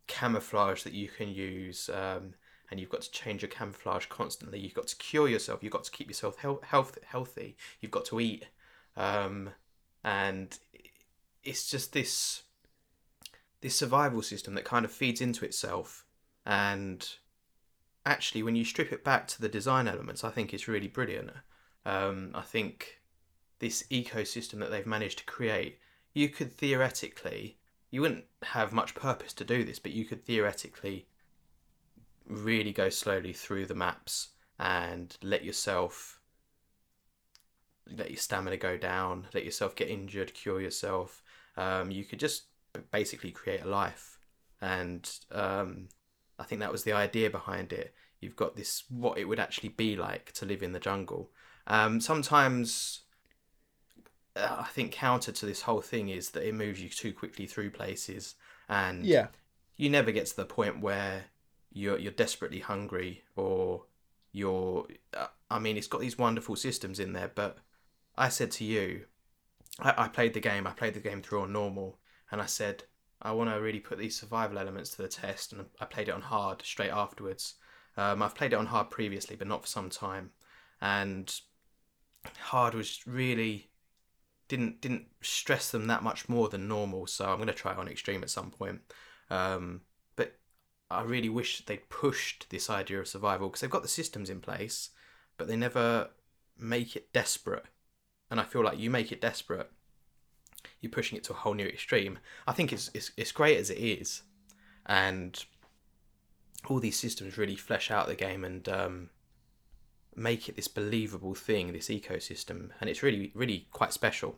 camouflage 0.06 0.84
that 0.84 0.93
you 0.93 1.10
can 1.10 1.30
use, 1.30 1.89
um, 1.89 2.36
and 2.69 2.80
you've 2.80 2.89
got 2.89 3.01
to 3.01 3.12
change 3.12 3.41
your 3.41 3.49
camouflage 3.49 4.06
constantly. 4.06 4.60
You've 4.60 4.75
got 4.75 4.88
to 4.88 4.95
cure 4.95 5.27
yourself. 5.27 5.63
You've 5.63 5.73
got 5.73 5.84
to 5.86 5.91
keep 5.91 6.08
yourself 6.08 6.38
health, 6.38 6.63
healthy. 7.06 7.58
You've 7.82 7.91
got 7.91 8.06
to 8.06 8.19
eat, 8.19 8.45
um, 8.95 9.49
and 10.03 10.58
it's 11.43 11.69
just 11.69 11.91
this 11.93 12.43
this 13.62 13.75
survival 13.75 14.21
system 14.21 14.53
that 14.53 14.65
kind 14.65 14.86
of 14.86 14.91
feeds 14.91 15.19
into 15.19 15.43
itself. 15.43 16.06
And 16.45 17.10
actually, 18.06 18.43
when 18.43 18.56
you 18.56 18.63
strip 18.63 18.93
it 18.93 19.03
back 19.03 19.27
to 19.30 19.41
the 19.41 19.49
design 19.49 19.88
elements, 19.88 20.23
I 20.23 20.30
think 20.30 20.53
it's 20.53 20.67
really 20.67 20.88
brilliant. 20.88 21.32
Um, 21.88 22.32
I 22.36 22.41
think 22.41 23.00
this 23.60 23.84
ecosystem 23.89 24.60
that 24.60 24.69
they've 24.69 24.86
managed 24.86 25.19
to 25.19 25.26
create, 25.26 25.80
you 26.13 26.28
could 26.28 26.52
theoretically, 26.52 27.58
you 27.89 28.02
wouldn't 28.02 28.26
have 28.43 28.73
much 28.73 28.93
purpose 28.93 29.32
to 29.34 29.45
do 29.45 29.63
this, 29.63 29.80
but 29.80 29.93
you 29.93 30.04
could 30.04 30.26
theoretically 30.26 31.08
really 32.28 32.73
go 32.73 32.89
slowly 32.89 33.32
through 33.32 33.65
the 33.65 33.73
maps 33.73 34.30
and 34.60 35.15
let 35.23 35.45
yourself 35.45 36.19
let 37.89 38.10
your 38.10 38.17
stamina 38.17 38.58
go 38.58 38.76
down, 38.76 39.28
let 39.34 39.45
yourself 39.45 39.73
get 39.73 39.88
injured, 39.88 40.34
cure 40.34 40.60
yourself. 40.60 41.23
Um, 41.56 41.89
you 41.89 42.04
could 42.04 42.19
just 42.19 42.43
basically 42.91 43.32
create 43.32 43.63
a 43.63 43.67
life, 43.69 44.19
and 44.60 45.10
um, 45.32 45.88
I 46.38 46.43
think 46.43 46.60
that 46.60 46.71
was 46.71 46.84
the 46.84 46.91
idea 46.91 47.30
behind 47.30 47.71
it. 47.71 47.93
You've 48.19 48.36
got 48.36 48.58
this 48.58 48.84
what 48.89 49.17
it 49.17 49.23
would 49.23 49.39
actually 49.39 49.69
be 49.69 49.95
like 49.95 50.34
to 50.34 50.45
live 50.45 50.62
in 50.62 50.73
the 50.73 50.82
jungle. 50.82 51.32
Um, 51.67 51.99
sometimes 51.99 53.01
uh, 54.38 54.58
I 54.60 54.65
think 54.65 54.91
counter 54.91 55.32
to 55.32 55.45
this 55.45 55.63
whole 55.63 55.82
thing 55.82 56.10
is 56.10 56.32
that 56.32 56.47
it 56.47 56.56
moves 56.56 56.82
you 56.82 56.89
too 56.89 57.13
quickly 57.13 57.45
through 57.45 57.71
places, 57.71 58.36
and 58.69 59.06
yeah, 59.06 59.27
you 59.75 59.89
never 59.89 60.12
get 60.12 60.27
to 60.27 60.36
the 60.36 60.45
point 60.45 60.82
where 60.82 61.25
you're 61.71 61.97
you're 61.97 62.12
desperately 62.12 62.60
hungry 62.60 63.23
or 63.36 63.84
you're. 64.32 64.88
Uh, 65.13 65.27
I 65.49 65.60
mean, 65.60 65.77
it's 65.77 65.88
got 65.88 66.01
these 66.01 66.17
wonderful 66.17 66.56
systems 66.56 66.99
in 66.99 67.13
there, 67.13 67.32
but 67.34 67.58
I 68.17 68.30
said 68.30 68.51
to 68.51 68.65
you, 68.65 69.06
I, 69.80 70.06
I 70.06 70.08
played 70.08 70.34
the 70.34 70.39
game. 70.39 70.67
I 70.67 70.71
played 70.71 70.93
the 70.93 70.99
game 70.99 71.21
through 71.21 71.41
on 71.41 71.53
normal, 71.53 71.99
and 72.32 72.41
I 72.41 72.45
said 72.45 72.84
I 73.21 73.32
want 73.32 73.49
to 73.49 73.62
really 73.62 73.80
put 73.80 73.97
these 73.97 74.19
survival 74.19 74.60
elements 74.60 74.91
to 74.91 75.01
the 75.01 75.08
test, 75.08 75.51
and 75.51 75.65
I 75.80 75.86
played 75.86 76.08
it 76.10 76.13
on 76.13 76.21
hard 76.21 76.62
straight 76.62 76.91
afterwards. 76.91 77.56
Um, 77.97 78.21
I've 78.21 78.36
played 78.36 78.53
it 78.53 78.58
on 78.58 78.67
hard 78.67 78.89
previously, 78.89 79.36
but 79.36 79.47
not 79.47 79.63
for 79.63 79.67
some 79.67 79.89
time, 79.89 80.32
and 80.82 81.34
hard 82.37 82.73
was 82.73 83.01
really 83.05 83.69
didn't 84.47 84.81
didn't 84.81 85.05
stress 85.21 85.71
them 85.71 85.87
that 85.87 86.03
much 86.03 86.29
more 86.29 86.49
than 86.49 86.67
normal. 86.67 87.07
So 87.07 87.25
I'm 87.25 87.37
going 87.37 87.47
to 87.47 87.53
try 87.53 87.73
on 87.73 87.87
extreme 87.87 88.23
at 88.23 88.29
some 88.29 88.51
point. 88.51 88.81
Um, 89.29 89.81
but 90.15 90.37
I 90.89 91.03
really 91.03 91.29
wish 91.29 91.65
they'd 91.65 91.89
pushed 91.89 92.49
this 92.49 92.69
idea 92.69 92.99
of 92.99 93.07
survival 93.07 93.47
because 93.47 93.61
they've 93.61 93.69
got 93.69 93.81
the 93.81 93.87
systems 93.87 94.29
in 94.29 94.39
place, 94.39 94.89
but 95.37 95.47
they 95.47 95.57
never 95.57 96.09
make 96.57 96.95
it 96.95 97.11
desperate. 97.13 97.65
And 98.29 98.39
I 98.39 98.43
feel 98.43 98.63
like 98.63 98.79
you 98.79 98.89
make 98.89 99.11
it 99.11 99.21
desperate, 99.21 99.71
you're 100.81 100.91
pushing 100.91 101.17
it 101.17 101.23
to 101.25 101.33
a 101.33 101.37
whole 101.37 101.53
new 101.53 101.65
extreme. 101.65 102.19
I 102.45 102.53
think 102.53 102.73
it's 102.73 102.89
it's, 102.93 103.11
it's 103.17 103.31
great 103.31 103.57
as 103.57 103.69
it 103.69 103.77
is, 103.77 104.23
and 104.85 105.43
all 106.67 106.79
these 106.79 106.99
systems 106.99 107.37
really 107.37 107.55
flesh 107.55 107.91
out 107.91 108.07
the 108.07 108.15
game 108.15 108.43
and 108.43 108.67
um, 108.67 109.09
make 110.17 110.49
it 110.49 110.56
this 110.56 110.67
believable 110.67 111.36
thing, 111.36 111.71
this 111.71 111.88
ecosystem, 111.88 112.71
and 112.82 112.89
it's 112.89 113.03
really 113.03 113.32
really 113.34 113.67
quite 113.71 113.93
special. 113.93 114.36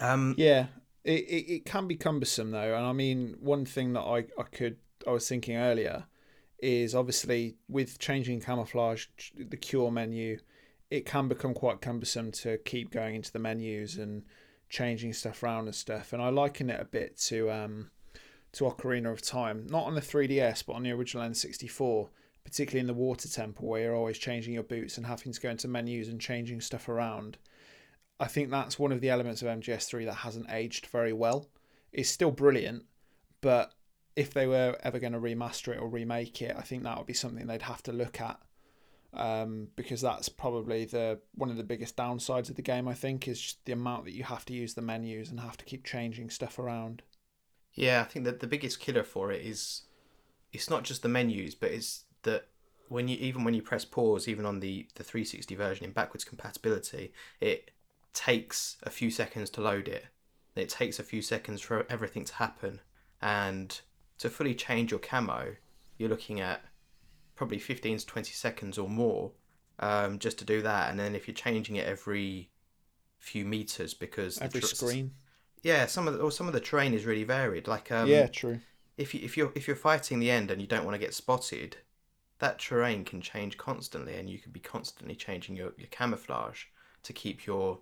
Um, 0.00 0.34
yeah, 0.38 0.66
it, 1.04 1.24
it, 1.24 1.52
it 1.52 1.64
can 1.66 1.86
be 1.86 1.96
cumbersome 1.96 2.52
though, 2.52 2.74
and 2.74 2.86
I 2.86 2.92
mean 2.92 3.36
one 3.40 3.66
thing 3.66 3.92
that 3.94 4.02
I, 4.02 4.24
I 4.38 4.44
could 4.50 4.76
I 5.06 5.10
was 5.10 5.28
thinking 5.28 5.56
earlier 5.56 6.04
is 6.58 6.94
obviously 6.94 7.56
with 7.68 7.98
changing 7.98 8.40
camouflage 8.40 9.06
the 9.36 9.56
cure 9.56 9.90
menu, 9.90 10.38
it 10.90 11.04
can 11.04 11.28
become 11.28 11.54
quite 11.54 11.80
cumbersome 11.80 12.32
to 12.32 12.58
keep 12.58 12.90
going 12.90 13.14
into 13.14 13.32
the 13.32 13.38
menus 13.38 13.96
and 13.96 14.22
changing 14.68 15.12
stuff 15.12 15.42
around 15.42 15.66
and 15.66 15.74
stuff. 15.74 16.12
And 16.12 16.22
I 16.22 16.28
liken 16.28 16.70
it 16.70 16.80
a 16.80 16.84
bit 16.84 17.18
to 17.26 17.50
um 17.50 17.90
to 18.52 18.64
Ocarina 18.64 19.12
of 19.12 19.20
Time, 19.20 19.66
not 19.68 19.84
on 19.84 19.94
the 19.94 20.00
3DS 20.00 20.64
but 20.66 20.74
on 20.74 20.82
the 20.82 20.92
original 20.92 21.28
N64, 21.28 22.08
particularly 22.46 22.78
in 22.78 22.86
the 22.86 22.94
Water 22.94 23.28
Temple 23.28 23.66
where 23.66 23.82
you're 23.82 23.96
always 23.96 24.18
changing 24.18 24.54
your 24.54 24.62
boots 24.62 24.96
and 24.96 25.04
having 25.04 25.32
to 25.32 25.40
go 25.40 25.50
into 25.50 25.66
menus 25.66 26.06
and 26.06 26.20
changing 26.20 26.60
stuff 26.60 26.88
around. 26.88 27.38
I 28.20 28.28
think 28.28 28.50
that's 28.50 28.78
one 28.78 28.92
of 28.92 29.00
the 29.00 29.10
elements 29.10 29.42
of 29.42 29.48
MGS3 29.48 30.04
that 30.06 30.14
hasn't 30.14 30.46
aged 30.48 30.86
very 30.86 31.12
well. 31.12 31.48
It's 31.92 32.08
still 32.08 32.30
brilliant, 32.30 32.84
but 33.40 33.74
if 34.14 34.32
they 34.32 34.46
were 34.46 34.76
ever 34.84 35.00
going 35.00 35.12
to 35.12 35.18
remaster 35.18 35.74
it 35.74 35.80
or 35.80 35.88
remake 35.88 36.40
it, 36.40 36.54
I 36.56 36.62
think 36.62 36.84
that 36.84 36.96
would 36.96 37.08
be 37.08 37.14
something 37.14 37.48
they'd 37.48 37.62
have 37.62 37.82
to 37.82 37.92
look 37.92 38.20
at. 38.20 38.38
Um, 39.12 39.68
because 39.74 40.00
that's 40.00 40.28
probably 40.28 40.84
the 40.84 41.18
one 41.34 41.50
of 41.50 41.56
the 41.56 41.64
biggest 41.64 41.96
downsides 41.96 42.48
of 42.48 42.54
the 42.54 42.62
game. 42.62 42.86
I 42.86 42.94
think 42.94 43.26
is 43.26 43.40
just 43.40 43.64
the 43.64 43.72
amount 43.72 44.04
that 44.04 44.12
you 44.12 44.24
have 44.24 44.44
to 44.44 44.52
use 44.52 44.74
the 44.74 44.82
menus 44.82 45.30
and 45.30 45.40
have 45.40 45.56
to 45.56 45.64
keep 45.64 45.84
changing 45.84 46.30
stuff 46.30 46.58
around. 46.58 47.02
Yeah, 47.74 48.02
I 48.02 48.04
think 48.04 48.24
that 48.24 48.40
the 48.40 48.46
biggest 48.46 48.78
killer 48.78 49.04
for 49.04 49.32
it 49.32 49.44
is 49.44 49.82
it's 50.52 50.70
not 50.70 50.84
just 50.84 51.02
the 51.02 51.08
menus, 51.08 51.54
but 51.54 51.70
it's 51.70 52.05
that 52.26 52.46
when 52.88 53.08
you 53.08 53.16
even 53.16 53.42
when 53.42 53.54
you 53.54 53.62
press 53.62 53.84
pause, 53.84 54.28
even 54.28 54.46
on 54.46 54.60
the 54.60 54.86
the 54.94 55.02
360 55.02 55.54
version 55.54 55.84
in 55.84 55.92
backwards 55.92 56.24
compatibility, 56.24 57.12
it 57.40 57.70
takes 58.12 58.76
a 58.82 58.90
few 58.90 59.10
seconds 59.10 59.50
to 59.50 59.60
load 59.60 59.88
it. 59.88 60.06
It 60.54 60.68
takes 60.68 60.98
a 60.98 61.02
few 61.02 61.22
seconds 61.22 61.60
for 61.60 61.86
everything 61.90 62.24
to 62.24 62.34
happen, 62.34 62.80
and 63.20 63.80
to 64.18 64.30
fully 64.30 64.54
change 64.54 64.90
your 64.90 65.00
camo, 65.00 65.56
you're 65.98 66.08
looking 66.08 66.40
at 66.40 66.62
probably 67.34 67.58
15 67.58 67.98
to 67.98 68.06
20 68.06 68.32
seconds 68.32 68.78
or 68.78 68.88
more 68.88 69.32
um, 69.78 70.18
just 70.18 70.38
to 70.38 70.44
do 70.44 70.62
that. 70.62 70.90
And 70.90 70.98
then 70.98 71.14
if 71.14 71.28
you're 71.28 71.34
changing 71.34 71.76
it 71.76 71.86
every 71.86 72.48
few 73.18 73.44
meters 73.44 73.94
because 73.94 74.40
every 74.40 74.60
tr- 74.60 74.66
screen, 74.66 75.12
yeah, 75.62 75.86
some 75.86 76.08
of 76.08 76.14
the, 76.14 76.20
or 76.20 76.30
some 76.30 76.46
of 76.46 76.52
the 76.52 76.60
terrain 76.60 76.94
is 76.94 77.04
really 77.04 77.24
varied. 77.24 77.68
Like 77.68 77.92
um, 77.92 78.08
yeah, 78.08 78.26
true. 78.26 78.60
If 78.96 79.14
you 79.14 79.20
if 79.22 79.36
you're 79.36 79.52
if 79.54 79.66
you're 79.66 79.76
fighting 79.76 80.18
the 80.18 80.30
end 80.30 80.50
and 80.50 80.60
you 80.60 80.66
don't 80.66 80.84
want 80.84 80.94
to 80.94 80.98
get 80.98 81.12
spotted, 81.12 81.76
that 82.38 82.58
terrain 82.58 83.04
can 83.04 83.20
change 83.20 83.56
constantly, 83.56 84.14
and 84.16 84.28
you 84.28 84.38
could 84.38 84.52
be 84.52 84.60
constantly 84.60 85.14
changing 85.14 85.56
your, 85.56 85.72
your 85.76 85.88
camouflage 85.90 86.64
to 87.02 87.12
keep 87.12 87.46
your. 87.46 87.78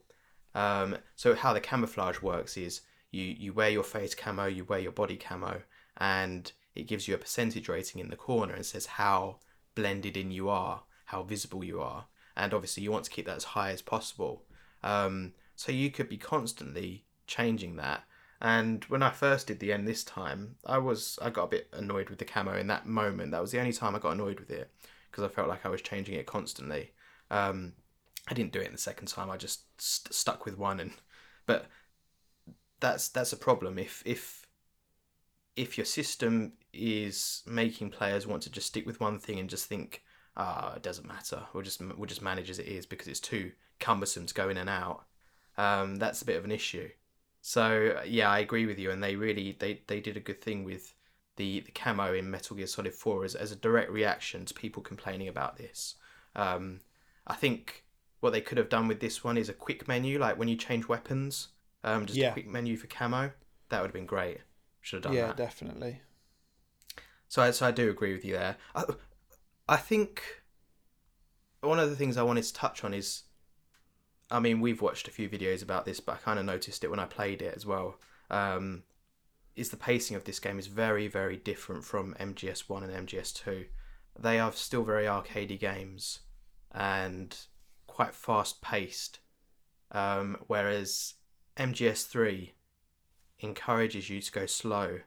Um, 0.54 0.98
so 1.16 1.34
how 1.34 1.52
the 1.52 1.60
camouflage 1.60 2.22
works 2.22 2.56
is 2.56 2.82
you 3.10 3.24
you 3.24 3.52
wear 3.52 3.70
your 3.70 3.82
face 3.82 4.14
camo, 4.14 4.46
you 4.46 4.64
wear 4.64 4.78
your 4.78 4.92
body 4.92 5.16
camo, 5.16 5.62
and 5.96 6.52
it 6.74 6.86
gives 6.86 7.08
you 7.08 7.14
a 7.14 7.18
percentage 7.18 7.68
rating 7.68 8.00
in 8.00 8.10
the 8.10 8.16
corner 8.16 8.54
and 8.54 8.66
says 8.66 8.86
how 8.86 9.38
blended 9.74 10.16
in 10.16 10.30
you 10.30 10.48
are, 10.48 10.82
how 11.06 11.22
visible 11.22 11.64
you 11.64 11.80
are, 11.80 12.06
and 12.36 12.54
obviously 12.54 12.82
you 12.82 12.92
want 12.92 13.04
to 13.04 13.10
keep 13.10 13.26
that 13.26 13.36
as 13.36 13.44
high 13.44 13.70
as 13.70 13.82
possible. 13.82 14.44
Um, 14.82 15.32
so 15.56 15.72
you 15.72 15.90
could 15.90 16.08
be 16.08 16.18
constantly 16.18 17.04
changing 17.26 17.76
that. 17.76 18.04
And 18.44 18.84
when 18.84 19.02
I 19.02 19.08
first 19.08 19.46
did 19.46 19.58
the 19.58 19.72
end 19.72 19.88
this 19.88 20.04
time, 20.04 20.56
I 20.66 20.76
was 20.76 21.18
I 21.22 21.30
got 21.30 21.44
a 21.44 21.48
bit 21.48 21.68
annoyed 21.72 22.10
with 22.10 22.18
the 22.18 22.26
camo 22.26 22.54
in 22.58 22.66
that 22.66 22.86
moment. 22.86 23.30
That 23.30 23.40
was 23.40 23.52
the 23.52 23.58
only 23.58 23.72
time 23.72 23.96
I 23.96 23.98
got 23.98 24.12
annoyed 24.12 24.38
with 24.38 24.50
it 24.50 24.70
because 25.10 25.24
I 25.24 25.28
felt 25.28 25.48
like 25.48 25.64
I 25.64 25.70
was 25.70 25.80
changing 25.80 26.16
it 26.16 26.26
constantly. 26.26 26.92
Um, 27.30 27.72
I 28.28 28.34
didn't 28.34 28.52
do 28.52 28.60
it 28.60 28.66
in 28.66 28.72
the 28.72 28.78
second 28.78 29.08
time. 29.08 29.30
I 29.30 29.38
just 29.38 29.62
st- 29.80 30.12
stuck 30.12 30.44
with 30.44 30.58
one, 30.58 30.78
and 30.78 30.92
but 31.46 31.68
that's 32.80 33.08
that's 33.08 33.32
a 33.32 33.38
problem. 33.38 33.78
If 33.78 34.02
if 34.04 34.46
if 35.56 35.78
your 35.78 35.86
system 35.86 36.52
is 36.74 37.42
making 37.46 37.92
players 37.92 38.26
want 38.26 38.42
to 38.42 38.50
just 38.50 38.66
stick 38.66 38.84
with 38.84 39.00
one 39.00 39.18
thing 39.18 39.38
and 39.38 39.48
just 39.48 39.64
think, 39.64 40.02
ah, 40.36 40.72
oh, 40.72 40.76
it 40.76 40.82
doesn't 40.82 41.08
matter, 41.08 41.44
we'll 41.54 41.62
just 41.62 41.80
we'll 41.80 42.04
just 42.04 42.20
manage 42.20 42.50
as 42.50 42.58
it 42.58 42.66
is 42.66 42.84
because 42.84 43.08
it's 43.08 43.20
too 43.20 43.52
cumbersome 43.80 44.26
to 44.26 44.34
go 44.34 44.50
in 44.50 44.58
and 44.58 44.68
out. 44.68 45.06
Um, 45.56 45.96
that's 45.96 46.20
a 46.20 46.26
bit 46.26 46.36
of 46.36 46.44
an 46.44 46.52
issue. 46.52 46.90
So 47.46 48.00
yeah, 48.06 48.30
I 48.30 48.38
agree 48.38 48.64
with 48.64 48.78
you, 48.78 48.90
and 48.90 49.02
they 49.02 49.16
really 49.16 49.54
they, 49.58 49.82
they 49.86 50.00
did 50.00 50.16
a 50.16 50.20
good 50.20 50.40
thing 50.40 50.64
with 50.64 50.94
the 51.36 51.60
the 51.60 51.72
camo 51.72 52.14
in 52.14 52.30
Metal 52.30 52.56
Gear 52.56 52.66
Solid 52.66 52.94
Four 52.94 53.22
as 53.22 53.34
as 53.34 53.52
a 53.52 53.56
direct 53.56 53.90
reaction 53.90 54.46
to 54.46 54.54
people 54.54 54.82
complaining 54.82 55.28
about 55.28 55.58
this. 55.58 55.96
Um, 56.34 56.80
I 57.26 57.34
think 57.34 57.84
what 58.20 58.32
they 58.32 58.40
could 58.40 58.56
have 58.56 58.70
done 58.70 58.88
with 58.88 59.00
this 59.00 59.22
one 59.22 59.36
is 59.36 59.50
a 59.50 59.52
quick 59.52 59.86
menu, 59.86 60.18
like 60.18 60.38
when 60.38 60.48
you 60.48 60.56
change 60.56 60.88
weapons, 60.88 61.48
um, 61.82 62.06
just 62.06 62.18
yeah. 62.18 62.30
a 62.30 62.32
quick 62.32 62.48
menu 62.48 62.78
for 62.78 62.86
camo. 62.86 63.30
That 63.68 63.82
would 63.82 63.88
have 63.88 63.92
been 63.94 64.06
great. 64.06 64.38
Should 64.80 64.96
have 64.96 65.02
done 65.02 65.12
yeah, 65.12 65.26
that. 65.26 65.38
Yeah, 65.38 65.44
definitely. 65.44 66.00
So 67.28 67.42
I, 67.42 67.50
so 67.50 67.66
I 67.66 67.72
do 67.72 67.90
agree 67.90 68.14
with 68.14 68.24
you 68.24 68.32
there. 68.32 68.56
I, 68.74 68.84
I 69.68 69.76
think 69.76 70.22
one 71.60 71.78
of 71.78 71.90
the 71.90 71.96
things 71.96 72.16
I 72.16 72.22
wanted 72.22 72.44
to 72.44 72.54
touch 72.54 72.84
on 72.84 72.94
is, 72.94 73.23
I 74.30 74.40
mean, 74.40 74.60
we've 74.60 74.82
watched 74.82 75.08
a 75.08 75.10
few 75.10 75.28
videos 75.28 75.62
about 75.62 75.84
this, 75.84 76.00
but 76.00 76.16
I 76.16 76.18
kind 76.18 76.38
of 76.38 76.44
noticed 76.44 76.82
it 76.82 76.90
when 76.90 76.98
I 76.98 77.04
played 77.04 77.42
it 77.42 77.54
as 77.54 77.66
well. 77.66 77.96
Um, 78.30 78.84
is 79.54 79.70
the 79.70 79.76
pacing 79.76 80.16
of 80.16 80.24
this 80.24 80.40
game 80.40 80.58
is 80.58 80.66
very 80.66 81.06
very 81.06 81.36
different 81.36 81.84
from 81.84 82.14
MGS 82.18 82.68
One 82.68 82.82
and 82.82 83.08
MGS 83.08 83.34
Two. 83.34 83.66
They 84.18 84.38
are 84.38 84.52
still 84.52 84.84
very 84.84 85.04
arcadey 85.04 85.58
games 85.58 86.20
and 86.72 87.36
quite 87.86 88.14
fast 88.14 88.62
paced, 88.62 89.20
um, 89.92 90.36
whereas 90.46 91.14
MGS 91.56 92.06
Three 92.06 92.54
encourages 93.40 94.10
you 94.10 94.20
to 94.20 94.32
go 94.32 94.46
slow. 94.46 95.00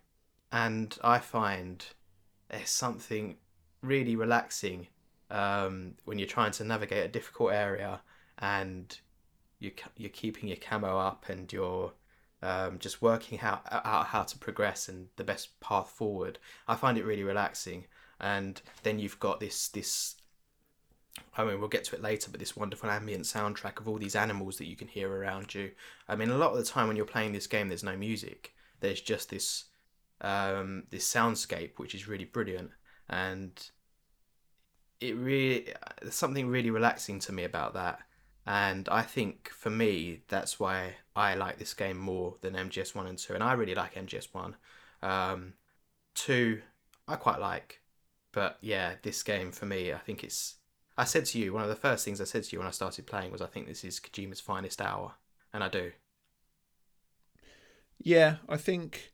And 0.52 0.98
I 1.04 1.20
find 1.20 1.86
there's 2.50 2.70
something 2.70 3.38
really 3.82 4.16
relaxing 4.16 4.88
um, 5.30 5.96
when 6.06 6.18
you're 6.20 6.28
trying 6.28 6.52
to 6.52 6.64
navigate 6.64 7.06
a 7.06 7.10
difficult 7.10 7.52
area 7.52 8.02
and 8.40 8.98
you, 9.60 9.72
you're 9.96 10.10
keeping 10.10 10.48
your 10.48 10.58
camo 10.58 10.98
up 10.98 11.30
and 11.30 11.52
you're 11.52 11.94
um, 12.42 12.80
just 12.80 13.02
working 13.02 13.40
out, 13.42 13.62
out 13.72 14.08
how 14.08 14.24
to 14.24 14.38
progress 14.38 14.88
and 14.88 15.08
the 15.16 15.24
best 15.24 15.60
path 15.60 15.90
forward. 15.90 16.40
I 16.68 16.76
find 16.76 16.98
it 16.98 17.06
really 17.06 17.24
relaxing. 17.24 17.86
And 18.20 18.62
then 18.84 19.00
you've 19.00 19.20
got 19.20 19.40
this 19.40 19.68
this 19.68 20.16
I 21.36 21.44
mean, 21.44 21.60
we'll 21.60 21.70
get 21.70 21.84
to 21.86 21.96
it 21.96 22.02
later, 22.02 22.30
but 22.32 22.40
this 22.40 22.56
wonderful 22.56 22.90
ambient 22.90 23.24
soundtrack 23.24 23.80
of 23.80 23.88
all 23.88 23.98
these 23.98 24.16
animals 24.16 24.58
that 24.58 24.68
you 24.68 24.76
can 24.76 24.88
hear 24.88 25.12
around 25.12 25.54
you. 25.54 25.72
I 26.08 26.16
mean, 26.16 26.30
a 26.30 26.38
lot 26.38 26.52
of 26.52 26.58
the 26.58 26.64
time 26.64 26.88
when 26.88 26.98
you're 26.98 27.06
playing 27.06 27.32
this 27.32 27.48
game, 27.48 27.68
there's 27.68 27.84
no 27.84 27.96
music. 27.96 28.54
There's 28.80 29.02
just 29.02 29.30
this 29.30 29.66
um, 30.22 30.84
this 30.90 31.12
soundscape, 31.12 31.78
which 31.78 31.94
is 31.94 32.08
really 32.08 32.26
brilliant, 32.26 32.72
and 33.10 33.52
it 35.00 35.16
really 35.16 35.74
there's 36.02 36.16
something 36.16 36.48
really 36.48 36.72
relaxing 36.72 37.20
to 37.22 37.32
me 37.32 37.44
about 37.44 37.74
that. 37.76 38.00
And 38.48 38.88
I 38.90 39.02
think 39.02 39.50
for 39.50 39.70
me, 39.70 40.22
that's 40.30 40.58
why 40.58 40.96
I 41.16 41.36
like 41.36 41.60
this 41.60 41.74
game 41.74 41.98
more 41.98 42.36
than 42.42 42.54
MGS 42.54 42.96
One 42.96 43.06
and 43.06 43.18
Two. 43.18 43.34
And 43.34 43.44
I 43.44 43.54
really 43.54 43.76
like 43.76 43.96
MGS 43.96 44.34
One. 44.34 44.56
Um, 45.04 45.54
two, 46.16 46.62
I 47.08 47.18
quite 47.18 47.40
like, 47.40 47.82
but 48.32 48.58
yeah, 48.62 48.94
this 49.02 49.22
game 49.22 49.52
for 49.52 49.66
me, 49.66 49.92
I 49.92 49.98
think 49.98 50.24
it's 50.24 50.56
I 50.98 51.04
said 51.04 51.26
to 51.26 51.40
you, 51.40 51.54
one 51.54 51.64
of 51.64 51.70
the 51.70 51.76
first 51.76 52.04
things 52.06 52.20
I 52.20 52.24
said 52.24 52.44
to 52.44 52.52
you 52.54 52.60
when 52.60 52.68
I 52.68 52.72
started 52.72 53.06
playing 53.06 53.32
was, 53.32 53.42
I 53.42 53.46
think 53.46 53.68
this 53.68 53.84
is 53.84 54.00
Kojima's 54.00 54.40
finest 54.40 54.82
hour. 54.82 55.14
And 55.54 55.64
I 55.64 55.70
do. 55.70 55.92
Yeah, 58.00 58.38
I 58.50 58.58
think 58.58 59.12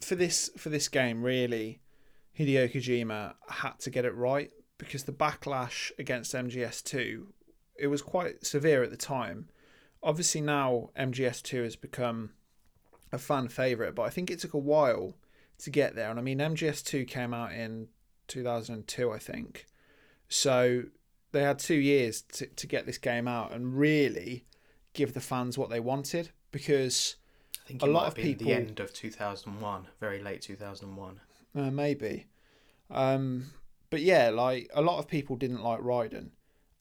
for 0.00 0.14
this 0.14 0.50
for 0.56 0.68
this 0.68 0.88
game, 0.88 1.22
really, 1.22 1.80
Hideo 2.38 2.72
Kojima 2.72 3.34
had 3.48 3.78
to 3.80 3.90
get 3.90 4.04
it 4.04 4.14
right 4.14 4.50
because 4.78 5.04
the 5.04 5.12
backlash 5.12 5.90
against 5.98 6.34
MGS2 6.34 7.26
it 7.80 7.88
was 7.88 8.02
quite 8.02 8.44
severe 8.44 8.82
at 8.82 8.90
the 8.90 8.96
time. 8.96 9.48
Obviously 10.02 10.40
now 10.40 10.90
MGS2 10.98 11.64
has 11.64 11.76
become 11.76 12.30
a 13.12 13.18
fan 13.18 13.48
favorite, 13.48 13.94
but 13.94 14.02
I 14.02 14.10
think 14.10 14.30
it 14.30 14.38
took 14.38 14.54
a 14.54 14.58
while 14.58 15.16
to 15.58 15.70
get 15.70 15.94
there. 15.94 16.10
And 16.10 16.18
I 16.18 16.22
mean 16.22 16.38
MGS2 16.38 17.06
came 17.08 17.34
out 17.34 17.52
in 17.52 17.88
2002, 18.28 19.10
I 19.10 19.18
think. 19.18 19.66
So 20.28 20.84
they 21.32 21.42
had 21.42 21.58
two 21.58 21.74
years 21.74 22.22
to, 22.22 22.46
to 22.46 22.66
get 22.66 22.86
this 22.86 22.98
game 22.98 23.28
out 23.28 23.52
and 23.52 23.76
really 23.76 24.44
give 24.92 25.14
the 25.14 25.20
fans 25.20 25.56
what 25.56 25.70
they 25.70 25.80
wanted 25.80 26.30
because 26.50 27.16
I 27.64 27.68
think 27.68 27.82
a 27.82 27.86
lot 27.86 28.08
of 28.08 28.14
people 28.14 28.46
the 28.46 28.52
end 28.52 28.80
of 28.80 28.92
2001, 28.92 29.86
very 30.00 30.22
late 30.22 30.42
2001. 30.42 31.20
Uh, 31.56 31.70
maybe, 31.70 32.26
Um, 32.90 33.52
but 33.90 34.00
yeah, 34.02 34.30
like 34.30 34.70
a 34.72 34.82
lot 34.82 34.98
of 34.98 35.08
people 35.08 35.36
didn't 35.36 35.62
like 35.62 35.80
Raiden, 35.80 36.30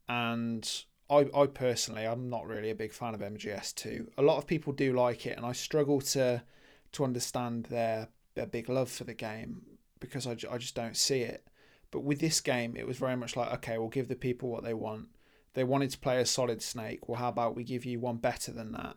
and 0.10 0.86
I, 1.10 1.28
I 1.34 1.45
personally, 1.45 2.06
I'm 2.06 2.30
not 2.30 2.48
really 2.48 2.72
a 2.72 2.76
big 2.76 2.91
fan 2.91 3.13
of 3.13 3.22
MGS2. 3.22 4.08
A 4.17 4.22
lot 4.22 4.38
of 4.38 4.48
people 4.48 4.74
do 4.74 4.91
like 4.93 5.26
it, 5.26 5.38
and 5.38 5.45
I 5.45 5.54
struggle 5.54 6.02
to 6.02 6.43
to 6.91 7.04
understand 7.04 7.65
their 7.65 8.10
their 8.34 8.48
big 8.48 8.67
love 8.67 8.89
for 8.89 9.04
the 9.04 9.13
game 9.13 9.62
because 10.00 10.26
I, 10.28 10.32
I 10.32 10.58
just 10.58 10.76
don't 10.76 10.98
see 10.98 11.22
it. 11.22 11.48
But 11.91 12.02
with 12.02 12.19
this 12.19 12.41
game, 12.41 12.76
it 12.76 12.88
was 12.88 12.98
very 12.98 13.15
much 13.15 13.36
like, 13.36 13.52
okay, 13.56 13.78
we'll 13.78 13.89
give 13.89 14.08
the 14.08 14.15
people 14.15 14.50
what 14.50 14.63
they 14.63 14.74
want. 14.74 15.08
They 15.54 15.63
wanted 15.63 15.89
to 15.91 16.00
play 16.00 16.19
a 16.22 16.26
solid 16.26 16.62
Snake. 16.62 17.08
Well, 17.08 17.19
how 17.19 17.30
about 17.30 17.56
we 17.56 17.63
give 17.63 17.86
you 17.86 18.00
one 18.00 18.17
better 18.17 18.52
than 18.52 18.72
that? 18.74 18.95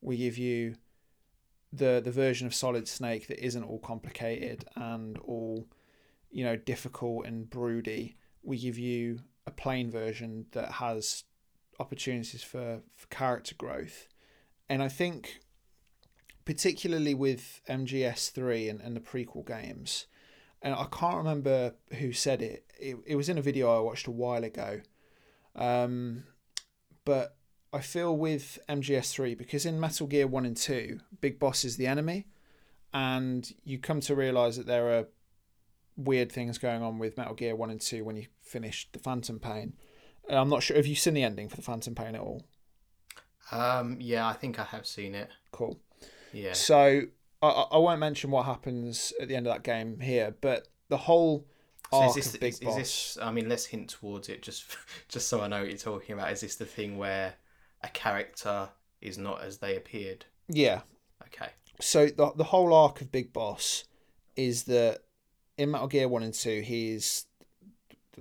We 0.00 0.16
give 0.16 0.38
you 0.38 0.76
the 1.72 2.00
the 2.04 2.10
version 2.10 2.46
of 2.46 2.54
Solid 2.54 2.88
Snake 2.88 3.28
that 3.28 3.44
isn't 3.44 3.64
all 3.64 3.78
complicated 3.78 4.64
and 4.76 5.18
all, 5.18 5.68
you 6.30 6.44
know, 6.44 6.56
difficult 6.56 7.26
and 7.26 7.48
broody. 7.48 8.16
We 8.42 8.58
give 8.58 8.78
you 8.78 9.20
a 9.50 9.52
plain 9.62 9.90
version 9.90 10.46
that 10.52 10.72
has 10.72 11.24
opportunities 11.78 12.42
for, 12.42 12.80
for 12.94 13.06
character 13.08 13.54
growth. 13.54 14.06
And 14.68 14.82
I 14.82 14.88
think 14.88 15.40
particularly 16.44 17.14
with 17.14 17.60
MGS3 17.68 18.70
and, 18.70 18.80
and 18.80 18.96
the 18.96 19.00
prequel 19.00 19.46
games, 19.46 20.06
and 20.62 20.74
I 20.74 20.86
can't 20.90 21.16
remember 21.16 21.74
who 21.98 22.12
said 22.12 22.42
it. 22.42 22.64
It, 22.78 22.96
it 23.06 23.16
was 23.16 23.28
in 23.28 23.38
a 23.38 23.42
video 23.42 23.74
I 23.74 23.80
watched 23.80 24.06
a 24.06 24.10
while 24.10 24.44
ago. 24.44 24.80
Um, 25.56 26.24
but 27.04 27.36
I 27.72 27.80
feel 27.80 28.16
with 28.16 28.58
MGS3, 28.68 29.38
because 29.38 29.64
in 29.64 29.80
Metal 29.80 30.06
Gear 30.06 30.26
1 30.26 30.44
and 30.44 30.56
2, 30.56 31.00
Big 31.20 31.38
Boss 31.38 31.64
is 31.64 31.76
the 31.76 31.86
enemy, 31.86 32.26
and 32.92 33.50
you 33.64 33.78
come 33.78 34.00
to 34.00 34.14
realise 34.14 34.56
that 34.56 34.66
there 34.66 34.98
are 34.98 35.06
weird 35.96 36.30
things 36.30 36.58
going 36.58 36.82
on 36.82 36.98
with 36.98 37.16
Metal 37.16 37.34
Gear 37.34 37.56
1 37.56 37.70
and 37.70 37.80
2 37.80 38.04
when 38.04 38.16
you 38.16 38.26
finish 38.50 38.88
the 38.92 38.98
Phantom 38.98 39.38
Pain. 39.38 39.74
I'm 40.28 40.48
not 40.48 40.62
sure. 40.62 40.76
Have 40.76 40.86
you 40.86 40.94
seen 40.94 41.14
the 41.14 41.22
ending 41.22 41.48
for 41.48 41.56
the 41.56 41.62
Phantom 41.62 41.94
Pain 41.94 42.14
at 42.14 42.20
all? 42.20 42.44
Um, 43.50 43.96
yeah, 44.00 44.28
I 44.28 44.32
think 44.34 44.58
I 44.58 44.64
have 44.64 44.86
seen 44.86 45.14
it. 45.14 45.28
Cool. 45.50 45.80
Yeah. 46.32 46.52
So 46.52 47.02
I, 47.42 47.46
I 47.48 47.78
won't 47.78 47.98
mention 48.00 48.30
what 48.30 48.46
happens 48.46 49.12
at 49.20 49.28
the 49.28 49.36
end 49.36 49.46
of 49.46 49.52
that 49.52 49.64
game 49.64 49.98
here, 50.00 50.34
but 50.40 50.68
the 50.88 50.96
whole 50.96 51.46
So 51.90 51.98
arc 51.98 52.08
is 52.10 52.14
this, 52.14 52.34
of 52.34 52.40
Big 52.40 52.52
is, 52.52 52.60
Boss. 52.60 52.72
is 52.72 52.76
this? 52.78 53.18
I 53.20 53.32
mean, 53.32 53.48
let's 53.48 53.66
hint 53.66 53.90
towards 53.90 54.28
it, 54.28 54.42
just 54.42 54.76
just 55.08 55.28
so 55.28 55.40
I 55.40 55.48
know 55.48 55.60
what 55.60 55.68
you're 55.68 55.78
talking 55.78 56.14
about. 56.14 56.32
Is 56.32 56.40
this 56.42 56.56
the 56.56 56.66
thing 56.66 56.98
where 56.98 57.34
a 57.82 57.88
character 57.88 58.68
is 59.00 59.18
not 59.18 59.42
as 59.42 59.58
they 59.58 59.76
appeared? 59.76 60.26
Yeah. 60.48 60.82
Okay. 61.26 61.50
So 61.80 62.06
the 62.06 62.32
the 62.36 62.44
whole 62.44 62.72
arc 62.74 63.00
of 63.00 63.10
Big 63.10 63.32
Boss 63.32 63.84
is 64.36 64.64
that 64.64 65.00
in 65.58 65.70
Metal 65.72 65.88
Gear 65.88 66.08
One 66.08 66.22
and 66.22 66.34
Two, 66.34 66.60
he's 66.60 67.26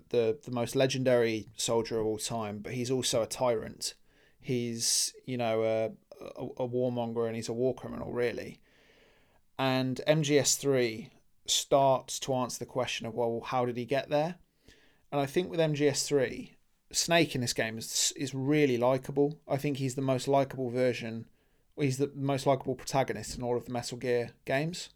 the 0.09 0.37
the 0.43 0.51
most 0.51 0.75
legendary 0.75 1.49
soldier 1.55 1.99
of 1.99 2.05
all 2.05 2.17
time, 2.17 2.59
but 2.59 2.73
he's 2.73 2.91
also 2.91 3.21
a 3.21 3.27
tyrant. 3.27 3.93
He's 4.39 5.13
you 5.25 5.37
know 5.37 5.63
a 5.63 5.85
a, 6.21 6.63
a 6.63 6.67
warmonger 6.67 7.27
and 7.27 7.35
he's 7.35 7.49
a 7.49 7.53
war 7.53 7.73
criminal 7.73 8.11
really. 8.11 8.59
And 9.57 9.99
MGS 10.07 10.57
three 10.57 11.09
starts 11.45 12.19
to 12.19 12.33
answer 12.33 12.59
the 12.59 12.65
question 12.65 13.05
of 13.05 13.13
well, 13.13 13.41
how 13.45 13.65
did 13.65 13.77
he 13.77 13.85
get 13.85 14.09
there? 14.09 14.35
And 15.11 15.19
I 15.19 15.25
think 15.25 15.49
with 15.49 15.59
MGS 15.59 16.05
three, 16.05 16.55
Snake 16.91 17.35
in 17.35 17.41
this 17.41 17.53
game 17.53 17.77
is 17.77 18.13
is 18.15 18.33
really 18.33 18.77
likable. 18.77 19.39
I 19.47 19.57
think 19.57 19.77
he's 19.77 19.95
the 19.95 20.01
most 20.01 20.27
likable 20.27 20.69
version. 20.69 21.25
He's 21.77 21.97
the 21.97 22.11
most 22.13 22.45
likable 22.45 22.75
protagonist 22.75 23.37
in 23.37 23.43
all 23.43 23.55
of 23.55 23.65
the 23.65 23.71
Metal 23.71 23.97
Gear 23.97 24.31
games. 24.45 24.89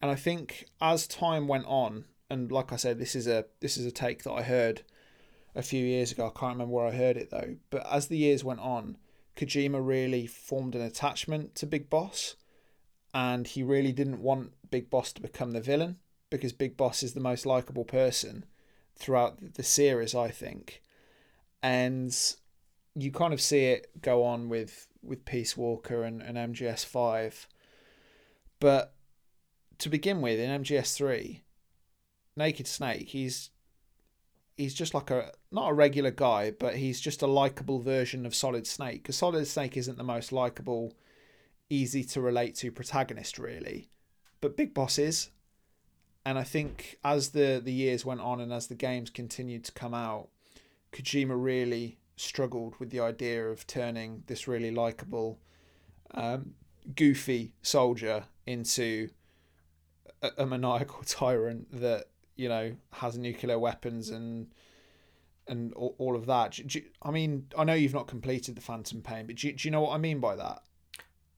And 0.00 0.10
I 0.10 0.14
think 0.14 0.66
as 0.80 1.06
time 1.06 1.48
went 1.48 1.66
on, 1.66 2.04
and 2.30 2.50
like 2.52 2.72
I 2.72 2.76
said, 2.76 2.98
this 2.98 3.14
is 3.14 3.26
a 3.26 3.44
this 3.60 3.76
is 3.76 3.84
a 3.84 3.90
take 3.90 4.22
that 4.22 4.32
I 4.32 4.42
heard 4.42 4.82
a 5.54 5.62
few 5.62 5.84
years 5.84 6.12
ago. 6.12 6.26
I 6.26 6.38
can't 6.38 6.54
remember 6.54 6.74
where 6.74 6.86
I 6.86 6.92
heard 6.92 7.16
it 7.16 7.30
though. 7.30 7.56
But 7.70 7.86
as 7.90 8.06
the 8.06 8.16
years 8.16 8.44
went 8.44 8.60
on, 8.60 8.96
Kojima 9.36 9.84
really 9.84 10.26
formed 10.26 10.74
an 10.74 10.82
attachment 10.82 11.54
to 11.56 11.66
Big 11.66 11.90
Boss, 11.90 12.36
and 13.12 13.46
he 13.46 13.62
really 13.62 13.92
didn't 13.92 14.22
want 14.22 14.52
Big 14.70 14.88
Boss 14.88 15.12
to 15.14 15.22
become 15.22 15.50
the 15.50 15.60
villain 15.60 15.96
because 16.30 16.52
Big 16.52 16.76
Boss 16.76 17.02
is 17.02 17.14
the 17.14 17.20
most 17.20 17.44
likable 17.44 17.84
person 17.84 18.44
throughout 18.96 19.54
the 19.54 19.64
series, 19.64 20.14
I 20.14 20.28
think. 20.28 20.82
And 21.62 22.16
you 22.94 23.10
kind 23.10 23.32
of 23.32 23.40
see 23.40 23.66
it 23.66 24.00
go 24.00 24.24
on 24.24 24.48
with 24.48 24.86
with 25.02 25.24
Peace 25.24 25.56
Walker 25.56 26.04
and, 26.04 26.22
and 26.22 26.36
MGS 26.36 26.84
five. 26.84 27.48
But 28.60 28.94
to 29.78 29.88
begin 29.88 30.20
with, 30.20 30.38
in 30.38 30.62
MGS 30.62 30.94
three, 30.94 31.42
Naked 32.36 32.66
Snake, 32.66 33.08
he's 33.08 33.50
he's 34.56 34.74
just 34.74 34.94
like 34.94 35.10
a 35.10 35.32
not 35.50 35.70
a 35.70 35.74
regular 35.74 36.10
guy, 36.10 36.50
but 36.50 36.76
he's 36.76 37.00
just 37.00 37.22
a 37.22 37.26
likable 37.26 37.80
version 37.80 38.26
of 38.26 38.34
Solid 38.34 38.66
Snake. 38.66 39.02
Because 39.02 39.16
Solid 39.16 39.46
Snake 39.46 39.76
isn't 39.76 39.98
the 39.98 40.04
most 40.04 40.32
likable, 40.32 40.94
easy 41.68 42.04
to 42.04 42.20
relate 42.20 42.54
to 42.56 42.70
protagonist, 42.70 43.38
really. 43.38 43.88
But 44.40 44.56
Big 44.56 44.74
Boss 44.74 44.98
is. 44.98 45.30
And 46.24 46.38
I 46.38 46.44
think 46.44 46.98
as 47.02 47.30
the, 47.30 47.60
the 47.64 47.72
years 47.72 48.04
went 48.04 48.20
on 48.20 48.40
and 48.40 48.52
as 48.52 48.66
the 48.66 48.74
games 48.74 49.08
continued 49.08 49.64
to 49.64 49.72
come 49.72 49.94
out, 49.94 50.28
Kojima 50.92 51.42
really 51.42 51.96
struggled 52.16 52.74
with 52.78 52.90
the 52.90 53.00
idea 53.00 53.48
of 53.48 53.66
turning 53.66 54.22
this 54.26 54.46
really 54.46 54.70
likable, 54.70 55.38
um, 56.12 56.54
goofy 56.94 57.52
soldier 57.62 58.24
into 58.46 59.08
a, 60.20 60.30
a 60.38 60.46
maniacal 60.46 61.02
tyrant 61.06 61.68
that 61.72 62.09
you 62.40 62.48
know 62.48 62.74
has 62.92 63.18
nuclear 63.18 63.58
weapons 63.58 64.08
and 64.08 64.48
and 65.46 65.72
all, 65.74 65.94
all 65.98 66.16
of 66.16 66.26
that. 66.26 66.52
Do, 66.52 66.62
do, 66.62 66.82
I 67.02 67.10
mean, 67.10 67.46
I 67.58 67.64
know 67.64 67.74
you've 67.74 67.94
not 67.94 68.06
completed 68.06 68.54
the 68.54 68.60
Phantom 68.60 69.02
Pain, 69.02 69.26
but 69.26 69.36
do, 69.36 69.52
do 69.52 69.66
you 69.68 69.70
know 69.70 69.80
what 69.80 69.94
I 69.94 69.98
mean 69.98 70.20
by 70.20 70.36
that? 70.36 70.62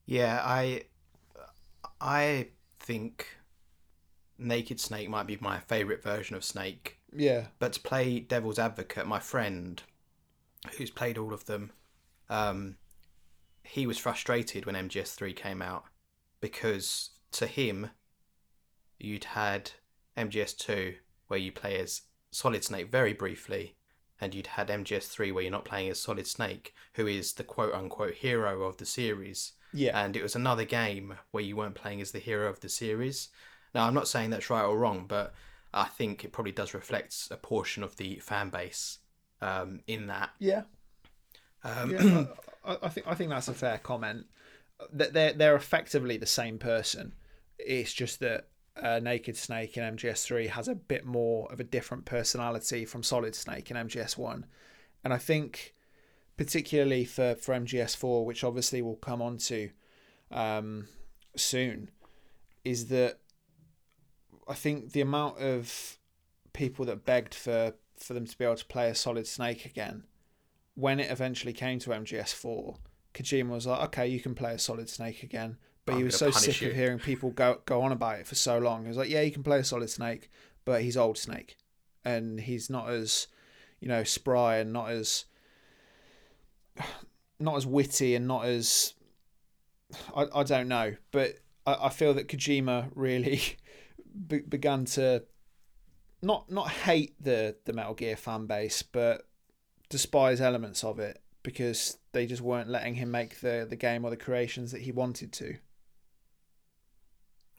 Yeah, 0.07 0.41
I 0.45 0.85
I 2.01 2.49
think 2.79 3.27
Naked 4.39 4.79
Snake 4.79 5.09
might 5.09 5.27
be 5.27 5.39
my 5.41 5.59
favorite 5.59 6.03
version 6.03 6.37
of 6.37 6.45
Snake. 6.45 6.99
Yeah, 7.15 7.47
But 7.59 7.75
to 7.75 7.81
play 7.81 8.21
Devil's 8.21 8.59
Advocate, 8.59 9.07
my 9.07 9.19
friend, 9.19 9.83
who's 10.79 10.91
played 10.91 11.19
all 11.19 11.35
of 11.35 11.45
them, 11.45 11.73
um, 12.31 12.77
he 13.65 13.87
was 13.87 13.99
frustrated 13.99 14.65
when 14.65 14.75
MGS3 14.75 15.37
came 15.37 15.61
out 15.61 15.85
because 16.41 17.11
to 17.33 17.47
him, 17.47 17.91
you'd 18.99 19.25
had 19.25 19.73
MGS2 20.17 20.97
where 21.29 21.39
you 21.39 21.53
play 21.53 21.79
as 21.79 22.03
Solid 22.31 22.65
Snake 22.65 22.91
very 22.91 23.13
briefly, 23.13 23.77
and 24.21 24.35
you'd 24.35 24.49
had 24.49 24.69
MGS3 24.69 25.33
where 25.33 25.43
you're 25.43 25.51
not 25.51 25.65
playing 25.65 25.91
as 25.91 26.01
Solid 26.01 26.27
Snake, 26.27 26.75
who 26.95 27.07
is 27.07 27.33
the 27.35 27.45
quote 27.45 27.75
unquote 27.75 28.15
hero 28.15 28.63
of 28.63 28.77
the 28.77 28.87
series. 28.87 29.53
yeah, 29.73 29.99
And 29.99 30.17
it 30.17 30.23
was 30.23 30.37
another 30.37 30.65
game 30.65 31.15
where 31.31 31.43
you 31.43 31.57
weren't 31.57 31.75
playing 31.75 32.01
as 32.01 32.13
the 32.13 32.19
hero 32.19 32.49
of 32.49 32.61
the 32.61 32.69
series. 32.69 33.29
Now, 33.75 33.87
I'm 33.87 33.95
not 33.95 34.09
saying 34.09 34.31
that's 34.31 34.51
right 34.51 34.65
or 34.65 34.79
wrong, 34.79 35.07
but 35.09 35.35
I 35.73 35.85
think 35.85 36.25
it 36.25 36.33
probably 36.33 36.53
does 36.53 36.75
reflect 36.75 37.29
a 37.31 37.37
portion 37.37 37.83
of 37.83 37.97
the 37.97 38.17
fan 38.17 38.51
base 38.51 38.99
um, 39.41 39.81
in 39.87 40.07
that. 40.09 40.31
yeah. 40.39 40.63
Um, 41.65 41.91
yeah 41.91 42.25
I, 42.65 42.79
I 42.83 42.89
think 42.89 43.07
I 43.07 43.15
think 43.15 43.31
that's 43.31 43.49
a 43.49 43.55
fair 43.55 43.79
comment. 43.79 44.27
That 44.93 45.13
they're 45.13 45.33
they're 45.33 45.57
effectively 45.57 46.17
the 46.17 46.27
same 46.27 46.59
person. 46.59 47.15
It's 47.59 47.93
just 47.93 48.21
that 48.21 48.49
uh, 48.81 49.01
Naked 49.03 49.37
Snake 49.37 49.77
in 49.77 49.97
MGS3 49.97 50.49
has 50.49 50.69
a 50.69 50.75
bit 50.75 51.05
more 51.05 51.51
of 51.53 51.61
a 51.61 51.65
different 51.65 52.05
personality 52.05 52.85
from 52.85 53.03
Solid 53.03 53.35
Snake 53.35 53.71
in 53.71 53.77
MGS1, 53.77 54.45
and 55.05 55.13
I 55.13 55.19
think 55.19 55.75
particularly 56.37 57.05
for 57.05 57.35
for 57.35 57.55
MGS4, 57.55 58.25
which 58.25 58.45
obviously 58.45 58.83
we'll 58.83 58.97
come 58.97 59.21
on 59.23 59.39
to 59.39 59.71
um, 60.31 60.89
soon, 61.37 61.91
is 62.65 62.87
that 62.89 63.19
I 64.49 64.55
think 64.55 64.93
the 64.93 65.01
amount 65.01 65.39
of 65.39 65.99
people 66.53 66.85
that 66.87 67.05
begged 67.05 67.35
for 67.35 67.75
for 67.99 68.15
them 68.15 68.27
to 68.27 68.37
be 68.37 68.45
able 68.45 68.57
to 68.57 68.65
play 68.67 68.89
a 68.89 68.95
Solid 68.95 69.27
Snake 69.27 69.65
again 69.65 70.05
when 70.75 71.01
it 71.01 71.11
eventually 71.11 71.53
came 71.53 71.79
to 71.81 71.91
MGS4, 71.91 72.77
Kojima 73.15 73.51
was 73.51 73.67
like, 73.67 73.83
okay, 73.85 74.07
you 74.07 74.21
can 74.21 74.35
play 74.35 74.55
a 74.55 74.59
Solid 74.59 74.89
Snake 74.89 75.23
again. 75.23 75.59
But 75.85 75.93
I'm 75.93 75.99
he 75.99 76.05
was 76.05 76.17
so 76.17 76.31
sick 76.31 76.61
you. 76.61 76.69
of 76.69 76.75
hearing 76.75 76.99
people 76.99 77.31
go 77.31 77.61
go 77.65 77.83
on 77.83 77.93
about 77.93 78.21
it 78.21 78.27
for 78.27 78.37
so 78.37 78.59
long. 78.59 78.83
He 78.83 78.89
was 78.89 78.97
like, 78.97 79.11
yeah, 79.11 79.23
you 79.23 79.33
can 79.33 79.43
play 79.43 79.59
a 79.59 79.65
Solid 79.65 79.91
Snake, 79.91 80.31
but 80.65 80.83
he's 80.83 80.97
old 80.97 81.19
Snake, 81.19 81.57
and 82.05 82.41
he's 82.41 82.71
not 82.71 82.89
as, 82.89 83.27
you 83.81 83.89
know, 83.89 84.05
spry 84.05 84.59
and 84.59 84.73
not 84.73 84.91
as, 84.91 85.25
not 87.41 87.57
as 87.57 87.67
witty 87.67 88.15
and 88.15 88.29
not 88.29 88.45
as, 88.45 88.95
I, 90.17 90.27
I 90.33 90.43
don't 90.45 90.69
know, 90.69 90.95
but 91.11 91.35
I, 91.67 91.87
I 91.87 91.89
feel 91.89 92.15
that 92.15 92.29
Kojima 92.29 92.91
really 92.95 93.41
be, 94.29 94.39
began 94.39 94.85
to, 94.85 95.25
not 96.23 96.49
not 96.49 96.71
hate 96.71 97.17
the 97.21 97.57
the 97.65 97.73
Metal 97.73 97.95
Gear 97.95 98.17
fan 98.17 98.47
base, 98.47 98.83
but 98.83 99.27
despise 99.89 100.41
elements 100.41 100.85
of 100.85 101.01
it 101.01 101.21
because 101.43 101.99
they 102.13 102.25
just 102.25 102.41
weren't 102.41 102.69
letting 102.69 102.95
him 102.95 103.11
make 103.11 103.41
the 103.41 103.67
the 103.69 103.75
game 103.75 104.05
or 104.05 104.11
the 104.11 104.17
creations 104.17 104.71
that 104.71 104.83
he 104.83 104.93
wanted 104.93 105.33
to. 105.33 105.57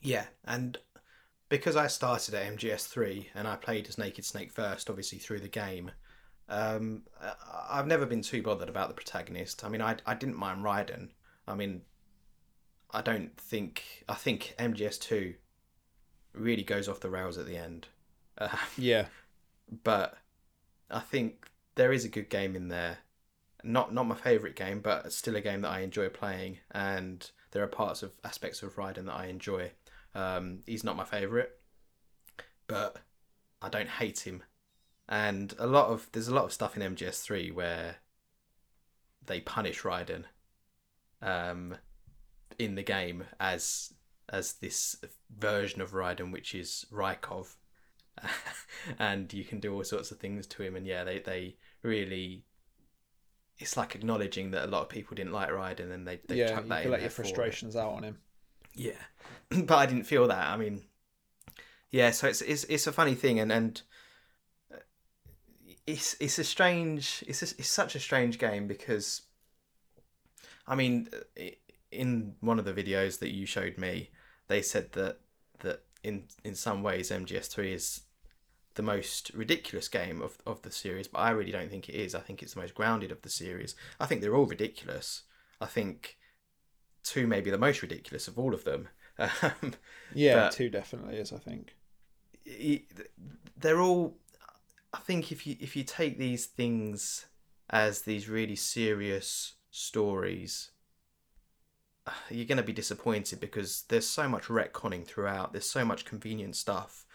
Yeah, 0.04 0.26
and 0.46 0.78
because 1.50 1.76
I 1.76 1.88
started 1.88 2.34
at 2.34 2.58
MGS3 2.58 3.28
and 3.36 3.48
I 3.48 3.56
played 3.56 3.88
as 3.88 3.98
Naked 3.98 4.26
Snake 4.26 4.52
first, 4.52 4.90
obviously 4.90 5.20
through 5.20 5.40
the 5.40 5.48
game. 5.48 5.92
Um, 6.50 7.04
I've 7.70 7.88
never 7.88 8.06
been 8.06 8.22
too 8.22 8.42
bothered 8.42 8.70
about 8.70 8.90
the 8.90 8.94
protagonist. 8.96 9.64
I 9.64 9.70
mean, 9.70 9.82
I 9.82 9.96
I 10.06 10.14
didn't 10.14 10.38
mind 10.38 10.64
Raiden. 10.64 11.10
I 11.48 11.56
mean, 11.56 11.82
I 12.92 13.02
don't 13.02 13.36
think 13.38 14.04
I 14.10 14.14
think 14.14 14.56
MGS2 14.60 15.36
really 16.34 16.64
goes 16.64 16.88
off 16.90 17.00
the 17.00 17.10
rails 17.10 17.38
at 17.38 17.46
the 17.46 17.58
end. 17.58 17.88
Uh, 18.38 18.56
Yeah, 18.78 19.06
but 19.84 20.18
I 20.90 21.00
think 21.00 21.50
there 21.76 21.94
is 21.94 22.06
a 22.06 22.10
good 22.10 22.30
game 22.30 22.56
in 22.56 22.68
there. 22.68 23.00
Not 23.64 23.94
not 23.94 24.08
my 24.08 24.16
favorite 24.16 24.56
game, 24.56 24.82
but 24.82 25.12
still 25.14 25.36
a 25.36 25.42
game 25.42 25.62
that 25.62 25.72
I 25.72 25.80
enjoy 25.80 26.10
playing, 26.10 26.60
and 26.72 27.30
there 27.52 27.64
are 27.64 27.68
parts 27.68 28.04
of 28.04 28.12
aspects 28.24 28.62
of 28.62 28.76
Raiden 28.76 29.06
that 29.06 29.16
I 29.16 29.28
enjoy. 29.28 29.72
Um, 30.16 30.60
he's 30.66 30.84
not 30.84 30.98
my 30.98 31.06
favorite, 31.06 31.52
but 32.68 32.98
I 33.62 33.70
don't 33.70 33.90
hate 33.90 34.20
him. 34.20 34.44
And 35.10 35.54
a 35.60 35.68
lot 35.68 35.90
of 35.90 36.10
there's 36.12 36.28
a 36.28 36.36
lot 36.36 36.46
of 36.46 36.54
stuff 36.54 36.78
in 36.78 36.96
MGS3 36.96 37.54
where 37.54 37.98
they 39.26 39.42
punish 39.42 39.82
Raiden 39.82 40.26
um, 41.22 41.76
in 42.60 42.76
the 42.76 42.84
game 42.84 43.26
as 43.40 43.94
as 44.30 44.54
this 44.54 44.96
version 45.36 45.82
of 45.82 45.92
Raiden, 45.92 46.32
which 46.32 46.56
is 46.56 46.86
Raikov, 46.92 47.56
and 49.00 49.32
you 49.34 49.44
can 49.44 49.60
do 49.60 49.74
all 49.74 49.84
sorts 49.84 50.12
of 50.12 50.20
things 50.20 50.48
to 50.48 50.64
him. 50.64 50.76
And 50.76 50.86
yeah, 50.86 51.04
they 51.04 51.20
they 51.20 51.58
really. 51.82 52.46
It's 53.60 53.78
like 53.78 53.94
acknowledging 53.94 54.52
that 54.52 54.66
a 54.66 54.68
lot 54.68 54.82
of 54.82 54.90
people 54.90 55.16
didn't 55.16 55.32
like 55.32 55.50
Raiden, 55.50 55.92
and 55.92 56.08
they 56.08 56.20
they 56.28 56.38
yeah. 56.38 56.48
chucked 56.48 56.64
You 56.64 56.70
that 56.70 56.78
can 56.78 56.86
in 56.86 56.92
let 56.92 57.02
your 57.02 57.10
frustrations 57.10 57.76
out 57.76 57.94
on 57.94 58.04
him. 58.04 58.18
Yeah, 58.76 58.92
but 59.50 59.76
I 59.76 59.86
didn't 59.86 60.06
feel 60.06 60.28
that. 60.28 60.48
I 60.48 60.58
mean, 60.58 60.82
yeah. 61.92 62.12
So 62.12 62.28
it's 62.28 62.42
it's 62.42 62.64
it's 62.66 62.88
a 62.88 62.92
funny 62.92 63.16
thing, 63.16 63.40
and 63.40 63.52
and 63.52 63.82
uh, 64.74 64.78
it's 65.86 66.16
it's 66.20 66.40
a 66.40 66.44
strange. 66.44 67.24
It's 67.28 67.42
a, 67.42 67.46
it's 67.58 67.70
such 67.70 67.96
a 67.96 68.00
strange 68.00 68.40
game 68.40 68.68
because, 68.68 69.22
I 70.68 70.76
mean, 70.76 71.10
in 71.92 72.36
one 72.42 72.60
of 72.60 72.66
the 72.66 72.74
videos 72.74 73.20
that 73.20 73.34
you 73.34 73.46
showed 73.46 73.78
me, 73.78 74.10
they 74.48 74.62
said 74.62 74.94
that 74.94 75.20
that 75.60 75.84
in 76.04 76.26
in 76.44 76.56
some 76.56 76.84
ways 76.84 77.12
MGS3 77.12 77.74
is 77.74 78.02
the 78.76 78.82
most 78.82 79.32
ridiculous 79.34 79.88
game 79.88 80.22
of, 80.22 80.38
of 80.46 80.62
the 80.64 80.72
series, 80.72 81.08
but 81.08 81.20
I 81.20 81.30
really 81.30 81.52
don't 81.52 81.70
think 81.70 81.90
it 81.90 81.96
is. 81.96 82.16
I 82.16 82.20
think 82.20 82.42
it's 82.42 82.56
the 82.56 82.62
most 82.62 82.74
grounded 82.74 83.12
of 83.12 83.22
the 83.22 83.30
series. 83.30 83.76
I 84.00 84.06
think 84.06 84.22
they're 84.22 84.36
all 84.36 84.48
ridiculous. 84.48 85.24
I 85.62 85.68
think 85.68 86.18
two 87.04 87.28
may 87.28 87.42
be 87.42 87.52
the 87.52 87.58
most 87.58 87.82
ridiculous 87.82 88.28
of 88.28 88.38
all 88.40 88.54
of 88.54 88.64
them. 88.64 88.90
Um, 89.20 89.76
Yeah, 90.16 90.50
two 90.50 90.70
definitely 90.70 91.18
is. 91.18 91.32
I 91.32 91.38
think. 91.38 91.76
they're 93.56 93.80
all. 93.80 94.18
I 94.92 94.98
think 94.98 95.32
if 95.32 95.46
you 95.46 95.56
if 95.60 95.76
you 95.76 95.84
take 95.84 96.18
these 96.18 96.48
things 96.48 97.28
as 97.70 98.02
these 98.02 98.28
really 98.28 98.56
serious 98.56 99.54
stories, 99.70 100.72
you're 102.30 102.46
going 102.46 102.58
to 102.58 102.64
be 102.64 102.74
disappointed 102.74 103.40
because 103.40 103.84
there's 103.90 104.08
so 104.08 104.28
much 104.28 104.46
retconning 104.46 105.06
throughout. 105.06 105.54
There's 105.54 105.70
so 105.70 105.86
much 105.86 106.06
convenient 106.06 106.56
stuff. 106.56 107.06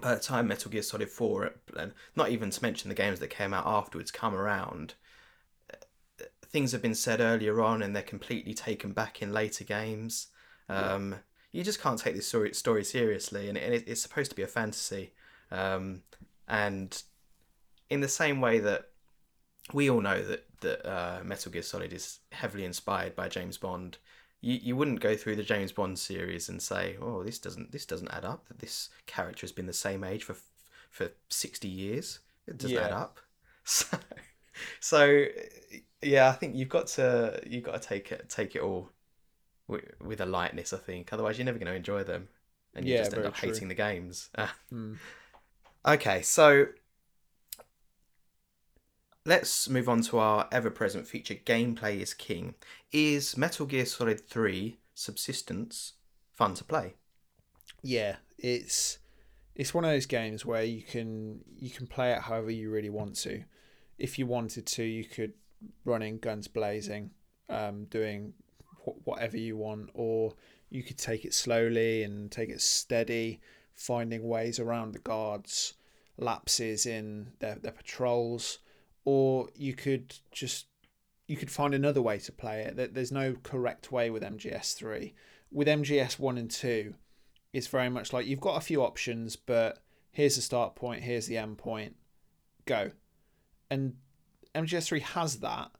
By 0.00 0.14
the 0.14 0.20
time 0.20 0.48
Metal 0.48 0.70
Gear 0.70 0.82
Solid 0.82 1.08
Four, 1.08 1.52
and 1.76 1.92
not 2.16 2.30
even 2.30 2.50
to 2.50 2.62
mention 2.62 2.88
the 2.88 2.94
games 2.94 3.20
that 3.20 3.28
came 3.30 3.54
out 3.54 3.66
afterwards, 3.66 4.10
come 4.10 4.34
around, 4.34 4.94
things 6.54 6.70
have 6.70 6.80
been 6.80 6.94
said 6.94 7.20
earlier 7.20 7.60
on, 7.60 7.82
and 7.82 7.96
they're 7.96 8.02
completely 8.04 8.54
taken 8.54 8.92
back 8.92 9.20
in 9.20 9.32
later 9.32 9.64
games. 9.64 10.28
Um, 10.68 11.16
you 11.50 11.64
just 11.64 11.82
can't 11.82 11.98
take 11.98 12.14
this 12.14 12.28
story, 12.28 12.54
story 12.54 12.84
seriously, 12.84 13.48
and, 13.48 13.58
it, 13.58 13.88
it's 13.88 14.00
supposed 14.00 14.30
to 14.30 14.36
be 14.36 14.44
a 14.44 14.46
fantasy. 14.46 15.14
Um, 15.50 16.02
and 16.46 17.02
in 17.90 18.02
the 18.02 18.08
same 18.08 18.40
way 18.40 18.60
that 18.60 18.90
we 19.72 19.90
all 19.90 20.00
know 20.00 20.22
that 20.22 20.46
that 20.60 20.88
uh, 20.88 21.24
Metal 21.24 21.50
Gear 21.50 21.62
Solid 21.62 21.92
is 21.92 22.20
heavily 22.30 22.64
inspired 22.64 23.16
by 23.16 23.28
James 23.28 23.58
Bond, 23.58 23.98
you, 24.40 24.54
you 24.62 24.76
wouldn't 24.76 25.00
go 25.00 25.16
through 25.16 25.34
the 25.34 25.42
James 25.42 25.72
Bond 25.72 25.98
series 25.98 26.48
and 26.48 26.62
say, 26.62 26.96
"Oh, 27.02 27.24
this 27.24 27.40
doesn't 27.40 27.72
this 27.72 27.84
doesn't 27.84 28.14
add 28.14 28.24
up. 28.24 28.46
That 28.46 28.60
this 28.60 28.90
character 29.06 29.40
has 29.40 29.50
been 29.50 29.66
the 29.66 29.72
same 29.72 30.04
age 30.04 30.22
for 30.22 30.36
for 30.88 31.08
sixty 31.30 31.66
years. 31.66 32.20
It 32.46 32.58
doesn't 32.58 32.78
add 32.78 32.92
up." 32.92 33.18
So, 33.66 33.86
so 34.78 35.24
yeah, 36.04 36.28
I 36.28 36.32
think 36.32 36.56
you've 36.56 36.68
got 36.68 36.86
to 36.88 37.40
you've 37.46 37.64
got 37.64 37.80
to 37.80 37.88
take 37.88 38.12
it 38.12 38.28
take 38.28 38.54
it 38.56 38.62
all 38.62 38.90
with, 39.68 39.84
with 40.00 40.20
a 40.20 40.26
lightness. 40.26 40.72
I 40.72 40.78
think 40.78 41.12
otherwise 41.12 41.38
you're 41.38 41.46
never 41.46 41.58
going 41.58 41.70
to 41.70 41.74
enjoy 41.76 42.04
them, 42.04 42.28
and 42.74 42.88
you 42.88 42.92
Yeah, 42.92 42.98
just 42.98 43.14
end 43.14 43.26
up 43.26 43.34
true. 43.34 43.42
hating 43.42 43.68
the 43.68 43.74
games. 43.74 44.30
Mm. 44.72 44.98
Okay, 45.86 46.22
so 46.22 46.66
let's 49.26 49.68
move 49.68 49.88
on 49.88 50.00
to 50.02 50.18
our 50.18 50.48
ever 50.52 50.70
present 50.70 51.06
feature 51.06 51.34
Gameplay 51.34 52.00
is 52.00 52.14
King. 52.14 52.54
Is 52.92 53.36
Metal 53.36 53.66
Gear 53.66 53.86
Solid 53.86 54.26
3 54.26 54.78
Subsistence 54.94 55.94
fun 56.32 56.54
to 56.54 56.64
play? 56.64 56.94
yeah, 57.82 58.16
it's 58.38 58.98
it's 59.54 59.74
one 59.74 59.84
of 59.84 59.90
those 59.90 60.06
games 60.06 60.44
where 60.44 60.62
you 60.64 60.82
can 60.82 61.40
you 61.56 61.70
can 61.70 61.86
play 61.86 62.12
it 62.12 62.20
however 62.22 62.50
you 62.50 62.70
really 62.70 62.90
want 62.90 63.16
to. 63.16 63.44
If 63.98 64.18
you 64.18 64.26
wanted 64.26 64.66
to, 64.66 64.82
you 64.84 65.04
could 65.04 65.34
run 65.84 66.02
in 66.02 66.18
guns 66.18 66.48
blazing, 66.48 67.10
um, 67.48 67.84
doing 67.86 68.32
wh- 68.84 69.06
whatever 69.06 69.36
you 69.36 69.56
want, 69.56 69.90
or 69.94 70.34
you 70.70 70.82
could 70.82 70.98
take 70.98 71.24
it 71.24 71.34
slowly 71.34 72.02
and 72.02 72.30
take 72.30 72.48
it 72.50 72.60
steady, 72.60 73.40
finding 73.74 74.26
ways 74.26 74.58
around 74.58 74.92
the 74.92 74.98
guards, 74.98 75.74
lapses 76.16 76.86
in 76.86 77.32
their, 77.40 77.56
their 77.56 77.72
patrols, 77.72 78.58
or 79.04 79.48
you 79.54 79.74
could 79.74 80.14
just 80.32 80.66
you 81.26 81.36
could 81.36 81.50
find 81.50 81.72
another 81.74 82.02
way 82.02 82.18
to 82.18 82.30
play 82.32 82.62
it. 82.62 82.76
There- 82.76 82.86
There's 82.88 83.10
no 83.12 83.34
correct 83.42 83.90
way 83.90 84.10
with 84.10 84.22
MGS3. 84.22 85.14
With 85.50 85.68
MGS 85.68 86.18
one 86.18 86.36
and 86.36 86.50
two, 86.50 86.94
it's 87.52 87.66
very 87.68 87.88
much 87.88 88.12
like 88.12 88.26
you've 88.26 88.40
got 88.40 88.56
a 88.58 88.60
few 88.60 88.82
options, 88.82 89.34
but 89.36 89.82
here's 90.10 90.36
the 90.36 90.42
start 90.42 90.74
point, 90.76 91.02
here's 91.02 91.26
the 91.26 91.38
end 91.38 91.56
point, 91.56 91.96
go. 92.66 92.90
And 93.70 93.96
MGS3 94.54 95.00
has 95.00 95.36
that, 95.36 95.70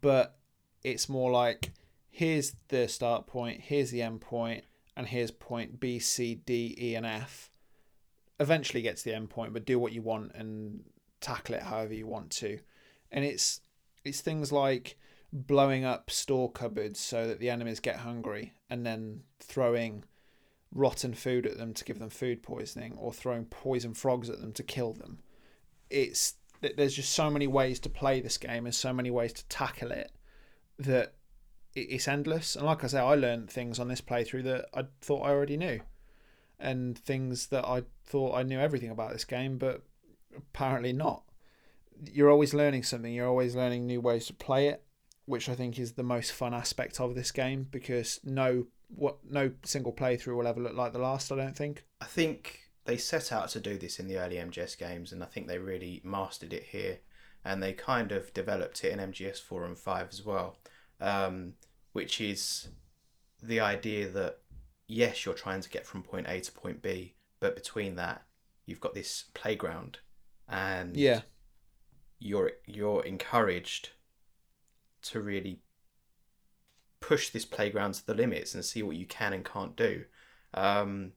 but 0.00 0.38
it's 0.82 1.08
more 1.08 1.30
like 1.30 1.72
here's 2.08 2.54
the 2.68 2.88
start 2.88 3.26
point, 3.26 3.60
here's 3.60 3.90
the 3.90 4.02
end 4.02 4.20
point, 4.20 4.64
and 4.96 5.06
here's 5.06 5.30
point 5.30 5.78
B, 5.78 5.98
C, 5.98 6.34
D, 6.34 6.74
E, 6.78 6.94
and 6.94 7.04
F. 7.04 7.50
Eventually 8.38 8.82
get 8.82 8.96
to 8.98 9.04
the 9.04 9.14
end 9.14 9.30
point, 9.30 9.52
but 9.52 9.64
do 9.64 9.78
what 9.78 9.92
you 9.92 10.02
want 10.02 10.32
and 10.34 10.84
tackle 11.20 11.54
it 11.54 11.62
however 11.62 11.94
you 11.94 12.06
want 12.06 12.30
to. 12.30 12.58
And 13.10 13.24
it's 13.24 13.60
it's 14.04 14.20
things 14.20 14.52
like 14.52 14.98
blowing 15.32 15.84
up 15.84 16.10
store 16.10 16.50
cupboards 16.50 17.00
so 17.00 17.26
that 17.26 17.40
the 17.40 17.50
enemies 17.50 17.80
get 17.80 17.96
hungry 17.96 18.54
and 18.70 18.86
then 18.86 19.22
throwing 19.40 20.04
rotten 20.72 21.14
food 21.14 21.46
at 21.46 21.58
them 21.58 21.74
to 21.74 21.84
give 21.84 21.98
them 21.98 22.10
food 22.10 22.42
poisoning 22.42 22.96
or 22.98 23.12
throwing 23.12 23.44
poison 23.44 23.94
frogs 23.94 24.30
at 24.30 24.40
them 24.40 24.52
to 24.52 24.62
kill 24.62 24.92
them. 24.92 25.18
It's 25.90 26.34
there's 26.60 26.94
just 26.94 27.12
so 27.12 27.30
many 27.30 27.46
ways 27.46 27.78
to 27.80 27.88
play 27.88 28.20
this 28.20 28.38
game 28.38 28.66
and 28.66 28.74
so 28.74 28.92
many 28.92 29.10
ways 29.10 29.32
to 29.34 29.46
tackle 29.48 29.90
it 29.90 30.10
that 30.78 31.14
it's 31.74 32.08
endless. 32.08 32.56
And 32.56 32.66
like 32.66 32.84
I 32.84 32.86
say, 32.86 32.98
I 32.98 33.14
learned 33.14 33.50
things 33.50 33.78
on 33.78 33.88
this 33.88 34.00
playthrough 34.00 34.44
that 34.44 34.66
I 34.74 34.84
thought 35.00 35.22
I 35.22 35.30
already 35.30 35.56
knew, 35.56 35.80
and 36.58 36.98
things 36.98 37.48
that 37.48 37.64
I 37.66 37.82
thought 38.04 38.34
I 38.34 38.42
knew 38.42 38.58
everything 38.58 38.90
about 38.90 39.12
this 39.12 39.24
game, 39.24 39.58
but 39.58 39.82
apparently 40.36 40.92
not. 40.92 41.22
You're 42.12 42.30
always 42.30 42.54
learning 42.54 42.82
something. 42.82 43.12
You're 43.12 43.28
always 43.28 43.54
learning 43.54 43.86
new 43.86 44.00
ways 44.00 44.26
to 44.26 44.34
play 44.34 44.68
it, 44.68 44.82
which 45.24 45.48
I 45.48 45.54
think 45.54 45.78
is 45.78 45.92
the 45.92 46.02
most 46.02 46.32
fun 46.32 46.54
aspect 46.54 47.00
of 47.00 47.14
this 47.14 47.30
game 47.30 47.66
because 47.70 48.20
no 48.24 48.66
what 48.88 49.18
no 49.28 49.50
single 49.64 49.92
playthrough 49.92 50.36
will 50.36 50.46
ever 50.46 50.60
look 50.60 50.74
like 50.74 50.92
the 50.92 50.98
last. 50.98 51.32
I 51.32 51.36
don't 51.36 51.56
think. 51.56 51.84
I 52.00 52.04
think 52.04 52.65
they 52.86 52.96
set 52.96 53.32
out 53.32 53.48
to 53.50 53.60
do 53.60 53.76
this 53.78 53.98
in 53.98 54.08
the 54.08 54.18
early 54.18 54.36
MGS 54.36 54.78
games, 54.78 55.12
and 55.12 55.22
I 55.22 55.26
think 55.26 55.46
they 55.46 55.58
really 55.58 56.00
mastered 56.04 56.52
it 56.52 56.64
here. 56.64 56.98
And 57.44 57.62
they 57.62 57.72
kind 57.72 58.10
of 58.10 58.34
developed 58.34 58.82
it 58.84 58.92
in 58.92 58.98
MGS 58.98 59.40
4 59.40 59.64
and 59.66 59.78
5 59.78 60.08
as 60.10 60.24
well, 60.24 60.56
um, 61.00 61.54
which 61.92 62.20
is 62.20 62.68
the 63.40 63.60
idea 63.60 64.08
that, 64.08 64.38
yes, 64.88 65.24
you're 65.24 65.34
trying 65.34 65.60
to 65.60 65.70
get 65.70 65.86
from 65.86 66.02
point 66.02 66.26
A 66.28 66.40
to 66.40 66.52
point 66.52 66.82
B, 66.82 67.14
but 67.38 67.54
between 67.54 67.94
that, 67.96 68.24
you've 68.64 68.80
got 68.80 68.94
this 68.94 69.26
playground, 69.34 69.98
and 70.48 70.96
Yeah, 70.96 71.20
you're 72.18 72.52
you're 72.66 73.04
encouraged 73.04 73.90
to 75.02 75.20
really 75.20 75.60
push 77.00 77.30
this 77.30 77.44
playground 77.44 77.94
to 77.94 78.06
the 78.06 78.14
limits 78.14 78.54
and 78.54 78.64
see 78.64 78.82
what 78.82 78.96
you 78.96 79.06
can 79.06 79.32
and 79.32 79.44
can't 79.44 79.76
do. 79.76 80.04
Um, 80.54 81.12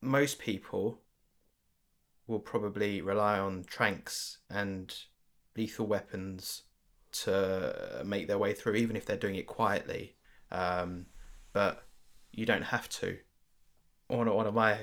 most 0.00 0.38
people 0.38 1.00
will 2.26 2.38
probably 2.38 3.00
rely 3.00 3.38
on 3.38 3.64
tranks 3.64 4.38
and 4.48 4.94
lethal 5.56 5.86
weapons 5.86 6.62
to 7.12 8.02
make 8.04 8.28
their 8.28 8.38
way 8.38 8.52
through, 8.52 8.76
even 8.76 8.96
if 8.96 9.04
they're 9.04 9.16
doing 9.16 9.34
it 9.34 9.46
quietly. 9.46 10.14
Um, 10.52 11.06
but 11.52 11.86
you 12.32 12.46
don't 12.46 12.62
have 12.62 12.88
to. 12.90 13.18
one 14.06 14.28
of, 14.28 14.34
one 14.34 14.46
of 14.46 14.54
my 14.54 14.78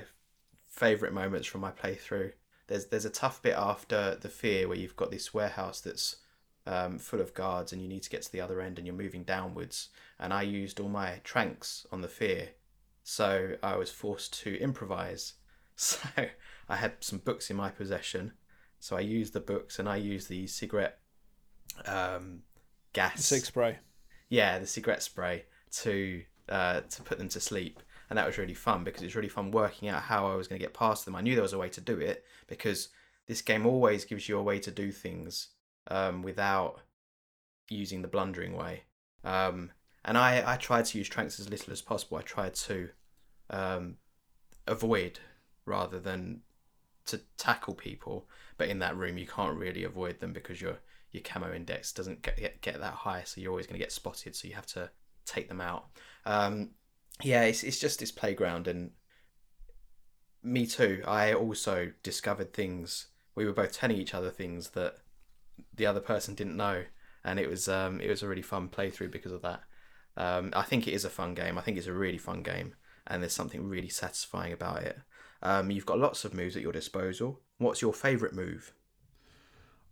favorite 0.66 1.12
moments 1.12 1.48
from 1.48 1.62
my 1.62 1.70
playthrough. 1.70 2.32
There's 2.66 2.86
there's 2.86 3.06
a 3.06 3.10
tough 3.10 3.40
bit 3.42 3.54
after 3.56 4.16
the 4.20 4.28
fear 4.28 4.68
where 4.68 4.76
you've 4.76 4.96
got 4.96 5.10
this 5.10 5.32
warehouse 5.32 5.80
that's 5.80 6.16
um, 6.66 6.98
full 6.98 7.20
of 7.20 7.32
guards 7.32 7.72
and 7.72 7.80
you 7.80 7.88
need 7.88 8.02
to 8.02 8.10
get 8.10 8.22
to 8.22 8.32
the 8.32 8.42
other 8.42 8.60
end 8.60 8.76
and 8.76 8.86
you're 8.86 8.94
moving 8.94 9.24
downwards. 9.24 9.88
And 10.18 10.32
I 10.34 10.42
used 10.42 10.78
all 10.78 10.90
my 10.90 11.20
tranks 11.24 11.86
on 11.90 12.02
the 12.02 12.08
fear, 12.08 12.50
so 13.08 13.56
I 13.62 13.74
was 13.76 13.90
forced 13.90 14.38
to 14.42 14.60
improvise. 14.60 15.34
So 15.80 16.00
I 16.68 16.74
had 16.74 16.94
some 16.98 17.20
books 17.20 17.50
in 17.50 17.56
my 17.56 17.70
possession, 17.70 18.32
so 18.80 18.96
I 18.96 19.00
used 19.00 19.32
the 19.32 19.38
books 19.38 19.78
and 19.78 19.88
I 19.88 19.94
used 19.94 20.28
the 20.28 20.48
cigarette 20.48 20.98
um, 21.86 22.40
gas. 22.92 23.24
Cig 23.24 23.44
spray. 23.44 23.78
Yeah, 24.28 24.58
the 24.58 24.66
cigarette 24.66 25.04
spray 25.04 25.44
to 25.82 26.24
uh, 26.48 26.80
to 26.80 27.02
put 27.02 27.18
them 27.18 27.28
to 27.28 27.38
sleep, 27.38 27.80
and 28.10 28.18
that 28.18 28.26
was 28.26 28.38
really 28.38 28.54
fun 28.54 28.82
because 28.82 29.02
it 29.02 29.06
was 29.06 29.14
really 29.14 29.28
fun 29.28 29.52
working 29.52 29.88
out 29.88 30.02
how 30.02 30.26
I 30.26 30.34
was 30.34 30.48
going 30.48 30.58
to 30.58 30.64
get 30.64 30.74
past 30.74 31.04
them. 31.04 31.14
I 31.14 31.20
knew 31.20 31.36
there 31.36 31.42
was 31.42 31.52
a 31.52 31.58
way 31.58 31.68
to 31.68 31.80
do 31.80 31.96
it 32.00 32.24
because 32.48 32.88
this 33.28 33.40
game 33.40 33.64
always 33.64 34.04
gives 34.04 34.28
you 34.28 34.36
a 34.36 34.42
way 34.42 34.58
to 34.58 34.72
do 34.72 34.90
things 34.90 35.50
um, 35.86 36.22
without 36.22 36.80
using 37.70 38.02
the 38.02 38.08
blundering 38.08 38.56
way. 38.56 38.82
Um, 39.22 39.70
and 40.04 40.18
I, 40.18 40.42
I 40.54 40.56
tried 40.56 40.86
to 40.86 40.98
use 40.98 41.08
tranks 41.08 41.38
as 41.38 41.48
little 41.48 41.72
as 41.72 41.82
possible. 41.82 42.18
I 42.18 42.22
tried 42.22 42.56
to 42.66 42.88
um, 43.50 43.96
avoid 44.66 45.20
rather 45.64 45.98
than 45.98 46.40
to 47.06 47.20
tackle 47.36 47.74
people. 47.74 48.28
But 48.56 48.68
in 48.68 48.78
that 48.80 48.96
room, 48.96 49.18
you 49.18 49.26
can't 49.26 49.58
really 49.58 49.84
avoid 49.84 50.20
them 50.20 50.32
because 50.32 50.60
your 50.60 50.78
your 51.10 51.22
camo 51.22 51.52
index 51.52 51.92
doesn't 51.92 52.22
get 52.22 52.36
get, 52.36 52.60
get 52.60 52.80
that 52.80 52.94
high, 52.94 53.22
so 53.24 53.40
you're 53.40 53.50
always 53.50 53.66
going 53.66 53.78
to 53.78 53.84
get 53.84 53.92
spotted. 53.92 54.36
So 54.36 54.48
you 54.48 54.54
have 54.54 54.66
to 54.66 54.90
take 55.24 55.48
them 55.48 55.60
out. 55.60 55.86
Um, 56.26 56.70
yeah, 57.22 57.42
it's 57.42 57.62
it's 57.62 57.80
just 57.80 58.00
this 58.00 58.12
playground, 58.12 58.68
and 58.68 58.90
me 60.42 60.66
too. 60.66 61.02
I 61.06 61.32
also 61.32 61.92
discovered 62.02 62.52
things. 62.52 63.08
We 63.34 63.44
were 63.44 63.52
both 63.52 63.72
telling 63.72 63.96
each 63.96 64.14
other 64.14 64.30
things 64.30 64.70
that 64.70 64.96
the 65.74 65.86
other 65.86 66.00
person 66.00 66.34
didn't 66.34 66.56
know, 66.56 66.84
and 67.24 67.38
it 67.38 67.48
was 67.48 67.68
um, 67.68 68.00
it 68.00 68.08
was 68.08 68.22
a 68.22 68.28
really 68.28 68.42
fun 68.42 68.68
playthrough 68.68 69.10
because 69.10 69.32
of 69.32 69.42
that. 69.42 69.62
Um, 70.16 70.52
I 70.54 70.62
think 70.62 70.88
it 70.88 70.94
is 70.94 71.04
a 71.04 71.10
fun 71.10 71.34
game. 71.34 71.58
I 71.58 71.60
think 71.60 71.78
it's 71.78 71.86
a 71.86 71.92
really 71.92 72.18
fun 72.18 72.42
game, 72.42 72.74
and 73.08 73.22
there's 73.22 73.32
something 73.32 73.68
really 73.68 73.88
satisfying 73.88 74.52
about 74.52 74.82
it. 74.82 74.98
Um, 75.42 75.70
you've 75.70 75.86
got 75.86 75.98
lots 75.98 76.24
of 76.24 76.34
moves 76.34 76.56
at 76.56 76.62
your 76.62 76.72
disposal. 76.72 77.40
What's 77.58 77.82
your 77.82 77.94
favourite 77.94 78.34
move? 78.34 78.72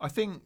I 0.00 0.08
think, 0.08 0.42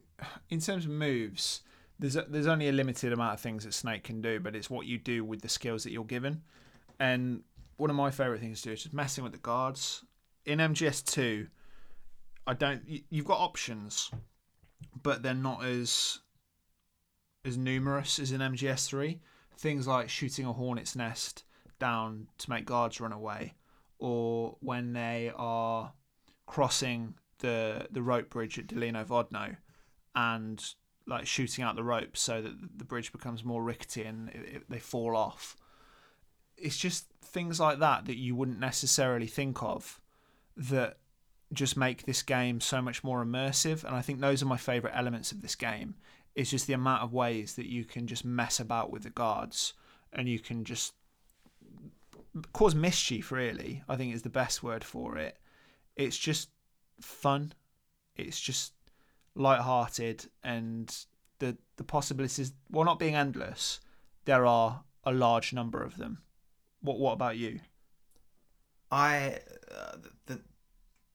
in 0.49 0.59
terms 0.59 0.85
of 0.85 0.91
moves, 0.91 1.61
there's 1.99 2.15
a, 2.15 2.25
there's 2.27 2.47
only 2.47 2.69
a 2.69 2.71
limited 2.71 3.11
amount 3.11 3.33
of 3.33 3.39
things 3.39 3.65
that 3.65 3.73
Snake 3.73 4.03
can 4.03 4.21
do, 4.21 4.39
but 4.39 4.55
it's 4.55 4.69
what 4.69 4.85
you 4.85 4.97
do 4.97 5.23
with 5.23 5.41
the 5.41 5.49
skills 5.49 5.83
that 5.83 5.91
you're 5.91 6.05
given. 6.05 6.41
And 6.99 7.43
one 7.77 7.89
of 7.89 7.95
my 7.95 8.09
favourite 8.09 8.39
things 8.41 8.61
to 8.61 8.69
do 8.69 8.73
is 8.73 8.83
just 8.83 8.93
messing 8.93 9.23
with 9.23 9.33
the 9.33 9.39
guards. 9.39 10.05
In 10.45 10.59
MGS2, 10.59 11.47
I 12.47 12.53
don't. 12.53 12.81
You've 13.09 13.25
got 13.25 13.39
options, 13.39 14.11
but 15.03 15.21
they're 15.21 15.33
not 15.33 15.65
as 15.65 16.19
as 17.43 17.57
numerous 17.57 18.19
as 18.19 18.31
in 18.31 18.39
MGS3. 18.39 19.19
Things 19.57 19.87
like 19.87 20.09
shooting 20.09 20.45
a 20.45 20.53
hornet's 20.53 20.95
nest 20.95 21.43
down 21.81 22.27
to 22.37 22.49
make 22.49 22.65
guards 22.65 23.01
run 23.01 23.11
away, 23.11 23.55
or 23.99 24.55
when 24.61 24.93
they 24.93 25.33
are 25.35 25.91
crossing 26.45 27.15
the 27.39 27.87
the 27.91 28.01
rope 28.01 28.29
bridge 28.29 28.57
at 28.57 28.67
Dolinovodno 28.67 29.57
and 30.15 30.63
like 31.07 31.25
shooting 31.25 31.63
out 31.63 31.75
the 31.75 31.83
rope 31.83 32.15
so 32.15 32.41
that 32.41 32.53
the 32.77 32.85
bridge 32.85 33.11
becomes 33.11 33.43
more 33.43 33.63
rickety 33.63 34.03
and 34.03 34.29
it, 34.29 34.55
it, 34.55 34.63
they 34.69 34.79
fall 34.79 35.15
off. 35.15 35.57
It's 36.57 36.77
just 36.77 37.07
things 37.23 37.59
like 37.59 37.79
that 37.79 38.05
that 38.05 38.17
you 38.17 38.35
wouldn't 38.35 38.59
necessarily 38.59 39.27
think 39.27 39.63
of 39.63 39.99
that 40.55 40.97
just 41.51 41.75
make 41.75 42.05
this 42.05 42.21
game 42.21 42.61
so 42.61 42.81
much 42.81 43.03
more 43.03 43.25
immersive 43.25 43.83
and 43.83 43.95
I 43.95 44.01
think 44.01 44.19
those 44.19 44.41
are 44.41 44.45
my 44.45 44.57
favorite 44.57 44.93
elements 44.95 45.31
of 45.31 45.41
this 45.41 45.55
game. 45.55 45.95
It's 46.35 46.51
just 46.51 46.67
the 46.67 46.73
amount 46.73 47.03
of 47.03 47.11
ways 47.11 47.55
that 47.55 47.65
you 47.65 47.83
can 47.83 48.07
just 48.07 48.23
mess 48.23 48.59
about 48.59 48.91
with 48.91 49.03
the 49.03 49.09
guards 49.09 49.73
and 50.13 50.29
you 50.29 50.39
can 50.39 50.63
just 50.63 50.93
cause 52.53 52.75
mischief 52.75 53.31
really. 53.31 53.83
I 53.87 53.95
think 53.95 54.13
is 54.13 54.21
the 54.23 54.29
best 54.29 54.63
word 54.63 54.83
for 54.83 55.17
it. 55.17 55.37
It's 55.95 56.17
just 56.17 56.49
fun. 56.99 57.53
It's 58.15 58.39
just 58.39 58.73
light-hearted 59.35 60.25
and 60.43 61.05
the 61.39 61.57
the 61.77 61.83
possibilities 61.83 62.53
while 62.69 62.85
not 62.85 62.99
being 62.99 63.15
endless 63.15 63.79
there 64.25 64.45
are 64.45 64.83
a 65.03 65.11
large 65.11 65.53
number 65.53 65.81
of 65.81 65.97
them 65.97 66.21
what 66.81 66.99
what 66.99 67.13
about 67.13 67.37
you 67.37 67.59
i 68.91 69.39
uh, 69.73 69.95
the 70.25 70.41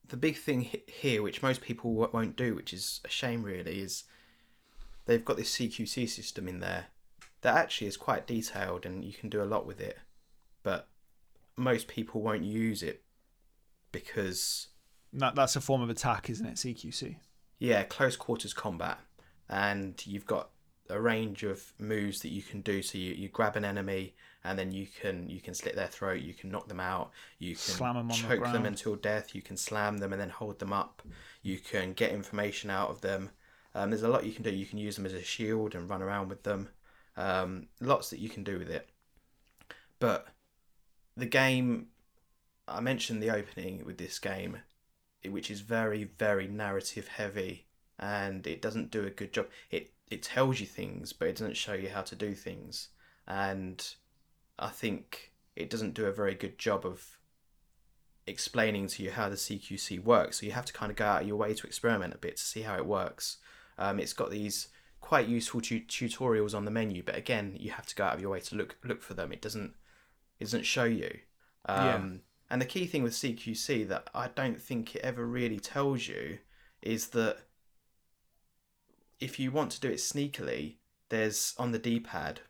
the 0.09 0.17
big 0.17 0.37
thing 0.37 0.69
here 0.87 1.23
which 1.23 1.43
most 1.43 1.61
people 1.61 1.93
won't 1.93 2.37
do 2.37 2.55
which 2.55 2.73
is 2.73 3.01
a 3.05 3.09
shame 3.09 3.43
really 3.43 3.81
is 3.81 4.05
they've 5.05 5.25
got 5.25 5.37
this 5.37 5.57
cqc 5.57 6.09
system 6.09 6.49
in 6.49 6.61
there 6.61 6.87
that 7.43 7.55
actually 7.55 7.87
is 7.87 7.97
quite 7.97 8.27
detailed 8.27 8.87
and 8.87 9.05
you 9.05 9.12
can 9.12 9.29
do 9.29 9.43
a 9.43 9.45
lot 9.45 9.67
with 9.67 9.81
it 9.81 9.99
but 10.62 10.89
most 11.57 11.89
people 11.89 12.23
won't 12.23 12.45
use 12.45 12.83
it 12.83 13.03
because 13.93 14.69
that, 15.13 15.35
that's 15.35 15.57
a 15.57 15.61
form 15.61 15.83
of 15.83 15.91
attack, 15.91 16.29
isn't 16.31 16.47
it? 16.47 16.55
CQC. 16.55 17.17
Yeah, 17.59 17.83
close 17.85 18.17
quarters 18.17 18.53
combat, 18.53 18.99
and 19.49 20.01
you've 20.07 20.27
got 20.27 20.51
a 20.89 21.01
range 21.01 21.43
of 21.43 21.73
moves 21.79 22.21
that 22.21 22.29
you 22.29 22.43
can 22.43 22.61
do. 22.61 22.83
So 22.83 22.99
you, 22.99 23.15
you 23.15 23.29
grab 23.29 23.57
an 23.57 23.65
enemy, 23.65 24.15
and 24.45 24.59
then 24.59 24.73
you 24.73 24.87
can 24.87 25.29
you 25.29 25.41
can 25.41 25.55
slit 25.55 25.75
their 25.75 25.87
throat, 25.87 26.21
you 26.21 26.35
can 26.35 26.51
knock 26.51 26.69
them 26.69 26.81
out, 26.81 27.11
you 27.39 27.55
can 27.55 27.59
slam 27.59 27.97
them 27.97 28.11
on 28.11 28.17
choke 28.17 28.45
the 28.45 28.53
them 28.53 28.67
until 28.67 28.95
death, 28.95 29.35
you 29.35 29.43
can 29.43 29.57
slam 29.57 29.99
them 29.99 30.13
and 30.13 30.21
then 30.21 30.31
hold 30.31 30.59
them 30.59 30.73
up, 30.73 31.03
you 31.43 31.59
can 31.59 31.93
get 31.93 32.13
information 32.13 32.71
out 32.71 32.91
of 32.91 33.01
them. 33.01 33.31
Um, 33.75 33.91
there's 33.91 34.05
a 34.05 34.09
lot 34.09 34.25
you 34.25 34.33
can 34.33 34.43
do. 34.43 34.51
You 34.51 34.65
can 34.65 34.79
use 34.79 34.97
them 34.97 35.05
as 35.05 35.13
a 35.13 35.23
shield 35.23 35.75
and 35.75 35.89
run 35.89 36.03
around 36.03 36.29
with 36.29 36.43
them. 36.43 36.69
Um, 37.17 37.69
lots 37.81 38.11
that 38.11 38.21
you 38.21 38.29
can 38.29 38.45
do 38.45 38.59
with 38.59 38.71
it. 38.71 38.89
But 39.99 40.29
the 41.17 41.27
game, 41.27 41.87
I 42.69 42.81
mentioned 42.81 43.23
the 43.23 43.31
opening 43.31 43.85
with 43.85 43.99
this 43.99 44.19
game 44.19 44.59
which 45.31 45.51
is 45.51 45.61
very 45.61 46.05
very 46.05 46.47
narrative 46.47 47.09
heavy 47.09 47.67
and 47.99 48.47
it 48.47 48.61
doesn't 48.61 48.91
do 48.91 49.07
a 49.07 49.11
good 49.11 49.33
job. 49.33 49.47
It 49.71 49.93
it 50.09 50.23
tells 50.23 50.61
you 50.61 50.67
things 50.67 51.12
but 51.12 51.29
it 51.29 51.37
doesn't 51.37 51.57
show 51.57 51.75
you 51.75 51.89
how 51.89 52.03
to 52.03 52.14
do 52.14 52.35
things. 52.35 52.89
And 53.27 53.87
i 54.59 54.69
think 54.69 55.33
it 55.55 55.69
doesn't 55.69 55.93
do 55.93 56.07
a 56.07 56.12
very 56.12 56.35
good 56.35 56.59
job 56.59 56.87
of 56.87 57.19
explaining 58.27 58.87
to 58.87 59.03
you 59.03 59.11
how 59.11 59.29
the 59.29 59.37
cqc 59.37 60.03
works. 60.03 60.41
So 60.41 60.47
you 60.47 60.53
have 60.53 60.64
to 60.67 60.73
kind 60.73 60.91
of 60.91 60.97
go 60.97 61.07
out 61.07 61.23
of 61.23 61.29
your 61.29 61.37
way 61.37 61.55
to 61.55 61.67
experiment 61.67 62.14
a 62.14 62.19
bit 62.19 62.37
to 62.37 62.43
see 62.43 62.62
how 62.62 62.77
it 62.77 62.87
works. 62.87 63.39
Um, 63.79 63.99
it's 63.99 64.12
got 64.12 64.31
these 64.31 64.69
quite 65.01 65.29
useful 65.29 65.61
tu- 65.61 65.81
tutorials 65.81 66.55
on 66.55 66.64
the 66.64 66.71
menu 66.71 67.01
but 67.01 67.17
again 67.17 67.57
you 67.61 67.71
have 67.71 67.87
to 67.87 67.95
go 67.95 68.05
out 68.05 68.14
of 68.14 68.21
your 68.21 68.31
way 68.31 68.41
to 68.41 68.55
look 68.55 68.77
look 68.85 69.03
for 69.03 69.14
them. 69.14 69.33
It 69.33 69.43
doesn't 69.43 69.75
it 70.39 70.45
doesn't 70.45 70.66
show 70.66 70.84
you 70.84 71.18
um, 71.66 71.84
yeah. 71.84 72.18
And 72.49 72.62
the 72.62 72.66
key 72.66 72.87
thing 72.87 73.03
with 73.03 73.12
CQC 73.12 73.89
that 73.89 74.09
I 74.14 74.28
don't 74.28 74.61
think 74.61 74.95
it 74.95 75.03
ever 75.03 75.26
really 75.26 75.59
tells 75.59 76.07
you 76.07 76.39
is 76.80 77.09
that 77.09 77.39
if 79.18 79.41
you 79.41 79.51
want 79.51 79.72
to 79.72 79.80
do 79.80 79.89
it 79.89 79.97
sneakily, 79.97 80.76
there's 81.09 81.55
on 81.59 81.72
the 81.72 81.78
D 81.78 81.99
pad, 81.99 82.41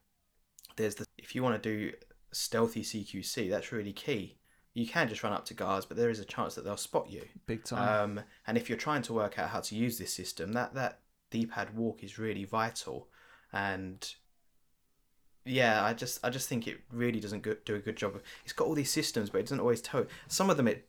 there's 0.76 0.97
the 0.97 1.07
if 1.16 1.34
you 1.34 1.43
want 1.43 1.61
to 1.61 1.68
do 1.68 1.93
stealthy 2.32 2.82
CQC, 2.82 3.49
that's 3.49 3.72
really 3.72 3.93
key. 3.93 4.37
You 4.74 4.87
can 4.87 5.09
just 5.09 5.22
run 5.22 5.32
up 5.32 5.47
to 5.47 5.55
guards, 5.55 5.87
but 5.87 5.97
there 5.97 6.11
is 6.11 6.20
a 6.20 6.24
chance 6.26 6.55
that 6.55 6.64
they'll 6.64 6.76
spot 6.76 7.09
you. 7.09 7.22
Big 7.47 7.64
time. 7.64 8.18
Um, 8.18 8.24
and 8.47 8.59
if 8.59 8.68
you're 8.68 8.76
trying 8.76 9.01
to 9.03 9.14
work 9.14 9.39
out 9.39 9.49
how 9.49 9.61
to 9.61 9.74
use 9.74 9.97
this 9.97 10.12
system, 10.12 10.53
that 10.53 10.74
that 10.74 11.01
D 11.30 11.47
pad 11.47 11.74
walk 11.74 12.05
is 12.05 12.18
really 12.18 12.45
vital. 12.45 13.09
And 13.55 14.07
yeah, 15.47 15.84
I 15.84 15.94
just 15.94 16.18
I 16.24 16.30
just 16.30 16.49
think 16.49 16.66
it 16.66 16.80
really 16.92 17.20
doesn't 17.20 17.42
go, 17.42 17.57
do 17.64 17.76
a 17.76 17.78
good 17.80 17.97
job. 17.97 18.16
Of, 18.16 18.22
it's 18.44 18.53
got 18.53 18.66
all 18.66 18.74
these 18.74 18.90
systems, 18.90 19.30
but 19.30 19.38
it 19.38 19.44
doesn't 19.44 19.61
always 19.61 19.80
tell. 19.80 20.07
Some 20.28 20.51
of 20.51 20.57
them 20.57 20.68
it 20.68 20.88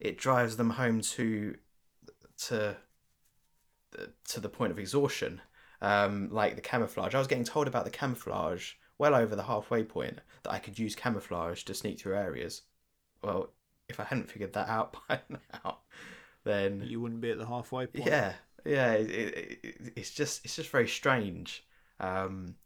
it 0.00 0.18
drives 0.18 0.56
them 0.56 0.70
home 0.70 1.00
to 1.00 1.56
to 2.46 2.76
to 4.24 4.40
the 4.40 4.48
point 4.48 4.72
of 4.72 4.78
exhaustion. 4.78 5.40
Um, 5.82 6.30
like 6.30 6.56
the 6.56 6.62
camouflage, 6.62 7.14
I 7.14 7.18
was 7.18 7.26
getting 7.26 7.44
told 7.44 7.68
about 7.68 7.84
the 7.84 7.90
camouflage 7.90 8.72
well 8.98 9.14
over 9.14 9.36
the 9.36 9.42
halfway 9.42 9.84
point 9.84 10.20
that 10.42 10.52
I 10.52 10.58
could 10.58 10.78
use 10.78 10.94
camouflage 10.94 11.64
to 11.64 11.74
sneak 11.74 12.00
through 12.00 12.16
areas. 12.16 12.62
Well, 13.22 13.52
if 13.88 14.00
I 14.00 14.04
hadn't 14.04 14.30
figured 14.30 14.54
that 14.54 14.68
out 14.68 14.96
by 15.08 15.20
now, 15.30 15.78
then 16.44 16.82
you 16.86 17.00
wouldn't 17.00 17.20
be 17.20 17.30
at 17.30 17.38
the 17.38 17.46
halfway 17.46 17.86
point. 17.86 18.06
Yeah, 18.06 18.32
yeah, 18.64 18.92
it, 18.92 19.10
it, 19.10 19.92
it's 19.96 20.10
just 20.10 20.44
it's 20.44 20.56
just 20.56 20.70
very 20.70 20.88
strange. 20.88 21.64
Um, 22.00 22.56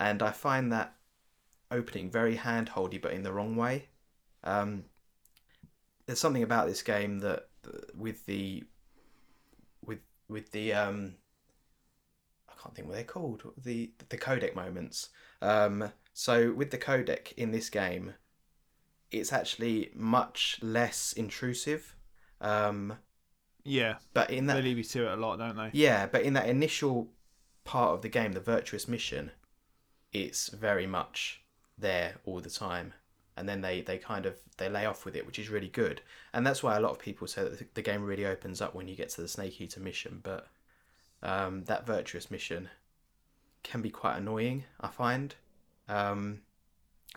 and 0.00 0.22
I 0.22 0.32
find 0.32 0.72
that 0.72 0.96
opening 1.70 2.10
very 2.10 2.36
handholdy, 2.36 3.00
but 3.00 3.12
in 3.12 3.22
the 3.22 3.32
wrong 3.32 3.54
way. 3.54 3.90
Um, 4.42 4.84
there's 6.06 6.18
something 6.18 6.42
about 6.42 6.66
this 6.66 6.82
game 6.82 7.20
that 7.20 7.48
with 7.94 8.26
the 8.26 8.64
with 9.84 10.00
with 10.28 10.50
the 10.50 10.72
um, 10.72 11.14
I 12.48 12.54
can't 12.60 12.74
think 12.74 12.88
what 12.88 12.94
they're 12.94 13.04
called 13.04 13.42
the 13.62 13.92
the 14.08 14.18
codec 14.18 14.56
moments. 14.56 15.10
Um, 15.42 15.92
so 16.12 16.52
with 16.52 16.70
the 16.70 16.78
codec 16.78 17.32
in 17.34 17.52
this 17.52 17.68
game, 17.70 18.14
it's 19.10 19.32
actually 19.32 19.90
much 19.94 20.58
less 20.62 21.12
intrusive. 21.12 21.94
Um, 22.40 22.96
Yeah, 23.62 23.96
but 24.14 24.30
in 24.30 24.46
they 24.46 24.54
that 24.54 24.64
leave 24.64 24.78
you 24.78 24.84
to 24.84 25.06
it 25.06 25.12
a 25.12 25.16
lot, 25.16 25.38
don't 25.38 25.56
they? 25.56 25.70
Yeah, 25.74 26.06
but 26.06 26.22
in 26.22 26.32
that 26.32 26.48
initial 26.48 27.12
part 27.64 27.92
of 27.92 28.02
the 28.02 28.08
game, 28.08 28.32
the 28.32 28.40
virtuous 28.40 28.88
mission, 28.88 29.30
it's 30.12 30.48
very 30.48 30.86
much 30.86 31.42
there 31.78 32.16
all 32.24 32.40
the 32.40 32.50
time. 32.50 32.94
And 33.36 33.48
then 33.48 33.62
they, 33.62 33.80
they 33.80 33.96
kind 33.96 34.26
of 34.26 34.38
they 34.58 34.68
lay 34.68 34.84
off 34.84 35.04
with 35.04 35.16
it, 35.16 35.26
which 35.26 35.38
is 35.38 35.48
really 35.48 35.68
good. 35.68 36.02
And 36.32 36.46
that's 36.46 36.62
why 36.62 36.76
a 36.76 36.80
lot 36.80 36.90
of 36.90 36.98
people 36.98 37.26
say 37.26 37.42
that 37.44 37.74
the- 37.74 37.82
game 37.82 38.04
really 38.04 38.26
opens 38.26 38.60
up 38.60 38.74
when 38.74 38.86
you 38.88 38.94
get 38.96 39.08
to 39.10 39.22
the 39.22 39.28
Snake 39.28 39.58
Eater 39.60 39.80
mission. 39.80 40.20
But 40.22 40.48
um, 41.22 41.64
that 41.64 41.86
virtuous 41.86 42.30
mission 42.30 42.68
can 43.62 43.80
be 43.82 43.90
quite 43.90 44.16
annoying, 44.18 44.64
I 44.80 44.88
find. 44.88 45.34
Um, 45.88 46.42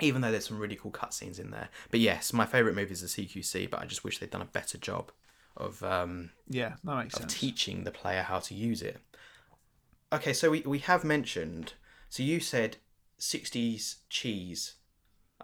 even 0.02 0.22
though 0.22 0.32
there's 0.32 0.48
some 0.48 0.60
really 0.60 0.76
cool 0.76 0.92
cutscenes 0.92 1.40
in 1.40 1.52
there. 1.52 1.70
But 1.92 2.00
yes, 2.00 2.34
my 2.34 2.46
favourite 2.46 2.76
move 2.76 2.90
is 2.92 3.02
the 3.02 3.08
CQC, 3.08 3.70
but 3.70 3.80
I 3.82 3.86
just 3.86 4.04
wish 4.04 4.18
they'd 4.20 4.30
done 4.32 4.42
a 4.42 4.46
better 4.46 4.78
job 4.78 5.12
of 5.56 5.84
um, 5.84 6.32
Yeah, 6.50 6.76
that 6.84 6.96
makes 6.96 7.14
of 7.16 7.22
sense. 7.22 7.34
teaching 7.40 7.84
the 7.84 7.92
player 7.92 8.24
how 8.24 8.40
to 8.40 8.54
use 8.56 8.82
it. 8.82 8.98
Okay, 10.12 10.34
so 10.34 10.50
we, 10.52 10.62
we 10.62 10.80
have 10.80 11.04
mentioned. 11.04 11.74
So 12.10 12.24
you 12.24 12.40
said 12.40 12.78
'60s 13.24 13.96
cheese. 14.10 14.76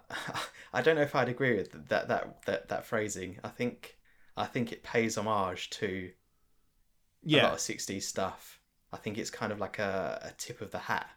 I 0.73 0.81
don't 0.81 0.95
know 0.95 1.01
if 1.01 1.15
I'd 1.15 1.29
agree 1.29 1.55
with 1.55 1.71
that 1.89 2.07
that 2.07 2.43
that, 2.45 2.69
that 2.69 2.85
phrasing. 2.85 3.37
I 3.43 3.49
think 3.49 3.97
I 4.37 4.45
think 4.45 4.71
it 4.71 4.83
pays 4.83 5.17
homage 5.17 5.69
to 5.71 6.11
yeah. 7.23 7.41
a 7.41 7.43
lot 7.43 7.53
of 7.53 7.59
'60s 7.59 8.03
stuff. 8.03 8.59
I 8.91 8.97
think 8.97 9.17
it's 9.17 9.29
kind 9.29 9.51
of 9.51 9.59
like 9.59 9.79
a, 9.79 10.19
a 10.23 10.31
tip 10.37 10.61
of 10.61 10.71
the 10.71 10.79
hat 10.79 11.07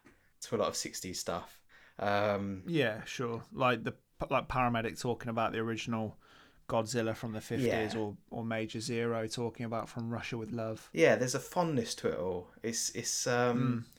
to 0.41 0.55
a 0.55 0.57
lot 0.57 0.67
of 0.67 0.73
'60s 0.75 1.15
stuff. 1.15 1.59
Um, 1.99 2.63
yeah, 2.67 3.03
sure. 3.05 3.43
Like 3.51 3.83
the 3.83 3.93
like 4.29 4.47
paramedic 4.47 4.99
talking 4.99 5.29
about 5.29 5.51
the 5.51 5.59
original 5.59 6.17
Godzilla 6.69 7.15
from 7.15 7.33
the 7.33 7.41
fifties, 7.41 7.93
Yeah. 7.93 7.99
or 7.99 8.15
or 8.31 8.43
Major 8.45 8.79
Zero 8.79 9.27
talking 9.27 9.65
about 9.65 9.89
from 9.89 10.09
Russia 10.09 10.37
with 10.37 10.51
Love. 10.51 10.89
yeah, 10.93 11.15
there's 11.15 11.35
a 11.35 11.39
fondness 11.39 11.93
to 11.95 12.07
it 12.09 12.17
all. 12.19 12.51
It's 12.63 12.89
it's 12.91 13.27
um 13.27 13.85
Mm. 13.85 13.92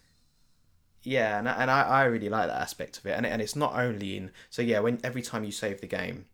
Yeah, 1.05 1.39
and 1.39 1.49
and 1.49 1.71
I, 1.71 1.83
I 1.83 2.05
really 2.05 2.29
like 2.29 2.49
that 2.49 2.61
aspect 2.61 2.99
of 2.99 3.07
it, 3.07 3.13
and 3.13 3.27
and 3.27 3.43
it's 3.43 3.57
not 3.57 3.75
only 3.79 4.17
in 4.17 4.31
so 4.51 4.63
yeah 4.63 4.81
when 4.81 4.99
every 5.05 5.23
time 5.23 5.45
you 5.45 5.53
save 5.53 5.81
the 5.81 5.87
game, 5.87 6.27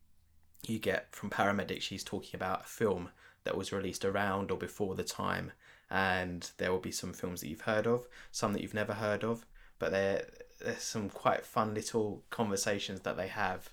you 0.66 0.78
get 0.78 1.14
from 1.14 1.30
paramedic 1.30 1.82
she's 1.82 2.04
talking 2.04 2.36
about 2.36 2.62
a 2.62 2.68
film 2.68 3.10
that 3.44 3.56
was 3.56 3.72
released 3.72 4.04
around 4.04 4.50
or 4.50 4.58
before 4.58 4.94
the 4.94 5.04
time, 5.04 5.52
and 5.90 6.50
there 6.58 6.70
will 6.70 6.78
be 6.78 6.92
some 6.92 7.12
films 7.12 7.40
that 7.40 7.48
you've 7.48 7.62
heard 7.62 7.86
of, 7.86 8.06
some 8.30 8.52
that 8.52 8.62
you've 8.62 8.74
never 8.74 8.94
heard 8.94 9.24
of, 9.24 9.44
but 9.78 9.90
there 9.90 10.26
there's 10.60 10.82
some 10.82 11.08
quite 11.10 11.44
fun 11.44 11.74
little 11.74 12.22
conversations 12.30 13.00
that 13.00 13.16
they 13.16 13.28
have, 13.28 13.70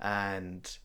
and 0.00 0.78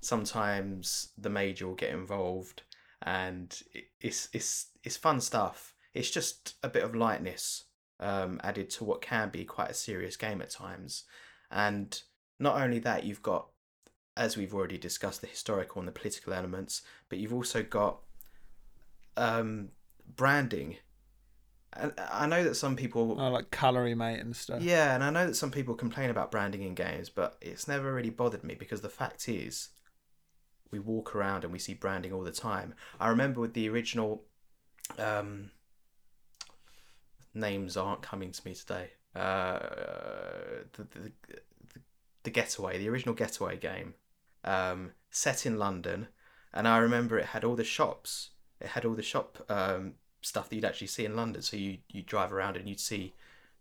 sometimes 0.00 1.10
the 1.16 1.30
major 1.30 1.66
will 1.66 1.74
get 1.74 1.90
involved 1.90 2.62
and 3.02 3.62
it's 4.00 4.28
it's 4.32 4.66
it's 4.84 4.96
fun 4.96 5.20
stuff. 5.20 5.74
It's 5.94 6.10
just 6.10 6.54
a 6.62 6.68
bit 6.68 6.82
of 6.82 6.94
lightness 6.94 7.64
um, 8.02 8.40
added 8.42 8.68
to 8.70 8.84
what 8.84 9.00
can 9.00 9.28
be 9.30 9.44
quite 9.44 9.70
a 9.70 9.74
serious 9.74 10.16
game 10.16 10.42
at 10.42 10.50
times 10.50 11.04
and 11.50 12.02
not 12.38 12.60
only 12.60 12.78
that 12.80 13.04
you've 13.04 13.22
got 13.22 13.46
as 14.16 14.36
we've 14.36 14.52
already 14.54 14.76
discussed 14.76 15.20
the 15.20 15.26
historical 15.26 15.78
and 15.80 15.88
the 15.88 15.92
political 15.92 16.32
elements 16.32 16.82
but 17.08 17.18
you've 17.18 17.32
also 17.34 17.62
got 17.62 18.00
um, 19.16 19.68
branding 20.16 20.76
and 21.74 21.92
i 22.12 22.26
know 22.26 22.42
that 22.44 22.54
some 22.54 22.76
people 22.76 23.16
Oh, 23.18 23.30
like 23.30 23.50
calorie 23.50 23.94
mate 23.94 24.20
and 24.20 24.34
stuff. 24.36 24.62
yeah, 24.62 24.94
and 24.94 25.02
I 25.02 25.10
know 25.10 25.26
that 25.26 25.36
some 25.36 25.50
people 25.50 25.74
complain 25.74 26.10
about 26.10 26.30
branding 26.30 26.62
in 26.62 26.74
games, 26.74 27.08
but 27.08 27.36
it's 27.40 27.66
never 27.66 27.94
really 27.94 28.10
bothered 28.10 28.44
me 28.44 28.54
because 28.54 28.82
the 28.82 28.90
fact 28.90 29.26
is, 29.28 29.70
we 30.70 30.78
walk 30.78 31.14
around 31.16 31.44
and 31.44 31.52
we 31.52 31.58
see 31.58 31.72
branding 31.74 32.12
all 32.12 32.22
the 32.22 32.30
time. 32.32 32.74
I 33.00 33.08
remember 33.08 33.40
with 33.40 33.54
the 33.54 33.68
original, 33.70 34.24
um, 34.98 35.50
names 37.34 37.76
aren't 37.76 38.02
coming 38.02 38.32
to 38.32 38.42
me 38.44 38.54
today. 38.54 38.90
Uh, 39.14 39.58
the, 40.72 40.84
the, 40.84 41.12
the, 41.28 41.80
the 42.24 42.30
Getaway, 42.30 42.78
the 42.78 42.88
original 42.88 43.14
Getaway 43.14 43.56
game, 43.56 43.94
um, 44.44 44.92
set 45.10 45.46
in 45.46 45.58
London, 45.58 46.08
and 46.52 46.66
I 46.66 46.78
remember 46.78 47.18
it 47.18 47.26
had 47.26 47.44
all 47.44 47.56
the 47.56 47.64
shops. 47.64 48.30
It 48.60 48.68
had 48.68 48.84
all 48.84 48.94
the 48.94 49.02
shop 49.02 49.44
um, 49.48 49.94
stuff 50.20 50.48
that 50.48 50.56
you'd 50.56 50.64
actually 50.64 50.86
see 50.86 51.04
in 51.04 51.16
London. 51.16 51.42
So 51.42 51.56
you 51.56 51.78
you 51.88 52.02
drive 52.02 52.32
around 52.32 52.56
and 52.56 52.68
you'd 52.68 52.80
see 52.80 53.14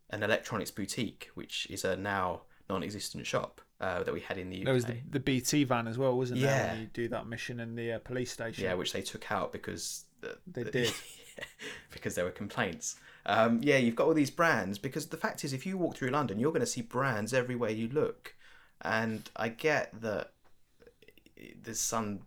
an 0.10 0.24
electronics 0.24 0.72
boutique, 0.72 1.30
which 1.34 1.68
is 1.70 1.84
a 1.84 1.96
now 1.96 2.42
non-existent 2.70 3.26
shop 3.26 3.62
uh, 3.80 4.04
that 4.04 4.14
we 4.14 4.22
had 4.22 4.38
in 4.38 4.50
the 4.50 4.60
UK. 4.60 4.66
There 4.66 4.74
was 4.74 4.86
the, 4.86 4.98
the 5.10 5.20
BT 5.20 5.64
van 5.64 5.88
as 5.88 5.98
well, 5.98 6.16
wasn't 6.16 6.42
there? 6.42 6.50
Yeah. 6.50 6.72
When 6.74 6.82
you 6.82 6.88
do 6.94 7.08
that 7.10 7.28
mission 7.28 7.60
in 7.60 7.76
the 7.76 7.94
uh, 7.94 8.00
police 8.00 8.32
station. 8.32 8.64
yeah, 8.64 8.74
which 8.76 8.94
they 8.94 9.02
took 9.02 9.32
out 9.32 9.52
because 9.52 10.06
the, 10.22 10.38
They 10.48 10.64
did. 10.64 10.94
because 11.92 12.16
there 12.16 12.26
were 12.26 12.32
complaints. 12.32 12.96
Um, 13.26 13.60
yeah, 13.62 13.78
you've 13.78 13.96
got 13.96 14.08
all 14.08 14.14
these 14.14 14.32
brands 14.32 14.78
because 14.78 15.08
the 15.08 15.18
fact 15.18 15.44
is, 15.44 15.54
if 15.54 15.66
you 15.66 15.78
walk 15.78 15.96
through 15.96 16.10
London, 16.10 16.40
you're 16.40 16.52
going 16.52 16.62
to 16.62 16.66
see 16.66 16.82
brands 16.82 17.34
everywhere 17.34 17.70
you 17.70 17.88
look, 17.90 18.36
and 18.82 19.30
I 19.36 19.50
get 19.50 20.02
that 20.02 20.32
there's 21.64 21.80
some 21.80 22.22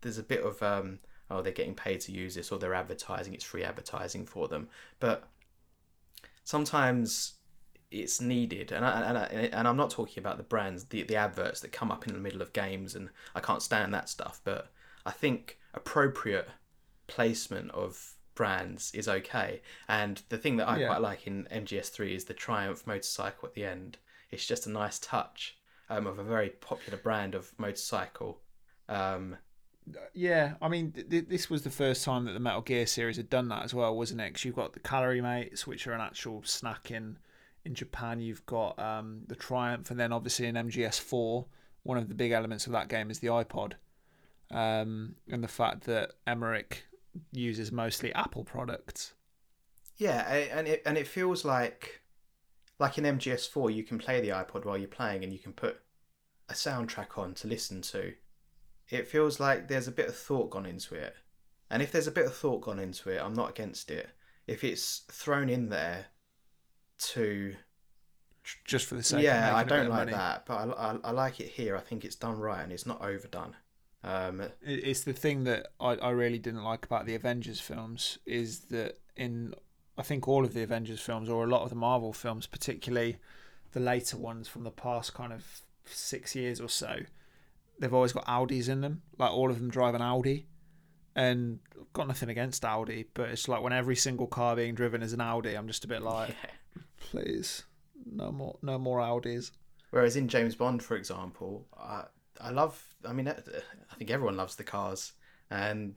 there's 0.00 0.18
a 0.18 0.22
bit 0.22 0.42
of 0.42 0.62
um, 0.62 0.98
oh 1.30 1.42
they're 1.42 1.52
getting 1.52 1.74
paid 1.74 2.00
to 2.02 2.12
use 2.12 2.34
this 2.34 2.52
or 2.52 2.58
they're 2.58 2.74
advertising 2.74 3.34
it's 3.34 3.44
free 3.44 3.64
advertising 3.64 4.26
for 4.26 4.48
them, 4.48 4.68
but 5.00 5.28
sometimes 6.44 7.34
it's 7.90 8.20
needed. 8.20 8.72
And 8.72 8.84
I, 8.84 9.00
and 9.00 9.18
I, 9.18 9.24
and 9.52 9.68
I'm 9.68 9.76
not 9.76 9.90
talking 9.90 10.20
about 10.22 10.36
the 10.36 10.42
brands 10.42 10.84
the 10.84 11.02
the 11.02 11.16
adverts 11.16 11.60
that 11.60 11.72
come 11.72 11.90
up 11.90 12.06
in 12.06 12.12
the 12.12 12.20
middle 12.20 12.42
of 12.42 12.52
games 12.52 12.94
and 12.94 13.08
I 13.34 13.40
can't 13.40 13.62
stand 13.62 13.92
that 13.94 14.08
stuff. 14.08 14.40
But 14.44 14.68
I 15.06 15.10
think 15.10 15.58
appropriate 15.72 16.48
placement 17.06 17.70
of 17.72 18.14
brands 18.34 18.90
is 18.94 19.08
okay 19.08 19.60
and 19.88 20.22
the 20.28 20.38
thing 20.38 20.56
that 20.56 20.68
I 20.68 20.78
Yeah. 20.78 20.88
quite 20.88 21.00
like 21.00 21.26
in 21.26 21.46
MGS3 21.50 22.14
is 22.14 22.24
the 22.24 22.34
Triumph 22.34 22.86
motorcycle 22.86 23.48
at 23.48 23.54
the 23.54 23.64
end 23.64 23.98
it's 24.30 24.46
just 24.46 24.66
a 24.66 24.70
nice 24.70 24.98
touch 24.98 25.56
um, 25.90 26.06
of 26.06 26.18
a 26.18 26.24
very 26.24 26.50
popular 26.50 26.98
brand 26.98 27.34
of 27.34 27.52
motorcycle 27.58 28.40
um, 28.88 29.36
Yeah, 30.14 30.54
I 30.62 30.68
mean, 30.68 30.92
th- 30.92 31.08
th- 31.10 31.28
this 31.28 31.50
was 31.50 31.62
the 31.62 31.70
first 31.70 32.04
time 32.04 32.24
that 32.24 32.32
the 32.32 32.40
Metal 32.40 32.62
Gear 32.62 32.86
series 32.86 33.16
had 33.18 33.28
done 33.30 33.48
that 33.48 33.64
as 33.64 33.74
well, 33.74 33.94
wasn't 33.94 34.20
it? 34.22 34.28
Because 34.32 34.44
you've 34.44 34.56
got 34.56 34.72
the 34.72 34.80
Calorie 34.80 35.20
Mates, 35.20 35.66
which 35.66 35.86
are 35.86 35.92
an 35.92 36.00
actual 36.00 36.42
snack 36.42 36.90
in 36.90 37.18
in 37.66 37.74
Japan. 37.74 38.20
You've 38.20 38.44
got 38.46 38.78
um, 38.78 39.22
the 39.26 39.36
Triumph, 39.36 39.90
and 39.90 39.98
then 40.00 40.10
obviously 40.12 40.46
in 40.46 40.54
MGS4, 40.54 41.44
one 41.82 41.98
of 41.98 42.08
the 42.08 42.14
big 42.14 42.32
elements 42.32 42.66
of 42.66 42.72
that 42.72 42.88
game 42.88 43.10
is 43.10 43.18
the 43.20 43.28
iPod, 43.28 43.74
um, 44.50 45.16
and 45.30 45.42
the 45.42 45.48
fact 45.48 45.82
that 45.84 46.12
Emmerich 46.26 46.84
uses 47.32 47.72
mostly 47.72 48.12
Apple 48.14 48.44
products. 48.44 49.14
Yeah, 49.96 50.22
and 50.28 50.66
it 50.66 50.82
and 50.84 50.98
it 50.98 51.06
feels 51.06 51.44
like 51.44 52.02
like 52.78 52.98
in 52.98 53.04
MGS4 53.04 53.72
you 53.74 53.84
can 53.84 53.98
play 53.98 54.20
the 54.20 54.30
iPod 54.30 54.64
while 54.64 54.76
you're 54.76 54.88
playing 54.88 55.22
and 55.24 55.32
you 55.32 55.38
can 55.38 55.52
put 55.52 55.80
a 56.48 56.54
soundtrack 56.54 57.16
on 57.16 57.34
to 57.34 57.48
listen 57.48 57.80
to. 57.82 58.14
It 58.90 59.06
feels 59.08 59.40
like 59.40 59.68
there's 59.68 59.88
a 59.88 59.92
bit 59.92 60.08
of 60.08 60.16
thought 60.16 60.50
gone 60.50 60.66
into 60.66 60.94
it. 60.94 61.14
And 61.70 61.82
if 61.82 61.92
there's 61.92 62.06
a 62.06 62.12
bit 62.12 62.26
of 62.26 62.34
thought 62.36 62.62
gone 62.62 62.78
into 62.78 63.10
it, 63.10 63.20
I'm 63.22 63.34
not 63.34 63.50
against 63.50 63.90
it. 63.90 64.10
If 64.46 64.62
it's 64.64 65.00
thrown 65.10 65.48
in 65.48 65.68
there 65.70 66.06
to 66.98 67.56
Just 68.64 68.86
for 68.86 68.94
the 68.94 69.02
sake 69.02 69.30
of 69.30 69.40
yeah, 69.40 69.54
I 69.54 69.64
don't 69.64 69.88
like 69.88 70.06
money. 70.06 70.12
that, 70.12 70.44
but 70.46 70.54
I, 70.54 70.90
I, 70.92 70.96
I 71.04 71.10
like 71.12 71.40
it 71.40 71.48
here. 71.48 71.76
I 71.76 71.80
think 71.80 72.04
it's 72.04 72.16
done 72.16 72.38
right 72.38 72.62
and 72.62 72.72
it's 72.72 72.86
not 72.86 73.00
overdone. 73.02 73.56
Um, 74.04 74.42
It's 74.62 75.02
the 75.02 75.14
thing 75.14 75.44
that 75.44 75.68
I, 75.80 75.92
I 75.96 76.10
really 76.10 76.38
didn't 76.38 76.62
like 76.62 76.84
about 76.84 77.06
the 77.06 77.14
Avengers 77.14 77.60
films 77.60 78.18
is 78.26 78.60
that 78.66 78.98
in 79.16 79.54
I 79.96 80.02
think 80.02 80.28
all 80.28 80.44
of 80.44 80.54
the 80.54 80.62
Avengers 80.62 81.00
films 81.00 81.28
or 81.28 81.44
a 81.44 81.46
lot 81.46 81.62
of 81.62 81.70
the 81.70 81.76
Marvel 81.76 82.12
films, 82.12 82.46
particularly 82.46 83.16
the 83.72 83.80
later 83.80 84.16
ones 84.16 84.48
from 84.48 84.64
the 84.64 84.70
past 84.70 85.14
kind 85.14 85.32
of 85.32 85.62
six 85.84 86.34
years 86.34 86.60
or 86.60 86.68
so, 86.68 86.96
they've 87.78 87.94
always 87.94 88.12
got 88.12 88.26
Audis 88.26 88.68
in 88.68 88.80
them. 88.80 89.02
Like 89.18 89.30
all 89.30 89.50
of 89.50 89.58
them 89.58 89.70
drive 89.70 89.94
an 89.94 90.02
Audi. 90.02 90.46
And 91.16 91.60
I've 91.80 91.92
got 91.92 92.08
nothing 92.08 92.28
against 92.28 92.64
Audi, 92.64 93.06
but 93.14 93.28
it's 93.28 93.46
like 93.46 93.62
when 93.62 93.72
every 93.72 93.94
single 93.94 94.26
car 94.26 94.56
being 94.56 94.74
driven 94.74 95.00
is 95.00 95.12
an 95.12 95.20
Audi, 95.20 95.54
I'm 95.54 95.68
just 95.68 95.84
a 95.84 95.88
bit 95.88 96.02
like, 96.02 96.30
yeah. 96.44 96.82
please, 96.98 97.62
no 98.04 98.32
more, 98.32 98.58
no 98.62 98.78
more 98.78 98.98
Audis. 98.98 99.52
Whereas 99.90 100.16
in 100.16 100.26
James 100.26 100.56
Bond, 100.56 100.82
for 100.82 100.96
example, 100.96 101.68
I 101.78 102.06
I 102.40 102.50
love. 102.50 102.82
I 103.06 103.12
mean, 103.12 103.28
I 103.28 103.94
think 103.96 104.10
everyone 104.10 104.36
loves 104.36 104.56
the 104.56 104.64
cars, 104.64 105.12
and 105.50 105.92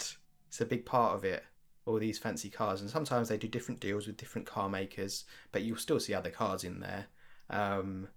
it's 0.47 0.61
a 0.61 0.65
big 0.65 0.85
part 0.85 1.15
of 1.15 1.23
it. 1.25 1.43
All 1.85 1.99
these 1.99 2.19
fancy 2.19 2.49
cars, 2.49 2.81
and 2.81 2.89
sometimes 2.89 3.29
they 3.29 3.37
do 3.37 3.47
different 3.47 3.79
deals 3.79 4.07
with 4.07 4.17
different 4.17 4.45
car 4.45 4.67
makers, 4.69 5.23
but 5.51 5.61
you'll 5.61 5.77
still 5.77 5.99
see 5.99 6.13
other 6.13 6.29
cars 6.29 6.63
in 6.65 6.81
there. 6.81 7.07
Um, 7.49 8.09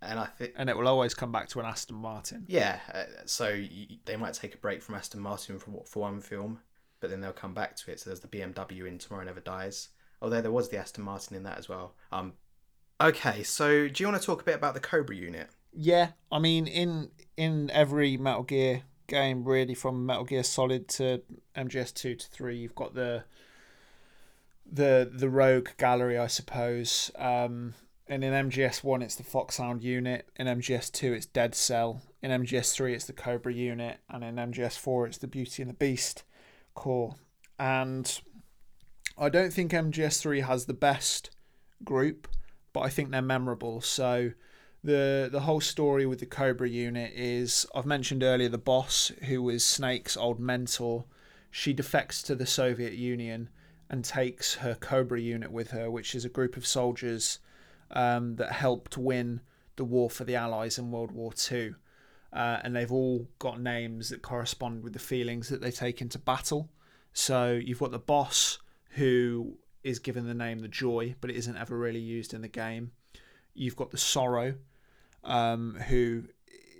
and 0.00 0.18
I 0.18 0.26
think, 0.26 0.52
And 0.56 0.70
it 0.70 0.76
will 0.76 0.88
always 0.88 1.14
come 1.14 1.30
back 1.32 1.48
to 1.50 1.60
an 1.60 1.66
Aston 1.66 1.96
Martin. 1.96 2.44
yeah, 2.48 2.80
uh, 2.92 3.04
so 3.26 3.46
y 3.46 3.98
they 4.04 4.16
might 4.16 4.34
take 4.34 4.54
a 4.54 4.58
break 4.58 4.82
from 4.82 4.94
Aston 4.94 5.20
Martin 5.20 5.58
for 5.58 5.82
for 5.86 6.00
one 6.00 6.20
film, 6.20 6.60
but 7.00 7.10
then 7.10 7.20
they'll 7.20 7.32
come 7.32 7.54
back 7.54 7.76
to 7.76 7.90
it. 7.90 8.00
So 8.00 8.10
there's 8.10 8.20
the 8.20 8.28
BMW 8.28 8.86
in 8.86 8.98
Tomorrow 8.98 9.24
Never 9.24 9.40
Dies. 9.40 9.88
Although 10.22 10.40
there 10.40 10.50
was 10.50 10.70
the 10.70 10.78
Aston 10.78 11.04
Martin 11.04 11.36
in 11.36 11.42
that 11.42 11.58
as 11.58 11.68
well. 11.68 11.94
Um, 12.10 12.32
okay, 13.00 13.42
so 13.42 13.88
do 13.88 14.02
you 14.02 14.08
want 14.08 14.20
to 14.20 14.26
talk 14.26 14.40
a 14.40 14.44
bit 14.44 14.54
about 14.54 14.72
the 14.72 14.80
Cobra 14.80 15.14
unit? 15.14 15.50
Yeah, 15.78 16.12
I 16.32 16.38
mean, 16.38 16.66
in 16.66 17.10
in 17.36 17.70
every 17.70 18.16
Metal 18.16 18.44
Gear 18.44 18.82
game, 19.06 19.44
really, 19.44 19.74
from 19.74 20.06
Metal 20.06 20.24
Gear 20.24 20.42
Solid 20.42 20.88
to 20.88 21.22
MGS 21.54 21.92
two 21.92 22.14
to 22.14 22.26
three, 22.28 22.56
you've 22.56 22.74
got 22.74 22.94
the 22.94 23.24
the 24.64 25.10
the 25.12 25.28
Rogue 25.28 25.68
Gallery, 25.76 26.16
I 26.16 26.28
suppose. 26.28 27.10
Um, 27.16 27.74
and 28.08 28.24
in 28.24 28.32
MGS 28.32 28.82
one, 28.82 29.02
it's 29.02 29.16
the 29.16 29.22
Foxhound 29.22 29.82
unit. 29.82 30.26
In 30.36 30.46
MGS 30.46 30.90
two, 30.90 31.12
it's 31.12 31.26
Dead 31.26 31.54
Cell. 31.54 32.00
In 32.22 32.30
MGS 32.30 32.72
three, 32.72 32.94
it's 32.94 33.04
the 33.04 33.12
Cobra 33.12 33.52
unit, 33.52 33.98
and 34.08 34.24
in 34.24 34.36
MGS 34.36 34.78
four, 34.78 35.06
it's 35.06 35.18
the 35.18 35.26
Beauty 35.26 35.62
and 35.62 35.68
the 35.68 35.74
Beast 35.74 36.24
Corps. 36.74 37.16
And 37.58 38.18
I 39.18 39.28
don't 39.28 39.52
think 39.52 39.72
MGS 39.72 40.22
three 40.22 40.40
has 40.40 40.64
the 40.64 40.74
best 40.74 41.30
group, 41.84 42.28
but 42.72 42.80
I 42.80 42.88
think 42.88 43.10
they're 43.10 43.20
memorable. 43.20 43.82
So 43.82 44.32
the 44.86 45.28
the 45.30 45.40
whole 45.40 45.60
story 45.60 46.06
with 46.06 46.20
the 46.20 46.26
Cobra 46.26 46.68
unit 46.68 47.12
is 47.14 47.66
I've 47.74 47.86
mentioned 47.86 48.22
earlier 48.22 48.48
the 48.48 48.56
boss 48.56 49.10
who 49.24 49.42
was 49.42 49.64
Snake's 49.64 50.16
old 50.16 50.38
mentor. 50.38 51.04
She 51.50 51.72
defects 51.72 52.22
to 52.22 52.36
the 52.36 52.46
Soviet 52.46 52.92
Union 52.92 53.48
and 53.90 54.04
takes 54.04 54.54
her 54.54 54.76
Cobra 54.76 55.20
unit 55.20 55.50
with 55.50 55.72
her, 55.72 55.90
which 55.90 56.14
is 56.14 56.24
a 56.24 56.28
group 56.28 56.56
of 56.56 56.66
soldiers 56.66 57.40
um, 57.90 58.36
that 58.36 58.52
helped 58.52 58.96
win 58.96 59.40
the 59.74 59.84
war 59.84 60.08
for 60.08 60.24
the 60.24 60.36
Allies 60.36 60.78
in 60.78 60.92
World 60.92 61.10
War 61.10 61.32
Two. 61.32 61.74
Uh, 62.32 62.60
and 62.62 62.76
they've 62.76 62.92
all 62.92 63.26
got 63.40 63.60
names 63.60 64.10
that 64.10 64.22
correspond 64.22 64.84
with 64.84 64.92
the 64.92 64.98
feelings 64.98 65.48
that 65.48 65.60
they 65.60 65.70
take 65.70 66.00
into 66.00 66.18
battle. 66.18 66.68
So 67.12 67.52
you've 67.52 67.80
got 67.80 67.90
the 67.90 67.98
boss 67.98 68.58
who 68.90 69.58
is 69.82 69.98
given 69.98 70.26
the 70.26 70.34
name 70.34 70.60
the 70.60 70.68
Joy, 70.68 71.16
but 71.20 71.30
it 71.30 71.36
isn't 71.36 71.56
ever 71.56 71.76
really 71.76 72.00
used 72.00 72.34
in 72.34 72.42
the 72.42 72.48
game. 72.48 72.92
You've 73.54 73.76
got 73.76 73.90
the 73.90 73.98
Sorrow, 73.98 74.54
um, 75.26 75.76
who 75.88 76.24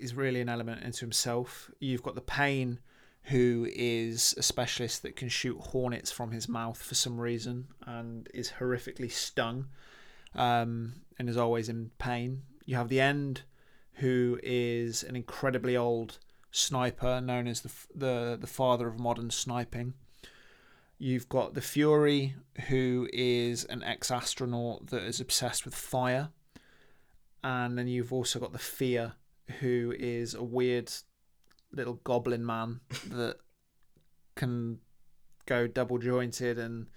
is 0.01 0.15
really 0.15 0.41
an 0.41 0.49
element 0.49 0.83
into 0.83 1.01
himself. 1.01 1.71
You've 1.79 2.03
got 2.03 2.15
the 2.15 2.21
Pain, 2.21 2.81
who 3.25 3.69
is 3.75 4.35
a 4.39 4.43
specialist 4.43 5.03
that 5.03 5.17
can 5.17 5.29
shoot 5.29 5.59
hornets 5.59 6.13
from 6.13 6.31
his 6.31 6.49
mouth 6.49 6.81
for 6.81 6.95
some 6.95 7.21
reason 7.21 7.67
and 7.85 8.29
is 8.33 8.53
horrifically 8.61 9.11
stung 9.11 9.67
um, 10.37 10.95
and 11.19 11.29
is 11.29 11.37
always 11.37 11.69
in 11.69 11.91
pain. 11.99 12.43
You 12.65 12.77
have 12.77 12.89
the 12.89 13.01
End, 13.01 13.43
who 13.95 14.39
is 14.43 15.03
an 15.03 15.17
incredibly 15.17 15.77
old 15.77 16.19
sniper 16.53 17.21
known 17.21 17.47
as 17.49 17.61
the 17.61 17.73
the 17.95 18.39
the 18.41 18.47
father 18.47 18.87
of 18.87 18.99
modern 18.99 19.31
sniping. 19.31 19.95
You've 20.99 21.29
got 21.29 21.55
the 21.55 21.61
Fury, 21.61 22.37
who 22.69 23.09
is 23.13 23.65
an 23.65 23.83
ex 23.83 24.11
astronaut 24.11 24.87
that 24.89 25.03
is 25.03 25.21
obsessed 25.21 25.65
with 25.65 25.75
fire. 25.75 26.31
And 27.47 27.79
then 27.79 27.87
you've 27.87 28.13
also 28.13 28.41
got 28.41 28.53
the 28.53 28.59
Fear, 28.59 29.13
who 29.61 29.95
is 29.97 30.35
a 30.35 30.43
weird 30.43 30.91
little 31.71 32.01
goblin 32.03 32.45
man 32.45 32.81
that 33.11 33.37
can 34.35 34.81
go 35.47 35.69
double 35.69 35.99
jointed 35.99 36.59
and 36.59 36.89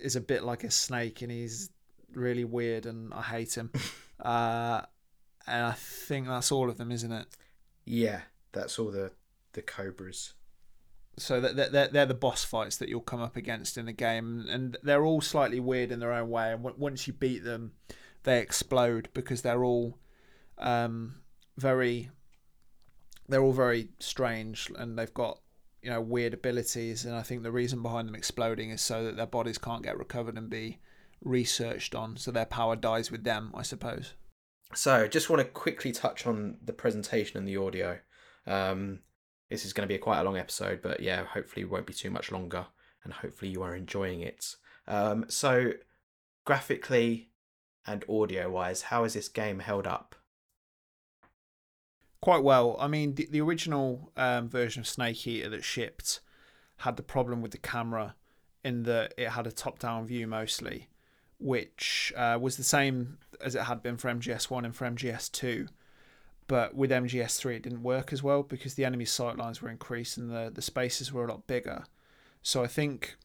is 0.00 0.16
a 0.16 0.20
bit 0.20 0.44
like 0.44 0.64
a 0.64 0.70
snake 0.70 1.20
and 1.20 1.30
he's 1.30 1.68
really 2.14 2.46
weird 2.46 2.86
and 2.86 3.12
I 3.12 3.20
hate 3.20 3.54
him. 3.54 3.70
uh, 4.20 4.80
and 5.46 5.66
I 5.66 5.72
think 5.72 6.28
that's 6.28 6.50
all 6.50 6.70
of 6.70 6.78
them, 6.78 6.90
isn't 6.90 7.12
it? 7.12 7.26
Yeah, 7.84 8.22
that's 8.52 8.78
all 8.78 8.90
the 8.90 9.12
the 9.52 9.60
cobras. 9.60 10.32
So 11.18 11.38
that 11.38 11.70
they're, 11.70 11.88
they're 11.88 12.06
the 12.06 12.14
boss 12.14 12.44
fights 12.44 12.78
that 12.78 12.88
you'll 12.88 13.00
come 13.02 13.20
up 13.20 13.36
against 13.36 13.76
in 13.76 13.84
the 13.84 13.92
game, 13.92 14.46
and 14.48 14.78
they're 14.82 15.04
all 15.04 15.20
slightly 15.20 15.60
weird 15.60 15.92
in 15.92 16.00
their 16.00 16.14
own 16.14 16.30
way. 16.30 16.52
And 16.52 16.62
once 16.62 17.06
you 17.06 17.12
beat 17.12 17.44
them, 17.44 17.72
they 18.24 18.40
explode 18.40 19.08
because 19.14 19.42
they're 19.42 19.64
all 19.64 19.98
um, 20.58 21.16
very 21.56 22.10
they're 23.28 23.42
all 23.42 23.52
very 23.52 23.88
strange 24.00 24.70
and 24.76 24.98
they've 24.98 25.14
got 25.14 25.40
you 25.82 25.90
know 25.90 26.00
weird 26.00 26.34
abilities. 26.34 27.04
And 27.04 27.14
i 27.14 27.22
think 27.22 27.42
the 27.42 27.52
reason 27.52 27.82
behind 27.82 28.08
them 28.08 28.14
exploding 28.14 28.70
is 28.70 28.82
so 28.82 29.04
that 29.04 29.16
their 29.16 29.26
bodies 29.26 29.58
can't 29.58 29.82
get 29.82 29.98
recovered 29.98 30.36
and 30.36 30.50
be 30.50 30.78
researched 31.22 31.94
on. 31.94 32.16
So 32.16 32.30
their 32.30 32.46
power 32.46 32.76
dies 32.76 33.10
with 33.10 33.24
them 33.24 33.52
i 33.54 33.62
suppose. 33.62 34.14
So 34.74 35.08
just 35.08 35.30
want 35.30 35.40
to 35.40 35.48
quickly 35.48 35.92
touch 35.92 36.26
on 36.26 36.58
the 36.64 36.72
presentation 36.72 37.38
and 37.38 37.48
the 37.48 37.56
audio. 37.56 37.98
Um, 38.46 39.00
this 39.48 39.64
is 39.64 39.72
going 39.72 39.86
to 39.86 39.92
be 39.92 39.96
a 39.96 39.98
quite 39.98 40.20
a 40.20 40.24
long 40.24 40.36
episode 40.36 40.80
but 40.82 41.00
yeah 41.00 41.24
hopefully 41.24 41.62
it 41.62 41.70
won't 41.70 41.86
be 41.86 41.92
too 41.92 42.10
much 42.10 42.30
longer 42.30 42.66
and 43.04 43.12
hopefully 43.12 43.50
you 43.50 43.62
are 43.62 43.74
enjoying 43.74 44.20
it. 44.20 44.54
Um, 44.86 45.26
so 45.28 45.72
graphically 46.44 47.29
and 47.86 48.04
audio 48.08 48.50
wise 48.50 48.82
how 48.82 49.04
is 49.04 49.14
this 49.14 49.28
game 49.28 49.60
held 49.60 49.86
up 49.86 50.14
quite 52.20 52.42
well. 52.42 52.76
I 52.78 52.86
mean, 52.88 53.14
the, 53.14 53.28
the 53.30 53.40
original 53.40 54.12
um, 54.16 54.48
version 54.48 54.80
of 54.80 54.86
Snake 54.86 55.26
Eater 55.26 55.48
that 55.50 55.64
shipped 55.64 56.20
had 56.78 56.96
the 56.96 57.02
problem 57.02 57.42
with 57.42 57.52
the 57.52 57.58
camera 57.58 58.14
in 58.64 58.82
that 58.84 59.14
it 59.16 59.30
had 59.30 59.46
a 59.46 59.52
top-down 59.52 60.06
view 60.06 60.26
mostly, 60.26 60.88
which 61.38 62.12
uh, 62.16 62.38
was 62.40 62.56
the 62.56 62.62
same 62.62 63.18
as 63.42 63.54
it 63.54 63.62
had 63.62 63.82
been 63.82 63.96
for 63.96 64.10
MGS1 64.10 64.64
and 64.64 64.76
for 64.76 64.86
MGS2. 64.86 65.68
But 66.46 66.74
with 66.74 66.90
MGS3, 66.90 67.56
it 67.56 67.62
didn't 67.62 67.82
work 67.82 68.12
as 68.12 68.22
well 68.22 68.42
because 68.42 68.74
the 68.74 68.84
enemy 68.84 69.04
sightlines 69.04 69.62
were 69.62 69.70
increased 69.70 70.18
and 70.18 70.30
the, 70.30 70.50
the 70.52 70.62
spaces 70.62 71.12
were 71.12 71.24
a 71.24 71.30
lot 71.30 71.46
bigger. 71.46 71.84
So 72.42 72.62
I 72.62 72.66
think 72.66 73.16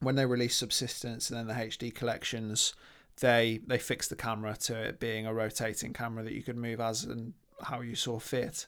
when 0.00 0.14
they 0.14 0.26
released 0.26 0.58
Subsistence 0.58 1.30
and 1.30 1.38
then 1.38 1.46
the 1.46 1.62
HD 1.62 1.94
collections, 1.94 2.74
they 3.20 3.60
they 3.66 3.78
fixed 3.78 4.10
the 4.10 4.16
camera 4.16 4.56
to 4.56 4.74
it 4.74 5.00
being 5.00 5.26
a 5.26 5.34
rotating 5.34 5.92
camera 5.92 6.24
that 6.24 6.32
you 6.32 6.42
could 6.42 6.56
move 6.56 6.80
as 6.80 7.04
and 7.04 7.34
how 7.62 7.80
you 7.80 7.94
saw 7.94 8.18
fit. 8.18 8.66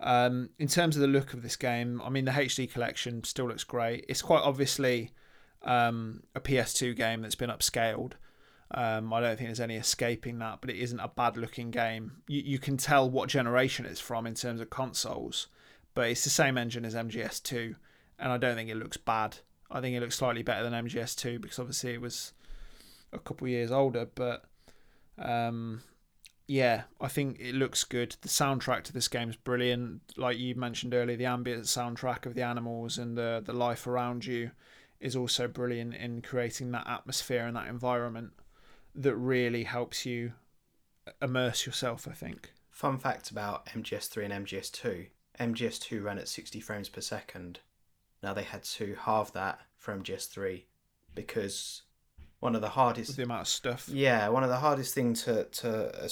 Um, 0.00 0.50
in 0.58 0.68
terms 0.68 0.96
of 0.96 1.02
the 1.02 1.08
look 1.08 1.34
of 1.34 1.42
this 1.42 1.56
game, 1.56 2.00
I 2.02 2.10
mean, 2.10 2.24
the 2.24 2.32
HD 2.32 2.70
collection 2.70 3.24
still 3.24 3.48
looks 3.48 3.64
great. 3.64 4.04
It's 4.08 4.22
quite 4.22 4.42
obviously 4.42 5.12
um, 5.62 6.22
a 6.34 6.40
PS2 6.40 6.96
game 6.96 7.22
that's 7.22 7.34
been 7.34 7.50
upscaled. 7.50 8.12
Um, 8.70 9.12
I 9.12 9.20
don't 9.20 9.36
think 9.36 9.48
there's 9.48 9.60
any 9.60 9.76
escaping 9.76 10.38
that, 10.40 10.60
but 10.60 10.70
it 10.70 10.76
isn't 10.78 10.98
a 10.98 11.08
bad 11.08 11.36
looking 11.36 11.70
game. 11.70 12.22
You, 12.26 12.42
you 12.44 12.58
can 12.58 12.76
tell 12.76 13.08
what 13.08 13.28
generation 13.28 13.86
it's 13.86 14.00
from 14.00 14.26
in 14.26 14.34
terms 14.34 14.60
of 14.60 14.68
consoles, 14.68 15.46
but 15.94 16.08
it's 16.08 16.24
the 16.24 16.30
same 16.30 16.58
engine 16.58 16.84
as 16.84 16.94
MGS2, 16.94 17.76
and 18.18 18.32
I 18.32 18.36
don't 18.36 18.56
think 18.56 18.70
it 18.70 18.76
looks 18.76 18.96
bad. 18.96 19.36
I 19.70 19.80
think 19.80 19.96
it 19.96 20.00
looks 20.00 20.16
slightly 20.16 20.42
better 20.42 20.68
than 20.68 20.86
MGS2 20.86 21.40
because 21.40 21.58
obviously 21.58 21.94
it 21.94 22.00
was 22.00 22.32
a 23.14 23.18
couple 23.18 23.48
years 23.48 23.70
older, 23.70 24.08
but 24.14 24.44
um, 25.18 25.82
yeah, 26.46 26.82
I 27.00 27.08
think 27.08 27.38
it 27.40 27.54
looks 27.54 27.84
good. 27.84 28.16
The 28.20 28.28
soundtrack 28.28 28.84
to 28.84 28.92
this 28.92 29.08
game 29.08 29.30
is 29.30 29.36
brilliant. 29.36 30.02
Like 30.16 30.38
you 30.38 30.54
mentioned 30.54 30.94
earlier, 30.94 31.16
the 31.16 31.26
ambient 31.26 31.64
soundtrack 31.64 32.26
of 32.26 32.34
the 32.34 32.42
animals 32.42 32.98
and 32.98 33.16
the 33.16 33.42
the 33.44 33.52
life 33.52 33.86
around 33.86 34.26
you 34.26 34.50
is 35.00 35.16
also 35.16 35.48
brilliant 35.48 35.94
in 35.94 36.22
creating 36.22 36.70
that 36.72 36.86
atmosphere 36.86 37.46
and 37.46 37.56
that 37.56 37.68
environment 37.68 38.32
that 38.94 39.14
really 39.16 39.64
helps 39.64 40.04
you 40.04 40.32
immerse 41.22 41.66
yourself. 41.66 42.06
I 42.08 42.12
think. 42.12 42.52
Fun 42.70 42.98
fact 42.98 43.30
about 43.30 43.66
MGS3 43.66 44.30
and 44.30 44.46
MGS2: 44.46 45.06
MGS2 45.40 46.02
ran 46.02 46.18
at 46.18 46.28
60 46.28 46.60
frames 46.60 46.88
per 46.88 47.00
second. 47.00 47.60
Now 48.22 48.34
they 48.34 48.42
had 48.42 48.64
to 48.64 48.96
halve 49.00 49.32
that 49.32 49.60
for 49.76 49.96
MGS3 49.96 50.64
because 51.14 51.82
one 52.44 52.54
of 52.54 52.60
the 52.60 52.68
hardest 52.68 53.16
the 53.16 53.22
amount 53.22 53.40
of 53.40 53.48
stuff. 53.48 53.88
Yeah, 53.88 54.28
one 54.28 54.44
of 54.44 54.50
the 54.50 54.58
hardest 54.58 54.94
thing 54.94 55.14
to 55.14 55.44
to 55.44 56.10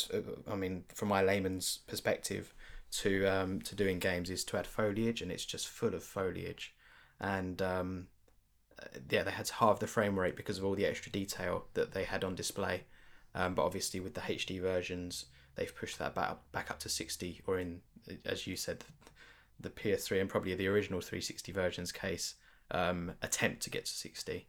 I 0.51 0.57
mean, 0.57 0.85
from 0.95 1.09
my 1.09 1.22
layman's 1.22 1.80
perspective, 1.87 2.55
to 2.93 3.26
um, 3.26 3.61
to 3.61 3.74
doing 3.74 3.99
games 3.99 4.30
is 4.30 4.43
to 4.45 4.57
add 4.57 4.66
foliage, 4.66 5.20
and 5.20 5.30
it's 5.30 5.45
just 5.45 5.68
full 5.68 5.95
of 5.95 6.03
foliage, 6.03 6.74
and 7.20 7.61
um, 7.61 8.07
yeah, 9.11 9.22
they 9.22 9.30
had 9.30 9.45
to 9.45 9.55
halve 9.55 9.78
the 9.78 9.87
frame 9.87 10.18
rate 10.18 10.35
because 10.35 10.57
of 10.57 10.64
all 10.64 10.74
the 10.74 10.87
extra 10.87 11.12
detail 11.12 11.66
that 11.74 11.93
they 11.93 12.05
had 12.05 12.24
on 12.24 12.35
display. 12.35 12.85
Um, 13.35 13.55
but 13.55 13.64
obviously, 13.64 14.01
with 14.01 14.14
the 14.14 14.22
HD 14.22 14.59
versions, 14.59 15.26
they've 15.55 15.76
pushed 15.76 15.99
that 15.99 16.14
back 16.14 16.39
back 16.51 16.70
up 16.70 16.78
to 16.80 16.89
sixty, 16.89 17.43
or 17.47 17.59
in 17.59 17.83
as 18.24 18.47
you 18.47 18.57
said, 18.57 18.85
the 19.61 19.68
PS3 19.68 20.22
and 20.22 20.30
probably 20.30 20.55
the 20.55 20.66
original 20.66 21.01
360 21.01 21.53
versions 21.53 21.93
case 21.93 22.35
um, 22.72 23.12
attempt 23.22 23.62
to 23.62 23.70
get 23.70 23.85
to 23.85 23.93
60. 23.93 24.49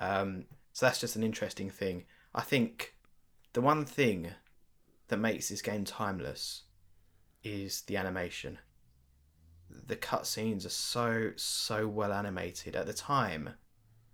Um, 0.00 0.46
so 0.78 0.86
that's 0.86 1.00
just 1.00 1.16
an 1.16 1.24
interesting 1.24 1.70
thing. 1.70 2.04
I 2.32 2.42
think 2.42 2.94
the 3.52 3.60
one 3.60 3.84
thing 3.84 4.28
that 5.08 5.16
makes 5.16 5.48
this 5.48 5.60
game 5.60 5.84
timeless 5.84 6.62
is 7.42 7.80
the 7.80 7.96
animation. 7.96 8.58
The 9.68 9.96
cutscenes 9.96 10.64
are 10.64 10.68
so 10.68 11.32
so 11.34 11.88
well 11.88 12.12
animated. 12.12 12.76
At 12.76 12.86
the 12.86 12.92
time, 12.92 13.54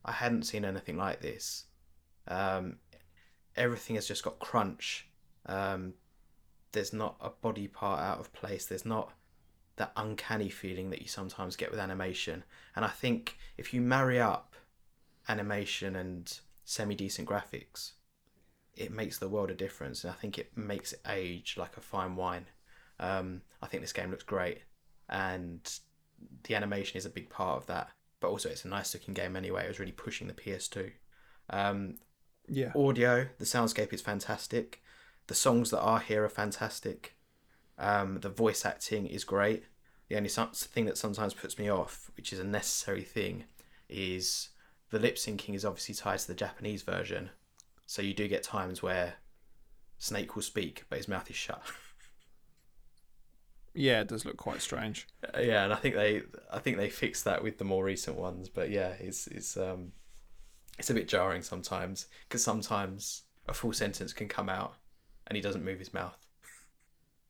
I 0.06 0.12
hadn't 0.12 0.44
seen 0.44 0.64
anything 0.64 0.96
like 0.96 1.20
this. 1.20 1.66
Um, 2.28 2.78
everything 3.56 3.96
has 3.96 4.08
just 4.08 4.24
got 4.24 4.38
crunch. 4.38 5.10
Um, 5.44 5.92
there's 6.72 6.94
not 6.94 7.16
a 7.20 7.28
body 7.28 7.68
part 7.68 8.00
out 8.00 8.20
of 8.20 8.32
place. 8.32 8.64
There's 8.64 8.86
not 8.86 9.12
that 9.76 9.92
uncanny 9.98 10.48
feeling 10.48 10.88
that 10.88 11.02
you 11.02 11.08
sometimes 11.08 11.56
get 11.56 11.70
with 11.70 11.78
animation. 11.78 12.42
And 12.74 12.86
I 12.86 12.88
think 12.88 13.36
if 13.58 13.74
you 13.74 13.82
marry 13.82 14.18
up 14.18 14.54
animation 15.28 15.94
and 15.96 16.40
semi 16.64 16.94
decent 16.94 17.28
graphics, 17.28 17.92
it 18.74 18.90
makes 18.90 19.18
the 19.18 19.28
world 19.28 19.50
a 19.50 19.54
difference, 19.54 20.04
and 20.04 20.12
I 20.12 20.16
think 20.16 20.38
it 20.38 20.56
makes 20.56 20.92
it 20.92 21.00
age 21.08 21.56
like 21.56 21.76
a 21.76 21.80
fine 21.80 22.16
wine. 22.16 22.46
Um, 22.98 23.42
I 23.62 23.66
think 23.66 23.82
this 23.82 23.92
game 23.92 24.10
looks 24.10 24.24
great, 24.24 24.62
and 25.08 25.60
the 26.44 26.54
animation 26.54 26.96
is 26.98 27.06
a 27.06 27.10
big 27.10 27.28
part 27.30 27.58
of 27.58 27.66
that. 27.66 27.90
But 28.20 28.28
also, 28.28 28.48
it's 28.48 28.64
a 28.64 28.68
nice 28.68 28.94
looking 28.94 29.14
game 29.14 29.36
anyway. 29.36 29.64
It 29.64 29.68
was 29.68 29.78
really 29.78 29.92
pushing 29.92 30.26
the 30.28 30.34
PS2. 30.34 30.92
Um, 31.50 31.98
Yeah. 32.48 32.72
audio, 32.74 33.28
the 33.38 33.44
soundscape 33.44 33.92
is 33.92 34.00
fantastic. 34.00 34.82
The 35.26 35.34
songs 35.34 35.70
that 35.70 35.80
are 35.80 36.00
here 36.00 36.24
are 36.24 36.28
fantastic. 36.28 37.16
Um, 37.78 38.20
the 38.20 38.28
voice 38.28 38.64
acting 38.64 39.06
is 39.06 39.24
great. 39.24 39.64
The 40.08 40.16
only 40.16 40.28
thing 40.28 40.84
that 40.86 40.98
sometimes 40.98 41.34
puts 41.34 41.58
me 41.58 41.68
off, 41.70 42.10
which 42.16 42.32
is 42.32 42.38
a 42.38 42.44
necessary 42.44 43.02
thing, 43.02 43.44
is 43.88 44.50
the 44.94 45.00
lip 45.00 45.16
syncing 45.16 45.56
is 45.56 45.64
obviously 45.64 45.94
tied 45.94 46.20
to 46.20 46.28
the 46.28 46.34
Japanese 46.34 46.82
version. 46.82 47.30
So 47.84 48.00
you 48.00 48.14
do 48.14 48.28
get 48.28 48.44
times 48.44 48.80
where 48.80 49.14
Snake 49.98 50.36
will 50.36 50.42
speak, 50.42 50.84
but 50.88 50.98
his 50.98 51.08
mouth 51.08 51.28
is 51.28 51.36
shut. 51.36 51.62
Yeah, 53.76 54.02
it 54.02 54.06
does 54.06 54.24
look 54.24 54.36
quite 54.36 54.62
strange. 54.62 55.08
Uh, 55.24 55.40
yeah, 55.40 55.64
and 55.64 55.72
I 55.72 55.76
think 55.76 55.96
they, 55.96 56.22
I 56.48 56.60
think 56.60 56.76
they 56.76 56.88
fixed 56.88 57.24
that 57.24 57.42
with 57.42 57.58
the 57.58 57.64
more 57.64 57.82
recent 57.82 58.16
ones. 58.16 58.48
But 58.48 58.70
yeah, 58.70 58.90
it's 59.00 59.26
it's 59.26 59.56
um, 59.56 59.90
it's 60.78 60.90
a 60.90 60.94
bit 60.94 61.08
jarring 61.08 61.42
sometimes 61.42 62.06
because 62.28 62.44
sometimes 62.44 63.22
a 63.48 63.52
full 63.52 63.72
sentence 63.72 64.12
can 64.12 64.28
come 64.28 64.48
out 64.48 64.74
and 65.26 65.34
he 65.34 65.42
doesn't 65.42 65.64
move 65.64 65.80
his 65.80 65.92
mouth. 65.92 66.16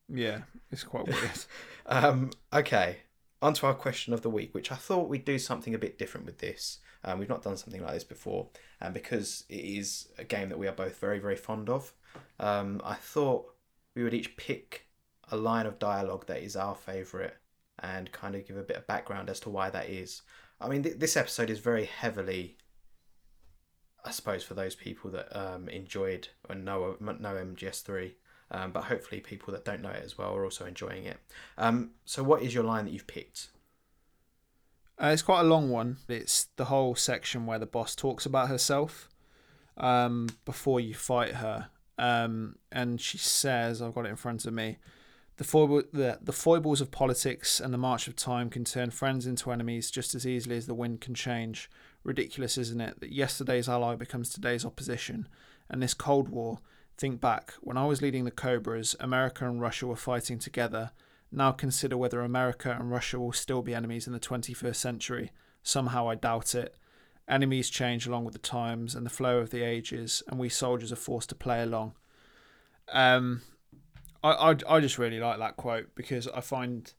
Yeah, 0.07 0.41
it's 0.71 0.83
quite 0.83 1.07
weird. 1.07 1.31
Um, 1.87 2.29
okay, 2.53 2.97
on 3.41 3.55
to 3.55 3.65
our 3.65 3.73
question 3.73 4.13
of 4.13 4.21
the 4.21 4.29
week, 4.29 4.53
which 4.53 4.71
I 4.71 4.75
thought 4.75 5.09
we'd 5.09 5.25
do 5.25 5.39
something 5.39 5.73
a 5.73 5.79
bit 5.79 5.97
different 5.97 6.27
with 6.27 6.37
this. 6.37 6.77
Um, 7.05 7.19
we've 7.19 7.29
not 7.29 7.43
done 7.43 7.55
something 7.55 7.81
like 7.81 7.93
this 7.93 8.03
before, 8.03 8.49
and 8.81 8.93
because 8.93 9.45
it 9.47 9.63
is 9.63 10.09
a 10.17 10.23
game 10.23 10.49
that 10.49 10.57
we 10.57 10.67
are 10.67 10.73
both 10.73 10.99
very, 10.99 11.19
very 11.19 11.35
fond 11.35 11.69
of, 11.69 11.93
um, 12.39 12.81
I 12.83 12.95
thought 12.95 13.53
we 13.95 14.03
would 14.03 14.13
each 14.13 14.35
pick 14.35 14.87
a 15.31 15.37
line 15.37 15.65
of 15.65 15.79
dialogue 15.79 16.25
that 16.27 16.41
is 16.41 16.55
our 16.55 16.75
favourite 16.75 17.33
and 17.79 18.11
kind 18.11 18.35
of 18.35 18.47
give 18.47 18.57
a 18.57 18.63
bit 18.63 18.77
of 18.77 18.87
background 18.87 19.29
as 19.29 19.39
to 19.41 19.49
why 19.49 19.69
that 19.69 19.89
is. 19.89 20.23
I 20.59 20.67
mean, 20.67 20.83
th- 20.83 20.97
this 20.97 21.15
episode 21.15 21.49
is 21.49 21.59
very 21.59 21.85
heavily, 21.85 22.57
I 24.03 24.11
suppose, 24.11 24.43
for 24.43 24.53
those 24.53 24.75
people 24.75 25.11
that 25.11 25.35
um, 25.37 25.69
enjoyed 25.69 26.29
and 26.49 26.65
know 26.65 26.97
know 26.99 27.15
MGS3 27.15 28.13
um, 28.51 28.71
but 28.71 28.85
hopefully 28.85 29.21
people 29.21 29.53
that 29.53 29.65
don't 29.65 29.81
know 29.81 29.89
it 29.89 30.03
as 30.03 30.17
well 30.17 30.35
are 30.35 30.43
also 30.43 30.65
enjoying 30.65 31.05
it. 31.05 31.17
Um, 31.57 31.91
so, 32.05 32.23
what 32.23 32.41
is 32.41 32.53
your 32.53 32.63
line 32.63 32.85
that 32.85 32.91
you've 32.91 33.07
picked? 33.07 33.49
Uh, 35.01 35.07
it's 35.07 35.21
quite 35.21 35.41
a 35.41 35.43
long 35.43 35.69
one. 35.69 35.97
It's 36.07 36.47
the 36.55 36.65
whole 36.65 36.95
section 36.95 37.45
where 37.45 37.59
the 37.59 37.65
boss 37.65 37.95
talks 37.95 38.25
about 38.25 38.47
herself 38.47 39.09
um, 39.77 40.29
before 40.45 40.79
you 40.79 40.93
fight 40.93 41.35
her. 41.35 41.69
Um, 41.97 42.55
and 42.71 42.99
she 42.99 43.17
says, 43.17 43.81
I've 43.81 43.93
got 43.93 44.05
it 44.05 44.09
in 44.09 44.15
front 44.15 44.45
of 44.45 44.53
me, 44.53 44.77
the, 45.37 45.43
foible, 45.43 45.83
the, 45.91 46.19
the 46.21 46.31
foibles 46.31 46.81
of 46.81 46.91
politics 46.91 47.59
and 47.59 47.73
the 47.73 47.77
march 47.77 48.07
of 48.07 48.15
time 48.15 48.49
can 48.49 48.63
turn 48.63 48.89
friends 48.89 49.25
into 49.25 49.51
enemies 49.51 49.91
just 49.91 50.15
as 50.15 50.25
easily 50.25 50.55
as 50.57 50.65
the 50.65 50.73
wind 50.73 51.01
can 51.01 51.13
change. 51.13 51.69
Ridiculous, 52.03 52.57
isn't 52.57 52.81
it, 52.81 52.99
that 52.99 53.11
yesterday's 53.11 53.67
ally 53.67 53.95
becomes 53.95 54.29
today's 54.29 54.65
opposition? 54.65 55.27
And 55.69 55.81
this 55.81 55.93
Cold 55.93 56.29
War, 56.29 56.59
think 56.97 57.19
back, 57.19 57.53
when 57.59 57.77
I 57.77 57.85
was 57.85 58.01
leading 58.01 58.23
the 58.23 58.31
Cobras, 58.31 58.95
America 58.99 59.45
and 59.45 59.59
Russia 59.59 59.87
were 59.87 59.95
fighting 59.95 60.39
together. 60.39 60.91
Now 61.31 61.51
consider 61.51 61.97
whether 61.97 62.21
America 62.21 62.75
and 62.77 62.91
Russia 62.91 63.19
will 63.19 63.33
still 63.33 63.61
be 63.61 63.75
enemies 63.75 64.07
in 64.07 64.13
the 64.13 64.19
21st 64.19 64.75
century. 64.75 65.31
Somehow 65.63 66.09
I 66.09 66.15
doubt 66.15 66.55
it. 66.55 66.75
Enemies 67.27 67.69
change 67.69 68.05
along 68.05 68.25
with 68.25 68.33
the 68.33 68.39
times 68.39 68.93
and 68.95 69.05
the 69.05 69.09
flow 69.09 69.39
of 69.39 69.49
the 69.49 69.63
ages, 69.63 70.21
and 70.27 70.39
we 70.39 70.47
soldiers 70.47 70.91
are 70.91 70.97
forced 70.97 71.29
to 71.29 71.35
play 71.35 71.61
along. 71.63 71.93
Um, 72.89 73.41
I, 74.23 74.31
I, 74.51 74.55
I 74.69 74.79
just 74.79 74.99
really 74.99 75.19
like 75.19 75.39
that 75.39 75.57
quote 75.57 75.95
because 75.95 76.27
I 76.27 76.41
find 76.41 76.93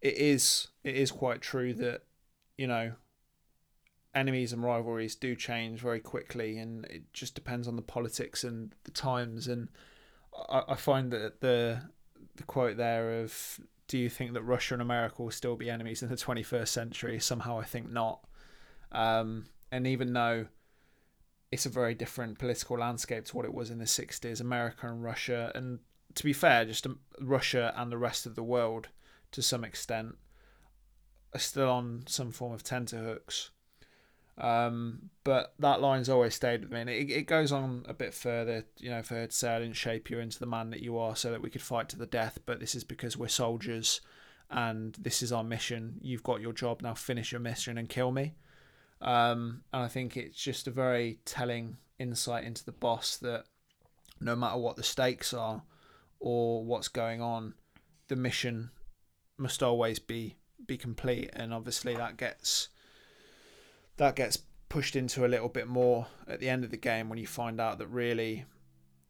it 0.00 0.16
is 0.16 0.68
it 0.84 0.94
is 0.94 1.10
quite 1.10 1.40
true 1.40 1.74
that 1.74 2.02
you 2.56 2.66
know 2.66 2.92
enemies 4.14 4.52
and 4.52 4.62
rivalries 4.62 5.14
do 5.14 5.34
change 5.36 5.80
very 5.80 6.00
quickly, 6.00 6.58
and 6.58 6.84
it 6.86 7.12
just 7.12 7.34
depends 7.34 7.68
on 7.68 7.76
the 7.76 7.82
politics 7.82 8.44
and 8.44 8.74
the 8.84 8.90
times. 8.90 9.48
And 9.48 9.68
I, 10.48 10.62
I 10.68 10.74
find 10.76 11.10
that 11.12 11.40
the 11.40 11.82
the 12.38 12.44
quote 12.44 12.76
there 12.76 13.20
of 13.20 13.60
"Do 13.86 13.98
you 13.98 14.08
think 14.08 14.32
that 14.32 14.42
Russia 14.42 14.74
and 14.74 14.82
America 14.82 15.22
will 15.22 15.30
still 15.30 15.56
be 15.56 15.68
enemies 15.70 16.02
in 16.02 16.08
the 16.08 16.16
21st 16.16 16.68
century?" 16.68 17.20
Somehow, 17.20 17.58
I 17.60 17.64
think 17.64 17.90
not. 17.90 18.26
Um, 18.90 19.46
and 19.70 19.86
even 19.86 20.14
though 20.14 20.46
it's 21.50 21.66
a 21.66 21.70
very 21.70 21.94
different 21.94 22.38
political 22.38 22.78
landscape 22.78 23.26
to 23.26 23.36
what 23.36 23.44
it 23.44 23.54
was 23.54 23.70
in 23.70 23.78
the 23.78 23.84
60s, 23.84 24.40
America 24.40 24.88
and 24.88 25.02
Russia, 25.02 25.52
and 25.54 25.80
to 26.14 26.24
be 26.24 26.32
fair, 26.32 26.64
just 26.64 26.86
um, 26.86 27.00
Russia 27.20 27.72
and 27.76 27.92
the 27.92 27.98
rest 27.98 28.26
of 28.26 28.34
the 28.34 28.42
world 28.42 28.88
to 29.32 29.42
some 29.42 29.64
extent 29.64 30.16
are 31.34 31.38
still 31.38 31.70
on 31.70 32.04
some 32.06 32.32
form 32.32 32.52
of 32.52 32.62
tenterhooks. 32.62 33.50
Um, 34.38 35.10
but 35.24 35.54
that 35.58 35.80
line's 35.80 36.08
always 36.08 36.34
stayed 36.34 36.62
with 36.62 36.70
me, 36.70 36.80
and 36.80 36.90
it, 36.90 37.10
it 37.10 37.26
goes 37.26 37.50
on 37.52 37.84
a 37.88 37.94
bit 37.94 38.14
further. 38.14 38.64
You 38.78 38.90
know, 38.90 39.02
for 39.02 39.14
her 39.14 39.26
to 39.26 39.32
say, 39.32 39.54
"I 39.54 39.58
didn't 39.58 39.76
shape 39.76 40.10
you 40.10 40.20
into 40.20 40.38
the 40.38 40.46
man 40.46 40.70
that 40.70 40.80
you 40.80 40.96
are, 40.98 41.16
so 41.16 41.30
that 41.30 41.42
we 41.42 41.50
could 41.50 41.62
fight 41.62 41.88
to 41.90 41.98
the 41.98 42.06
death." 42.06 42.38
But 42.46 42.60
this 42.60 42.74
is 42.74 42.84
because 42.84 43.16
we're 43.16 43.28
soldiers, 43.28 44.00
and 44.50 44.94
this 44.94 45.22
is 45.22 45.32
our 45.32 45.44
mission. 45.44 45.98
You've 46.00 46.22
got 46.22 46.40
your 46.40 46.52
job 46.52 46.82
now. 46.82 46.94
Finish 46.94 47.32
your 47.32 47.40
mission 47.40 47.78
and 47.78 47.88
kill 47.88 48.12
me. 48.12 48.34
Um, 49.00 49.62
and 49.72 49.82
I 49.82 49.88
think 49.88 50.16
it's 50.16 50.40
just 50.40 50.66
a 50.66 50.72
very 50.72 51.18
telling 51.24 51.76
insight 51.98 52.44
into 52.44 52.64
the 52.64 52.72
boss 52.72 53.16
that 53.18 53.44
no 54.20 54.34
matter 54.34 54.58
what 54.58 54.76
the 54.76 54.82
stakes 54.82 55.32
are 55.32 55.62
or 56.20 56.64
what's 56.64 56.88
going 56.88 57.20
on, 57.22 57.54
the 58.08 58.16
mission 58.16 58.70
must 59.36 59.62
always 59.62 59.98
be 59.98 60.36
be 60.66 60.76
complete. 60.76 61.30
And 61.32 61.54
obviously 61.54 61.94
that 61.94 62.16
gets 62.16 62.68
that 63.98 64.16
gets 64.16 64.38
pushed 64.68 64.96
into 64.96 65.24
a 65.24 65.28
little 65.28 65.48
bit 65.48 65.68
more 65.68 66.06
at 66.26 66.40
the 66.40 66.48
end 66.48 66.64
of 66.64 66.70
the 66.70 66.76
game 66.76 67.08
when 67.08 67.18
you 67.18 67.26
find 67.26 67.60
out 67.60 67.78
that 67.78 67.86
really 67.88 68.44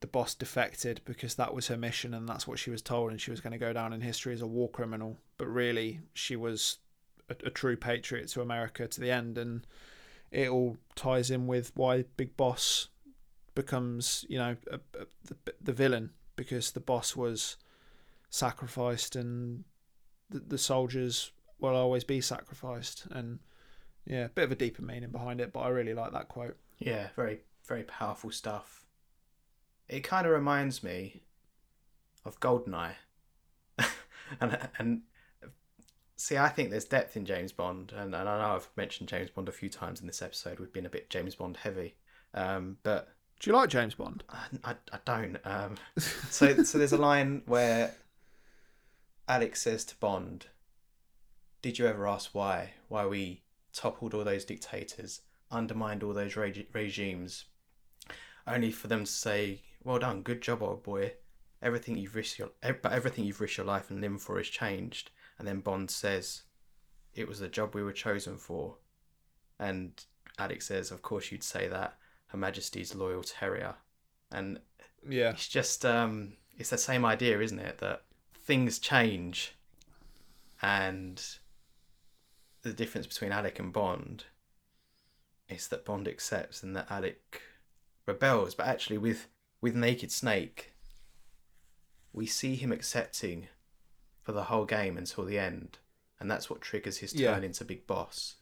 the 0.00 0.06
boss 0.06 0.34
defected 0.34 1.00
because 1.04 1.34
that 1.34 1.54
was 1.54 1.66
her 1.66 1.76
mission 1.76 2.14
and 2.14 2.28
that's 2.28 2.46
what 2.46 2.58
she 2.58 2.70
was 2.70 2.82
told 2.82 3.10
and 3.10 3.20
she 3.20 3.30
was 3.30 3.40
going 3.40 3.52
to 3.52 3.58
go 3.58 3.72
down 3.72 3.92
in 3.92 4.00
history 4.00 4.32
as 4.32 4.42
a 4.42 4.46
war 4.46 4.68
criminal. 4.68 5.16
But 5.36 5.46
really 5.46 6.00
she 6.14 6.36
was 6.36 6.78
a, 7.28 7.36
a 7.44 7.50
true 7.50 7.76
patriot 7.76 8.28
to 8.28 8.40
America 8.40 8.86
to 8.86 9.00
the 9.00 9.10
end 9.10 9.36
and 9.36 9.66
it 10.30 10.48
all 10.48 10.76
ties 10.94 11.30
in 11.30 11.46
with 11.46 11.72
why 11.74 12.04
Big 12.16 12.36
Boss 12.36 12.88
becomes 13.54 14.24
you 14.28 14.38
know 14.38 14.56
a, 14.70 14.76
a, 14.76 15.06
the, 15.24 15.54
the 15.60 15.72
villain 15.72 16.10
because 16.36 16.70
the 16.70 16.80
boss 16.80 17.16
was 17.16 17.56
sacrificed 18.30 19.16
and 19.16 19.64
the, 20.30 20.38
the 20.38 20.58
soldiers 20.58 21.32
will 21.58 21.74
always 21.74 22.04
be 22.04 22.20
sacrificed 22.20 23.06
and 23.10 23.40
yeah, 24.08 24.24
a 24.24 24.28
bit 24.30 24.44
of 24.44 24.52
a 24.52 24.56
deeper 24.56 24.82
meaning 24.82 25.10
behind 25.10 25.40
it, 25.40 25.52
but 25.52 25.60
I 25.60 25.68
really 25.68 25.92
like 25.92 26.12
that 26.12 26.28
quote. 26.28 26.56
Yeah, 26.78 27.08
very 27.14 27.40
very 27.66 27.82
powerful 27.82 28.30
stuff. 28.30 28.86
It 29.86 30.00
kind 30.00 30.26
of 30.26 30.32
reminds 30.32 30.82
me 30.82 31.20
of 32.24 32.40
Goldeneye, 32.40 32.94
and 34.40 34.58
and 34.78 35.02
see, 36.16 36.38
I 36.38 36.48
think 36.48 36.70
there's 36.70 36.86
depth 36.86 37.18
in 37.18 37.26
James 37.26 37.52
Bond, 37.52 37.92
and, 37.94 38.14
and 38.14 38.28
I 38.28 38.38
know 38.38 38.56
I've 38.56 38.70
mentioned 38.76 39.10
James 39.10 39.28
Bond 39.28 39.48
a 39.48 39.52
few 39.52 39.68
times 39.68 40.00
in 40.00 40.06
this 40.06 40.22
episode. 40.22 40.58
We've 40.58 40.72
been 40.72 40.86
a 40.86 40.90
bit 40.90 41.10
James 41.10 41.34
Bond 41.34 41.58
heavy, 41.58 41.94
um, 42.32 42.78
but 42.82 43.10
Do 43.40 43.50
you 43.50 43.56
like 43.56 43.68
James 43.68 43.94
Bond? 43.94 44.24
I, 44.30 44.70
I, 44.70 44.74
I 44.90 44.98
don't. 45.04 45.36
Um, 45.44 45.74
so 46.30 46.62
so 46.62 46.78
there's 46.78 46.92
a 46.92 46.98
line 46.98 47.42
where 47.44 47.94
Alec 49.28 49.54
says 49.54 49.84
to 49.84 49.96
Bond, 49.96 50.46
"Did 51.60 51.78
you 51.78 51.86
ever 51.86 52.08
ask 52.08 52.30
why? 52.34 52.72
Why 52.88 53.04
we 53.04 53.42
toppled 53.78 54.12
all 54.12 54.24
those 54.24 54.44
dictators, 54.44 55.20
undermined 55.52 56.02
all 56.02 56.12
those 56.12 56.34
reg- 56.36 56.66
regimes, 56.72 57.44
only 58.46 58.72
for 58.72 58.88
them 58.88 59.04
to 59.04 59.10
say, 59.10 59.62
"Well 59.84 60.00
done, 60.00 60.22
good 60.22 60.40
job, 60.42 60.62
old 60.62 60.82
boy. 60.82 61.14
Everything 61.62 61.96
you've 61.96 62.16
risked 62.16 62.38
your, 62.40 62.50
but 62.60 62.92
everything 62.92 63.24
you've 63.24 63.40
risked 63.40 63.58
your 63.58 63.66
life 63.66 63.88
and 63.88 64.00
limb 64.00 64.18
for 64.18 64.36
has 64.38 64.48
changed." 64.48 65.12
And 65.38 65.46
then 65.46 65.60
Bond 65.60 65.90
says, 65.92 66.42
"It 67.14 67.28
was 67.28 67.38
the 67.38 67.48
job 67.48 67.74
we 67.74 67.84
were 67.84 67.92
chosen 67.92 68.36
for," 68.36 68.78
and 69.60 70.04
Alec 70.38 70.62
says, 70.62 70.90
"Of 70.90 71.02
course 71.02 71.30
you'd 71.30 71.44
say 71.44 71.68
that, 71.68 71.98
Her 72.26 72.38
Majesty's 72.38 72.94
loyal 72.96 73.22
terrier," 73.22 73.76
and 74.32 74.60
Yeah. 75.08 75.30
it's 75.30 75.48
just 75.48 75.84
um 75.84 76.36
it's 76.56 76.70
the 76.70 76.78
same 76.78 77.04
idea 77.04 77.40
isn't 77.40 77.60
it 77.60 77.78
that 77.78 78.04
things 78.34 78.80
change 78.80 79.54
and 80.60 81.38
the 82.62 82.72
difference 82.72 83.06
between 83.06 83.32
alec 83.32 83.58
and 83.58 83.72
bond 83.72 84.24
is 85.48 85.68
that 85.68 85.84
bond 85.84 86.06
accepts 86.08 86.62
and 86.62 86.74
that 86.76 86.90
alec 86.90 87.40
rebels 88.06 88.54
but 88.54 88.66
actually 88.66 88.98
with 88.98 89.28
with 89.60 89.74
naked 89.74 90.10
snake 90.12 90.72
we 92.12 92.26
see 92.26 92.54
him 92.56 92.72
accepting 92.72 93.48
for 94.22 94.32
the 94.32 94.44
whole 94.44 94.64
game 94.64 94.96
until 94.96 95.24
the 95.24 95.38
end 95.38 95.78
and 96.20 96.30
that's 96.30 96.50
what 96.50 96.60
triggers 96.60 96.98
his 96.98 97.12
turn 97.12 97.20
Yeah. 97.42 97.46
into 97.46 97.64
big 97.64 97.86
boss 97.86 98.36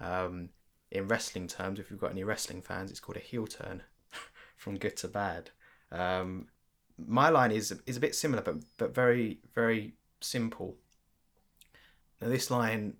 um 0.00 0.48
in 0.90 1.06
wrestling 1.06 1.46
terms 1.46 1.78
if 1.78 1.90
you've 1.90 2.00
got 2.00 2.10
any 2.10 2.24
wrestling 2.24 2.62
fans 2.62 2.90
it's 2.90 3.00
called 3.00 3.16
a 3.16 3.20
heel 3.20 3.46
turn 3.46 3.82
from 4.56 4.76
good 4.78 4.96
to 4.98 5.08
bad 5.08 5.50
Um, 5.92 6.46
my 7.06 7.30
line 7.30 7.50
is 7.50 7.72
is 7.86 7.96
a 7.96 8.00
bit 8.00 8.14
similar, 8.14 8.42
but 8.42 8.56
but 8.76 8.94
very 8.94 9.38
very 9.54 9.94
simple. 10.20 10.76
Now 12.20 12.28
this 12.28 12.50
line, 12.50 12.96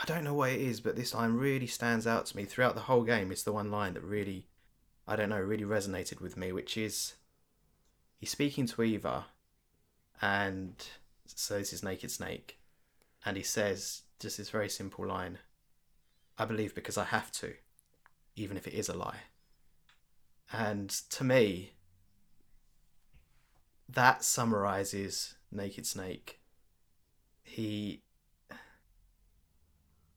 I 0.00 0.04
don't 0.06 0.24
know 0.24 0.32
what 0.32 0.50
it 0.50 0.60
is, 0.60 0.80
but 0.80 0.96
this 0.96 1.14
line 1.14 1.34
really 1.34 1.66
stands 1.66 2.06
out 2.06 2.24
to 2.26 2.36
me 2.36 2.46
throughout 2.46 2.74
the 2.74 2.82
whole 2.82 3.02
game. 3.02 3.30
It's 3.30 3.42
the 3.42 3.52
one 3.52 3.70
line 3.70 3.92
that 3.94 4.02
really, 4.02 4.46
I 5.06 5.14
don't 5.14 5.28
know, 5.28 5.40
really 5.40 5.64
resonated 5.64 6.22
with 6.22 6.38
me, 6.38 6.52
which 6.52 6.78
is 6.78 7.16
he's 8.16 8.30
speaking 8.30 8.66
to 8.68 8.82
Eva, 8.82 9.26
and 10.22 10.74
so 11.26 11.58
this 11.58 11.74
is 11.74 11.82
Naked 11.82 12.10
Snake, 12.10 12.58
and 13.26 13.36
he 13.36 13.42
says 13.42 14.02
just 14.18 14.38
this 14.38 14.48
very 14.48 14.70
simple 14.70 15.06
line 15.06 15.38
I 16.38 16.46
believe 16.46 16.74
because 16.74 16.96
I 16.96 17.04
have 17.04 17.30
to, 17.32 17.52
even 18.36 18.56
if 18.56 18.66
it 18.66 18.72
is 18.72 18.88
a 18.88 18.96
lie. 18.96 19.24
And 20.50 20.88
to 21.10 21.22
me, 21.22 21.72
that 23.86 24.24
summarizes 24.24 25.34
Naked 25.52 25.84
Snake. 25.86 26.40
He 27.42 28.00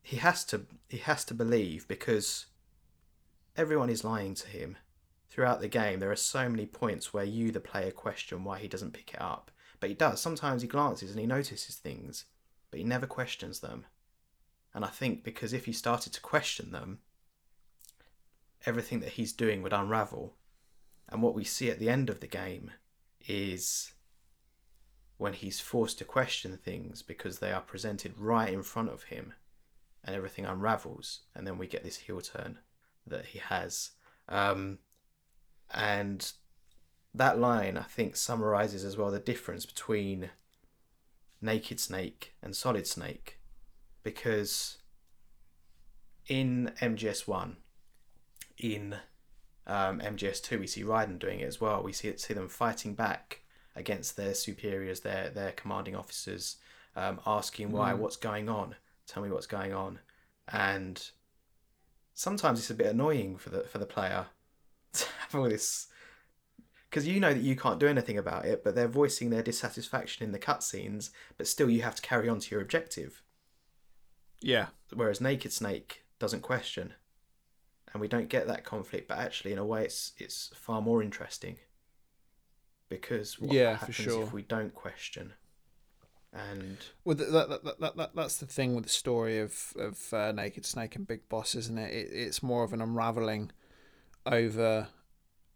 he 0.04 0.18
has 0.18 0.44
to 0.46 0.68
he 0.90 0.98
has 0.98 1.26
to 1.26 1.34
believe 1.34 1.88
because 1.88 2.46
everyone 3.58 3.90
is 3.90 4.04
lying 4.04 4.36
to 4.36 4.48
him 4.48 4.78
throughout 5.30 5.62
the 5.62 5.68
game. 5.68 6.00
There 6.00 6.12
are 6.12 6.16
so 6.16 6.48
many 6.48 6.68
points 6.68 7.14
where 7.14 7.24
you 7.24 7.52
the 7.52 7.60
player 7.60 7.90
question 7.90 8.44
why 8.44 8.60
he 8.60 8.68
doesn't 8.68 8.94
pick 8.94 9.14
it 9.14 9.22
up. 9.22 9.50
But 9.80 9.90
he 9.90 9.96
does. 9.96 10.22
Sometimes 10.22 10.62
he 10.62 10.68
glances 10.68 11.10
and 11.12 11.20
he 11.20 11.26
notices 11.26 11.76
things 11.76 12.26
but 12.70 12.80
he 12.80 12.84
never 12.84 13.06
questions 13.06 13.60
them. 13.60 13.86
And 14.76 14.84
i 14.84 14.88
think 14.88 15.24
because 15.24 15.54
if 15.54 15.66
he 15.66 15.74
started 15.74 16.12
to 16.14 16.22
question 16.22 16.72
them 16.72 17.00
everything 18.66 19.00
that 19.02 19.14
he's 19.14 19.34
doing 19.34 19.62
would 19.62 19.74
unravel. 19.74 20.34
And 21.10 21.22
what 21.22 21.36
we 21.36 21.44
see 21.44 21.70
at 21.70 21.80
the 21.80 21.90
end 21.90 22.10
of 22.10 22.20
the 22.20 22.28
game 22.28 22.72
is 23.28 23.94
when 25.18 25.34
he's 25.34 25.60
forced 25.60 26.00
to 26.00 26.06
question 26.06 26.58
things 26.58 27.02
because 27.02 27.40
they 27.40 27.52
are 27.52 27.62
presented 27.62 28.18
right 28.18 28.52
in 28.52 28.64
front 28.64 28.90
of 28.90 29.04
him 29.04 29.34
and 30.04 30.16
everything 30.16 30.46
unravels 30.46 31.22
and 31.36 31.46
then 31.48 31.58
we 31.58 31.68
get 31.68 31.84
this 31.84 31.98
heel 31.98 32.22
turn 32.22 32.60
that 33.08 33.28
he 33.28 33.40
has 33.40 33.92
um, 34.30 34.80
and 35.74 36.34
that 37.14 37.40
line 37.40 37.78
i 37.78 37.84
think 37.84 38.16
summarizes 38.16 38.84
as 38.84 38.98
well 38.98 39.12
the 39.12 39.20
difference 39.20 39.66
between 39.66 40.30
naked 41.42 41.80
snake 41.80 42.34
and 42.42 42.56
solid 42.56 42.88
snake 42.88 43.40
because 44.04 44.78
in 46.28 46.72
mgs1 46.80 47.56
in 48.58 48.96
um, 49.66 50.00
MGS2, 50.00 50.60
we 50.60 50.68
see 50.68 50.84
Raiden 50.84 51.20
doing 51.20 51.40
it 51.40 51.46
as 51.46 51.62
well. 51.62 51.82
We 51.82 51.94
see 51.94 52.16
see 52.18 52.34
them 52.34 52.50
fighting 52.50 52.96
back 52.96 53.42
against 53.76 54.18
their 54.18 54.34
superiors, 54.34 55.02
their 55.02 55.30
their 55.30 55.52
commanding 55.52 55.96
officers, 55.96 56.58
um, 56.96 57.20
asking 57.26 57.72
why, 57.72 57.94
Mm. 57.94 57.98
what's 58.00 58.18
going 58.18 58.50
on, 58.50 58.76
tell 59.08 59.24
me 59.24 59.30
what's 59.30 59.48
going 59.48 59.74
on, 59.74 60.00
and 60.48 61.10
sometimes 62.14 62.60
it's 62.60 62.70
a 62.70 62.76
bit 62.76 62.88
annoying 62.88 63.38
for 63.38 63.50
the 63.50 63.62
for 63.64 63.78
the 63.78 63.86
player 63.86 64.28
to 64.94 65.06
have 65.20 65.36
all 65.36 65.50
this 65.50 65.88
because 66.90 67.08
you 67.08 67.20
know 67.20 67.34
that 67.34 67.42
you 67.42 67.56
can't 67.56 67.80
do 67.80 67.88
anything 67.88 68.18
about 68.18 68.46
it, 68.46 68.64
but 68.64 68.76
they're 68.76 68.88
voicing 68.88 69.30
their 69.32 69.42
dissatisfaction 69.42 70.24
in 70.26 70.32
the 70.32 70.40
cutscenes, 70.40 71.10
but 71.38 71.48
still 71.48 71.70
you 71.70 71.82
have 71.82 71.96
to 71.96 72.02
carry 72.04 72.30
on 72.30 72.40
to 72.40 72.52
your 72.52 72.62
objective. 72.62 73.24
Yeah, 74.42 74.68
Whereas 74.94 75.20
Naked 75.22 75.52
Snake 75.52 76.06
doesn't 76.20 76.42
question, 76.42 76.94
and 77.92 78.02
we 78.02 78.08
don't 78.08 78.30
get 78.30 78.48
that 78.48 78.64
conflict. 78.64 79.08
But 79.08 79.18
actually, 79.20 79.54
in 79.54 79.58
a 79.60 79.66
way, 79.66 79.86
it's 79.86 80.14
it's 80.18 80.52
far 80.56 80.82
more 80.82 81.02
interesting 81.02 81.58
because 82.90 83.40
what 83.40 83.52
Yeah, 83.52 83.76
for 83.78 83.92
happens 83.92 83.98
sure. 83.98 84.24
if 84.24 84.34
we 84.34 84.42
don't 84.44 84.74
question? 84.74 85.34
And 86.34 86.78
Well, 87.06 87.16
that, 87.16 87.32
that, 87.32 87.64
that, 87.64 87.80
that, 87.80 87.98
that, 87.98 88.16
that's 88.16 88.38
the 88.38 88.48
thing 88.48 88.74
with 88.74 88.86
the 88.86 88.90
story 88.90 89.40
of 89.40 89.74
of 89.78 90.14
uh, 90.14 90.32
Naked 90.32 90.66
Snake 90.66 90.96
and 90.96 91.08
Big 91.08 91.30
Boss, 91.30 91.54
isn't 91.54 91.78
it? 91.78 91.94
it? 91.94 92.10
It's 92.12 92.42
more 92.42 92.64
of 92.64 92.74
an 92.74 92.82
unraveling 92.82 93.52
over 94.26 94.88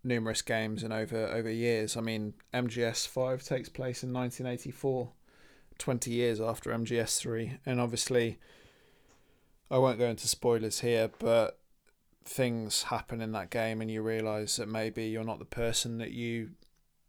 numerous 0.03 0.43
games 0.43 0.83
and 0.83 0.93
over 0.93 1.27
over 1.27 1.49
years. 1.49 1.97
I 1.97 2.01
mean, 2.01 2.35
MGS 2.53 3.07
Five 3.07 3.43
takes 3.43 3.69
place 3.69 4.03
in 4.03 4.13
1984, 4.13 5.11
20 5.79 6.11
years 6.11 6.39
after 6.39 6.69
MGS 6.69 7.17
Three, 7.17 7.57
and 7.65 7.81
obviously, 7.81 8.37
I 9.71 9.79
won't 9.79 9.97
go 9.97 10.09
into 10.09 10.27
spoilers 10.27 10.81
here, 10.81 11.09
but 11.17 11.59
things 12.23 12.83
happen 12.83 13.19
in 13.19 13.31
that 13.31 13.49
game, 13.49 13.81
and 13.81 13.89
you 13.89 14.03
realise 14.03 14.57
that 14.57 14.67
maybe 14.67 15.05
you're 15.05 15.23
not 15.23 15.39
the 15.39 15.45
person 15.45 15.97
that 15.97 16.11
you 16.11 16.51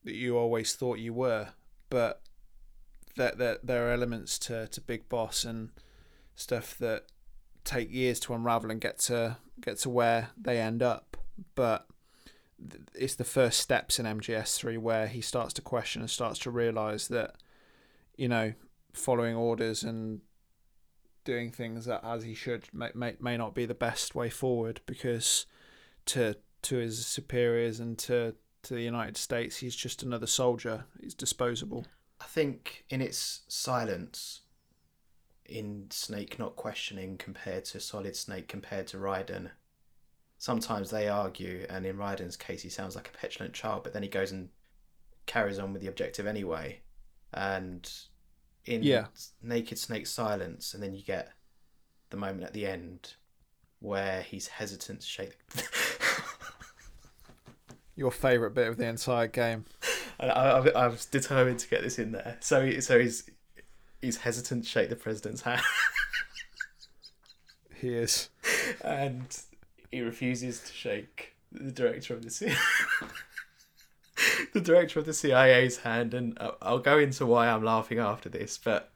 that 0.04 0.14
you 0.14 0.38
always 0.38 0.74
thought 0.74 0.98
you 0.98 1.12
were, 1.12 1.48
but 1.90 2.22
that 3.16 3.38
that 3.38 3.66
there 3.66 3.88
are 3.88 3.92
elements 3.92 4.38
to, 4.40 4.68
to 4.68 4.80
Big 4.80 5.08
Boss 5.08 5.44
and 5.44 5.70
stuff 6.34 6.76
that 6.78 7.04
take 7.64 7.92
years 7.92 8.20
to 8.20 8.34
unravel 8.34 8.70
and 8.70 8.80
get 8.80 8.98
to 8.98 9.36
get 9.60 9.78
to 9.78 9.90
where 9.90 10.30
they 10.40 10.58
end 10.60 10.82
up. 10.82 11.16
But 11.54 11.86
it's 12.94 13.14
the 13.14 13.24
first 13.24 13.60
steps 13.60 13.98
in 13.98 14.06
MGS3 14.06 14.78
where 14.78 15.06
he 15.06 15.20
starts 15.20 15.52
to 15.54 15.62
question 15.62 16.02
and 16.02 16.10
starts 16.10 16.38
to 16.40 16.50
realize 16.50 17.08
that 17.08 17.36
you 18.16 18.28
know 18.28 18.52
following 18.92 19.36
orders 19.36 19.82
and 19.82 20.20
doing 21.24 21.50
things 21.52 21.84
that 21.84 22.02
as 22.04 22.24
he 22.24 22.34
should 22.34 22.64
may, 22.72 22.90
may, 22.94 23.14
may 23.20 23.36
not 23.36 23.54
be 23.54 23.66
the 23.66 23.74
best 23.74 24.14
way 24.14 24.30
forward 24.30 24.80
because 24.86 25.46
to 26.06 26.34
to 26.62 26.76
his 26.78 27.06
superiors 27.06 27.80
and 27.80 27.98
to 27.98 28.34
to 28.62 28.74
the 28.74 28.82
United 28.82 29.16
States 29.16 29.58
he's 29.58 29.76
just 29.76 30.02
another 30.02 30.26
soldier 30.26 30.84
he's 31.00 31.14
disposable 31.14 31.86
I 32.20 32.24
think 32.24 32.84
in 32.90 33.00
its 33.00 33.40
silence, 33.48 34.40
in 35.44 35.86
Snake 35.90 36.38
not 36.38 36.56
questioning 36.56 37.16
compared 37.16 37.64
to 37.66 37.80
Solid 37.80 38.16
Snake 38.16 38.48
compared 38.48 38.86
to 38.88 38.98
Raiden, 38.98 39.50
sometimes 40.38 40.90
they 40.90 41.08
argue, 41.08 41.66
and 41.68 41.86
in 41.86 41.96
Raiden's 41.96 42.36
case, 42.36 42.62
he 42.62 42.68
sounds 42.68 42.94
like 42.96 43.08
a 43.08 43.16
petulant 43.16 43.54
child, 43.54 43.82
but 43.84 43.92
then 43.92 44.02
he 44.02 44.08
goes 44.08 44.32
and 44.32 44.48
carries 45.26 45.58
on 45.58 45.72
with 45.72 45.82
the 45.82 45.88
objective 45.88 46.26
anyway. 46.26 46.80
And 47.32 47.90
in 48.64 48.82
Yeah. 48.82 49.06
Naked 49.42 49.78
Snake's 49.78 50.10
silence, 50.10 50.74
and 50.74 50.82
then 50.82 50.94
you 50.94 51.02
get 51.02 51.30
the 52.10 52.16
moment 52.16 52.44
at 52.44 52.52
the 52.52 52.66
end 52.66 53.14
where 53.80 54.22
he's 54.22 54.48
hesitant 54.48 55.00
to 55.02 55.06
shake. 55.06 55.38
your 57.96 58.10
favorite 58.12 58.54
bit 58.54 58.68
of 58.68 58.76
the 58.76 58.86
entire 58.86 59.26
game 59.26 59.64
I, 60.20 60.26
I, 60.26 60.68
I 60.68 60.86
was 60.88 61.06
determined 61.06 61.60
to 61.60 61.68
get 61.68 61.82
this 61.82 61.98
in 61.98 62.12
there. 62.12 62.36
So, 62.40 62.64
he, 62.64 62.80
so 62.80 62.98
he's 62.98 63.30
he's 64.00 64.18
hesitant 64.18 64.64
to 64.64 64.68
shake 64.68 64.90
the 64.90 64.96
president's 64.96 65.42
hand. 65.42 65.62
he 67.74 67.94
is 67.94 68.30
and 68.82 69.24
he 69.90 70.00
refuses 70.00 70.60
to 70.60 70.72
shake 70.72 71.34
the 71.52 71.72
director 71.72 72.14
of 72.14 72.22
the 72.22 72.30
CIA. 72.30 72.56
the 74.52 74.60
director 74.60 74.98
of 74.98 75.06
the 75.06 75.14
CIA's 75.14 75.78
hand, 75.78 76.14
and 76.14 76.38
I'll 76.60 76.78
go 76.78 76.98
into 76.98 77.26
why 77.26 77.48
I'm 77.48 77.64
laughing 77.64 77.98
after 77.98 78.28
this, 78.28 78.58
but 78.58 78.92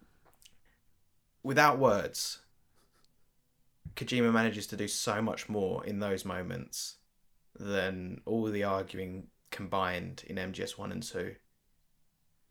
without 1.42 1.78
words, 1.78 2.40
Kojima 3.96 4.32
manages 4.32 4.66
to 4.68 4.76
do 4.76 4.88
so 4.88 5.22
much 5.22 5.48
more 5.48 5.84
in 5.84 6.00
those 6.00 6.24
moments 6.24 6.96
than 7.58 8.20
all 8.24 8.44
the 8.44 8.64
arguing 8.64 9.28
combined 9.62 10.24
in 10.26 10.36
MGS 10.36 10.76
one 10.78 10.92
and 10.92 11.02
two. 11.02 11.34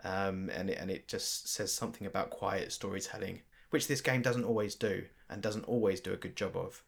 Um, 0.03 0.49
and 0.49 0.70
it, 0.70 0.78
and 0.80 0.89
it 0.89 1.07
just 1.07 1.47
says 1.47 1.72
something 1.74 2.07
about 2.07 2.30
quiet 2.32 2.72
storytelling, 2.72 3.41
which 3.70 3.88
this 3.88 4.01
game 4.01 4.22
doesn't 4.22 4.45
always 4.45 4.74
do, 4.76 5.05
and 5.30 5.41
doesn't 5.41 5.66
always 5.66 5.99
do 6.01 6.14
a 6.14 6.18
good 6.18 6.36
job 6.36 6.55
of, 6.55 6.84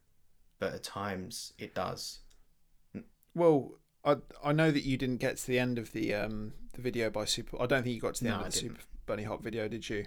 but 0.59 0.73
at 0.73 0.83
times 0.83 1.53
it 1.59 1.75
does. 1.75 2.19
well 3.35 3.71
I 4.05 4.17
I 4.43 4.51
know 4.53 4.71
that 4.71 4.83
you 4.83 4.97
didn't 4.97 5.17
get 5.17 5.37
to 5.37 5.47
the 5.47 5.59
end 5.59 5.77
of 5.77 5.91
the 5.91 6.13
um 6.13 6.53
the 6.73 6.81
video 6.81 7.09
by 7.09 7.25
Super 7.25 7.61
I 7.61 7.65
don't 7.67 7.83
think 7.83 7.95
you 7.95 8.01
got 8.01 8.15
to 8.15 8.23
the 8.23 8.29
No, 8.29 8.37
end 8.37 8.47
of 8.47 8.53
the. 8.53 8.59
Super 8.59 8.81
Bunnyhop 9.07 9.41
video 9.41 9.67
did 9.67 9.87
you 9.89 10.05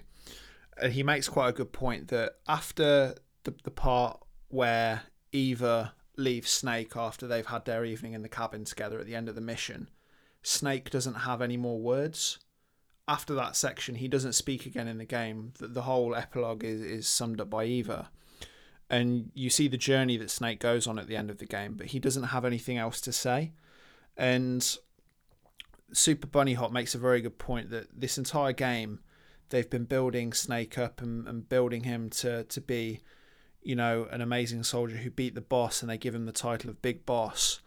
and 0.81 0.93
he 0.93 1.03
makes 1.03 1.27
quite 1.29 1.49
a 1.49 1.53
good 1.53 1.71
point 1.71 2.07
that 2.09 2.33
after 2.47 3.15
the 3.43 3.53
the 3.63 3.71
part 3.71 4.19
where 4.49 5.03
Eva 5.31 5.93
leaves 6.17 6.49
Snake 6.49 6.95
after 6.95 7.27
they've 7.27 7.45
had 7.55 7.65
their 7.65 7.85
evening 7.85 8.13
in 8.13 8.21
the 8.23 8.29
cabin 8.29 8.65
together 8.65 8.99
at 8.99 9.05
the 9.05 9.15
end 9.15 9.29
of 9.29 9.35
the 9.35 9.41
mission 9.53 9.89
Snake 10.47 10.89
doesn't 10.89 11.13
have 11.13 11.41
any 11.41 11.57
more 11.57 11.79
words 11.79 12.39
after 13.07 13.33
that 13.33 13.55
section 13.55 13.95
he 13.95 14.07
doesn't 14.07 14.33
speak 14.33 14.65
again 14.65 14.87
in 14.87 14.97
the 14.97 15.05
game 15.05 15.53
the, 15.59 15.67
the 15.67 15.81
whole 15.83 16.15
epilogue 16.15 16.63
is, 16.63 16.81
is 16.81 17.07
summed 17.07 17.39
up 17.39 17.49
by 17.49 17.63
Eva 17.63 18.09
and 18.89 19.31
you 19.33 19.49
see 19.49 19.67
the 19.67 19.77
journey 19.77 20.17
that 20.17 20.31
Snake 20.31 20.59
goes 20.59 20.87
on 20.87 20.97
at 20.97 21.07
the 21.07 21.17
end 21.17 21.29
of 21.29 21.39
the 21.39 21.45
game, 21.45 21.73
but 21.73 21.87
he 21.87 21.99
doesn't 21.99 22.23
have 22.23 22.45
anything 22.45 22.77
else 22.77 23.01
to 23.01 23.11
say. 23.11 23.51
And 24.15 24.77
Super 25.91 26.27
Bunnyhop 26.27 26.71
makes 26.71 26.95
a 26.95 26.99
very 26.99 27.21
good 27.21 27.37
point 27.37 27.69
that 27.71 27.87
this 27.93 28.17
entire 28.17 28.53
game, 28.53 28.99
they've 29.49 29.69
been 29.69 29.83
building 29.83 30.31
Snake 30.31 30.77
up 30.77 31.01
and, 31.01 31.27
and 31.27 31.49
building 31.49 31.83
him 31.83 32.09
to, 32.11 32.45
to 32.45 32.61
be, 32.61 33.01
you 33.61 33.75
know, 33.75 34.07
an 34.09 34.21
amazing 34.21 34.63
soldier 34.63 34.97
who 34.97 35.11
beat 35.11 35.35
the 35.35 35.41
boss, 35.41 35.81
and 35.81 35.89
they 35.89 35.97
give 35.97 36.15
him 36.15 36.25
the 36.25 36.31
title 36.31 36.69
of 36.69 36.81
Big 36.81 37.05
Boss. 37.05 37.59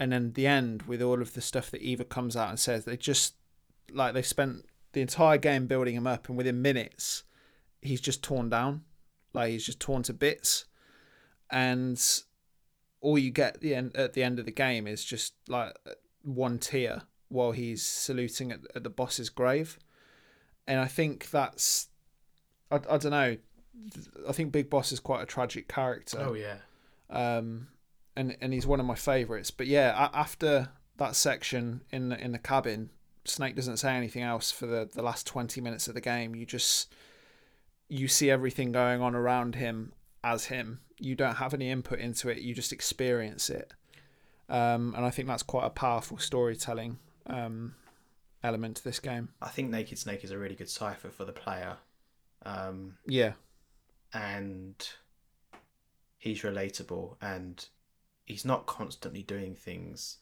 And 0.00 0.10
then 0.10 0.32
the 0.32 0.46
end 0.46 0.82
with 0.82 1.02
all 1.02 1.20
of 1.20 1.34
the 1.34 1.42
stuff 1.42 1.70
that 1.70 1.82
Eva 1.82 2.04
comes 2.04 2.34
out 2.34 2.48
and 2.48 2.58
says, 2.58 2.86
they 2.86 2.96
just 2.96 3.34
like 3.92 4.14
they 4.14 4.22
spent 4.22 4.64
the 4.92 5.02
entire 5.02 5.36
game 5.36 5.66
building 5.66 5.94
him 5.94 6.06
up, 6.06 6.28
and 6.28 6.38
within 6.38 6.62
minutes, 6.62 7.22
he's 7.82 8.00
just 8.00 8.24
torn 8.24 8.48
down, 8.48 8.82
like 9.34 9.50
he's 9.50 9.66
just 9.66 9.78
torn 9.78 10.02
to 10.04 10.14
bits, 10.14 10.64
and 11.50 12.22
all 13.02 13.18
you 13.18 13.30
get 13.30 13.56
at 13.56 13.60
the 13.60 13.74
end 13.74 13.94
at 13.94 14.14
the 14.14 14.22
end 14.22 14.38
of 14.38 14.46
the 14.46 14.50
game 14.50 14.86
is 14.86 15.04
just 15.04 15.34
like 15.46 15.76
one 16.22 16.58
tear 16.58 17.02
while 17.28 17.52
he's 17.52 17.84
saluting 17.84 18.50
at, 18.50 18.60
at 18.74 18.82
the 18.82 18.90
boss's 18.90 19.28
grave, 19.28 19.78
and 20.66 20.80
I 20.80 20.86
think 20.86 21.30
that's 21.30 21.88
I, 22.70 22.76
I 22.76 22.96
don't 22.96 23.10
know. 23.10 23.36
I 24.28 24.32
think 24.32 24.52
Big 24.52 24.70
Boss 24.70 24.92
is 24.92 25.00
quite 25.00 25.22
a 25.22 25.26
tragic 25.26 25.68
character. 25.68 26.18
Oh 26.20 26.34
yeah. 26.34 26.56
Um, 27.10 27.68
and 28.20 28.36
and 28.40 28.52
he's 28.52 28.66
one 28.66 28.80
of 28.80 28.86
my 28.86 28.94
favorites. 28.94 29.50
But 29.50 29.66
yeah, 29.66 30.10
after 30.12 30.68
that 30.98 31.16
section 31.16 31.80
in 31.90 32.10
the, 32.10 32.20
in 32.22 32.32
the 32.32 32.38
cabin, 32.38 32.90
Snake 33.24 33.56
doesn't 33.56 33.78
say 33.78 33.94
anything 33.94 34.22
else 34.22 34.50
for 34.50 34.66
the 34.66 34.88
the 34.92 35.02
last 35.02 35.26
twenty 35.26 35.60
minutes 35.60 35.88
of 35.88 35.94
the 35.94 36.00
game. 36.00 36.34
You 36.34 36.46
just 36.46 36.92
you 37.88 38.06
see 38.06 38.30
everything 38.30 38.72
going 38.72 39.00
on 39.00 39.14
around 39.14 39.56
him 39.56 39.92
as 40.22 40.46
him. 40.46 40.80
You 40.98 41.14
don't 41.14 41.36
have 41.36 41.54
any 41.54 41.70
input 41.70 41.98
into 41.98 42.28
it. 42.28 42.38
You 42.38 42.54
just 42.54 42.72
experience 42.72 43.48
it. 43.50 43.72
Um, 44.48 44.94
and 44.96 45.04
I 45.04 45.10
think 45.10 45.28
that's 45.28 45.42
quite 45.42 45.64
a 45.64 45.70
powerful 45.70 46.18
storytelling 46.18 46.98
um, 47.26 47.74
element 48.42 48.76
to 48.76 48.84
this 48.84 49.00
game. 49.00 49.30
I 49.40 49.48
think 49.48 49.70
Naked 49.70 49.98
Snake 49.98 50.24
is 50.24 50.30
a 50.30 50.38
really 50.38 50.56
good 50.56 50.68
cipher 50.68 51.08
for 51.08 51.24
the 51.24 51.32
player. 51.32 51.76
Um, 52.44 52.98
Yeah, 53.06 53.32
and 54.12 54.74
he's 56.18 56.42
relatable 56.42 57.16
and 57.22 57.66
he's 58.30 58.44
not 58.44 58.66
constantly 58.66 59.22
doing 59.22 59.54
things 59.54 60.18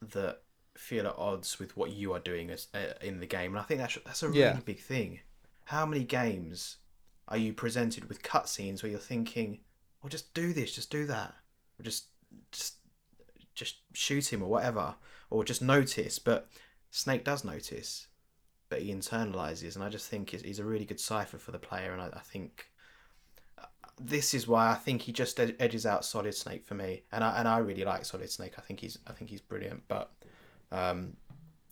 that 0.00 0.42
feel 0.76 1.06
at 1.06 1.16
odds 1.16 1.58
with 1.58 1.76
what 1.76 1.90
you 1.92 2.12
are 2.12 2.18
doing 2.20 2.50
as 2.50 2.66
uh, 2.74 2.94
in 3.00 3.20
the 3.20 3.26
game 3.26 3.52
and 3.52 3.60
i 3.60 3.62
think 3.62 3.80
that's 3.80 3.96
that's 4.04 4.22
a 4.22 4.28
really 4.28 4.40
Yeah. 4.40 4.58
big 4.64 4.80
thing 4.80 5.20
how 5.66 5.86
many 5.86 6.04
games 6.04 6.78
are 7.28 7.36
you 7.38 7.52
presented 7.52 8.08
with 8.08 8.22
cutscenes 8.22 8.82
where 8.82 8.90
you're 8.90 8.98
thinking 8.98 9.60
well 10.02 10.10
just 10.10 10.34
do 10.34 10.52
this 10.52 10.74
just 10.74 10.90
do 10.90 11.06
that 11.06 11.34
or 11.78 11.82
just 11.84 12.06
just 12.52 12.74
just 13.54 13.76
shoot 13.92 14.32
him 14.32 14.42
or 14.42 14.48
whatever 14.50 14.96
or 15.30 15.44
just 15.44 15.62
notice 15.62 16.18
but 16.18 16.48
snake 16.90 17.24
does 17.24 17.44
notice 17.44 18.08
but 18.68 18.82
he 18.82 18.92
internalizes 18.92 19.76
and 19.76 19.84
i 19.84 19.88
just 19.88 20.08
think 20.08 20.30
he's, 20.30 20.42
he's 20.42 20.58
a 20.58 20.64
really 20.64 20.84
good 20.84 21.00
cipher 21.00 21.38
for 21.38 21.52
the 21.52 21.58
player 21.58 21.92
and 21.92 22.02
i, 22.02 22.08
I 22.12 22.20
think 22.20 22.66
this 24.00 24.34
is 24.34 24.48
why 24.48 24.70
I 24.70 24.74
think 24.74 25.02
he 25.02 25.12
just 25.12 25.38
ed- 25.38 25.56
edges 25.60 25.86
out 25.86 26.04
Solid 26.04 26.34
Snake 26.34 26.64
for 26.64 26.74
me, 26.74 27.02
and 27.12 27.22
I 27.22 27.38
and 27.38 27.48
I 27.48 27.58
really 27.58 27.84
like 27.84 28.04
Solid 28.04 28.30
Snake. 28.30 28.54
I 28.58 28.60
think 28.60 28.80
he's 28.80 28.98
I 29.06 29.12
think 29.12 29.30
he's 29.30 29.40
brilliant, 29.40 29.82
but 29.88 30.12
um, 30.72 31.16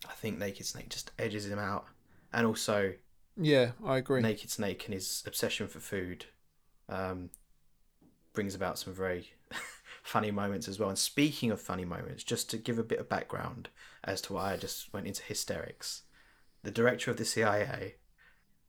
I 0.08 0.12
think 0.12 0.38
Naked 0.38 0.66
Snake 0.66 0.88
just 0.88 1.10
edges 1.18 1.46
him 1.46 1.58
out, 1.58 1.86
and 2.32 2.46
also 2.46 2.92
yeah, 3.36 3.72
I 3.84 3.98
agree. 3.98 4.20
Naked 4.20 4.50
Snake 4.50 4.84
and 4.86 4.94
his 4.94 5.22
obsession 5.26 5.68
for 5.68 5.80
food 5.80 6.26
um, 6.88 7.30
brings 8.32 8.54
about 8.54 8.78
some 8.78 8.94
very 8.94 9.32
funny 10.02 10.30
moments 10.30 10.68
as 10.68 10.78
well. 10.78 10.88
And 10.88 10.98
speaking 10.98 11.50
of 11.50 11.60
funny 11.60 11.84
moments, 11.84 12.24
just 12.24 12.50
to 12.50 12.58
give 12.58 12.78
a 12.78 12.84
bit 12.84 12.98
of 12.98 13.08
background 13.08 13.68
as 14.04 14.20
to 14.22 14.34
why 14.34 14.52
I 14.52 14.56
just 14.56 14.92
went 14.92 15.06
into 15.06 15.22
hysterics, 15.22 16.02
the 16.62 16.70
director 16.70 17.10
of 17.10 17.16
the 17.16 17.24
CIA. 17.24 17.96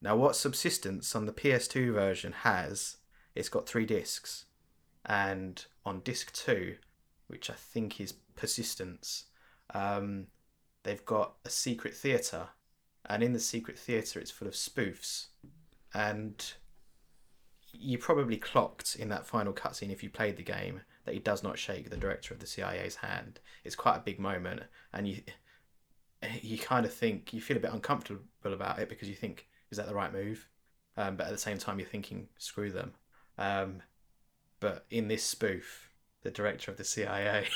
Now, 0.01 0.15
what 0.15 0.35
Subsistence 0.35 1.15
on 1.15 1.25
the 1.25 1.31
PS2 1.31 1.93
version 1.93 2.33
has, 2.43 2.97
it's 3.35 3.49
got 3.49 3.67
three 3.67 3.85
discs, 3.85 4.45
and 5.05 5.65
on 5.85 6.01
disc 6.01 6.33
two, 6.33 6.75
which 7.27 7.49
I 7.49 7.53
think 7.53 7.99
is 7.99 8.13
Persistence, 8.35 9.25
um, 9.73 10.27
they've 10.83 11.05
got 11.05 11.33
a 11.45 11.49
secret 11.49 11.95
theatre. 11.95 12.49
And 13.05 13.21
in 13.21 13.33
the 13.33 13.39
secret 13.39 13.77
theatre 13.77 14.19
it's 14.19 14.31
full 14.31 14.47
of 14.47 14.53
spoofs. 14.53 15.27
And 15.93 16.53
you 17.71 17.97
probably 17.97 18.37
clocked 18.37 18.95
in 18.95 19.09
that 19.09 19.25
final 19.25 19.53
cutscene 19.53 19.91
if 19.91 20.03
you 20.03 20.09
played 20.09 20.37
the 20.37 20.43
game 20.43 20.81
that 21.05 21.13
he 21.13 21.19
does 21.19 21.43
not 21.43 21.59
shake 21.59 21.89
the 21.89 21.97
director 21.97 22.33
of 22.33 22.39
the 22.39 22.47
CIA's 22.47 22.95
hand. 22.95 23.39
It's 23.63 23.75
quite 23.75 23.97
a 23.97 24.01
big 24.01 24.19
moment. 24.19 24.63
And 24.93 25.07
you 25.07 25.21
you 26.41 26.57
kind 26.57 26.85
of 26.85 26.93
think 26.93 27.33
you 27.33 27.41
feel 27.41 27.57
a 27.57 27.59
bit 27.59 27.73
uncomfortable 27.73 28.23
about 28.45 28.79
it 28.79 28.87
because 28.87 29.09
you 29.09 29.15
think 29.15 29.47
is 29.71 29.77
that 29.77 29.87
the 29.87 29.95
right 29.95 30.13
move? 30.13 30.47
Um, 30.95 31.17
but 31.17 31.27
at 31.27 31.31
the 31.31 31.37
same 31.37 31.57
time 31.57 31.79
you're 31.79 31.87
thinking 31.87 32.27
screw 32.37 32.71
them 32.71 32.93
um, 33.37 33.81
but 34.59 34.85
in 34.89 35.07
this 35.07 35.23
spoof 35.23 35.89
the 36.23 36.31
director 36.31 36.71
of 36.71 36.77
the 36.77 36.83
CIA 36.83 37.47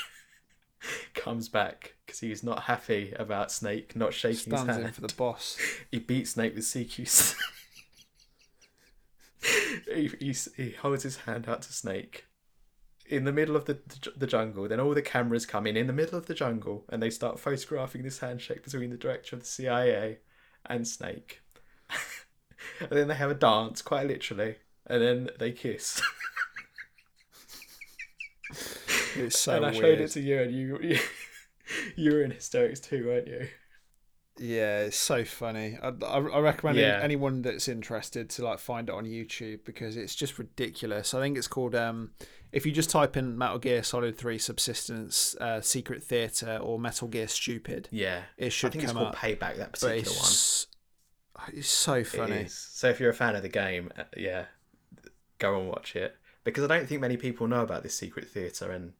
comes 1.14 1.48
back 1.48 1.94
because 2.04 2.20
he's 2.20 2.42
not 2.42 2.64
happy 2.64 3.12
about 3.16 3.50
Snake 3.50 3.96
not 3.96 4.14
shaking 4.14 4.52
his 4.52 4.62
hand 4.62 4.84
in 4.84 4.92
for 4.92 5.00
the 5.00 5.14
boss. 5.14 5.58
he 5.90 5.98
beats 5.98 6.30
Snake 6.30 6.54
with 6.54 6.64
CQC. 6.64 7.34
he, 9.94 10.10
he, 10.20 10.34
he 10.56 10.70
holds 10.72 11.02
his 11.02 11.18
hand 11.18 11.48
out 11.48 11.62
to 11.62 11.72
Snake 11.72 12.26
in 13.06 13.24
the 13.24 13.32
middle 13.32 13.56
of 13.56 13.64
the, 13.64 13.78
the 14.16 14.26
jungle. 14.26 14.68
Then 14.68 14.80
all 14.80 14.94
the 14.94 15.02
cameras 15.02 15.46
come 15.46 15.66
in 15.66 15.76
in 15.76 15.86
the 15.86 15.92
middle 15.92 16.18
of 16.18 16.26
the 16.26 16.34
jungle 16.34 16.84
and 16.88 17.02
they 17.02 17.10
start 17.10 17.40
photographing 17.40 18.02
this 18.02 18.18
handshake 18.18 18.62
between 18.62 18.90
the 18.90 18.96
director 18.96 19.34
of 19.34 19.40
the 19.40 19.48
CIA 19.48 20.18
and 20.66 20.86
Snake. 20.86 21.40
and 22.80 22.90
then 22.90 23.08
they 23.08 23.14
have 23.14 23.30
a 23.30 23.34
dance, 23.34 23.82
quite 23.82 24.06
literally, 24.06 24.56
and 24.88 25.02
then 25.02 25.30
they 25.38 25.52
kiss. 25.52 26.00
It's 29.16 29.38
so 29.38 29.56
and 29.56 29.66
I 29.66 29.70
weird. 29.70 29.80
showed 29.80 30.00
it 30.00 30.08
to 30.12 30.20
you, 30.20 30.42
and 30.42 30.52
you, 30.54 30.78
you 30.82 30.98
you 31.96 32.12
were 32.12 32.22
in 32.22 32.30
hysterics 32.30 32.80
too, 32.80 33.06
weren't 33.06 33.26
you? 33.26 33.48
Yeah, 34.38 34.80
it's 34.82 34.96
so 34.96 35.24
funny. 35.24 35.76
I, 35.82 35.88
I, 35.88 36.18
I 36.18 36.38
recommend 36.38 36.78
Yeah. 36.78 37.00
anyone 37.02 37.42
that's 37.42 37.66
interested 37.66 38.30
to 38.30 38.44
like 38.44 38.60
find 38.60 38.88
it 38.88 38.94
on 38.94 39.04
YouTube 39.04 39.64
because 39.64 39.96
it's 39.96 40.14
just 40.14 40.38
ridiculous. 40.38 41.12
I 41.12 41.20
think 41.20 41.36
it's 41.36 41.48
called 41.48 41.74
um, 41.74 42.12
if 42.52 42.64
you 42.64 42.70
just 42.70 42.90
type 42.90 43.16
in 43.16 43.36
Metal 43.36 43.58
Gear 43.58 43.82
Solid 43.82 44.16
Three 44.16 44.38
Subsistence 44.38 45.34
uh, 45.40 45.60
Secret 45.60 46.04
Theater 46.04 46.58
or 46.62 46.78
Metal 46.78 47.08
Gear 47.08 47.26
Stupid, 47.28 47.88
Yeah, 47.90 48.22
it 48.36 48.50
should 48.50 48.68
I 48.68 48.70
think 48.72 48.84
it's 48.84 48.92
come 48.92 49.02
called 49.02 49.14
up. 49.14 49.20
Payback. 49.20 49.56
That 49.56 49.72
particular 49.72 50.16
one. 50.16 50.26
it's 50.28 50.66
it's 51.52 51.68
so 51.68 52.04
funny. 52.04 52.46
So 52.48 52.88
if 52.90 53.00
you're 53.00 53.10
a 53.10 53.14
fan 53.14 53.34
of 53.34 53.42
the 53.42 53.48
game, 53.48 53.90
uh, 53.98 54.04
yeah, 54.16 54.44
go 55.38 55.58
and 55.58 55.68
watch 55.68 55.96
it 55.96 56.16
because 56.44 56.64
I 56.64 56.66
don't 56.68 56.86
think 56.88 57.00
many 57.00 57.16
people 57.16 57.46
know 57.46 57.62
about 57.62 57.82
this 57.82 57.94
secret 57.94 58.28
theater, 58.28 58.70
and 58.70 58.92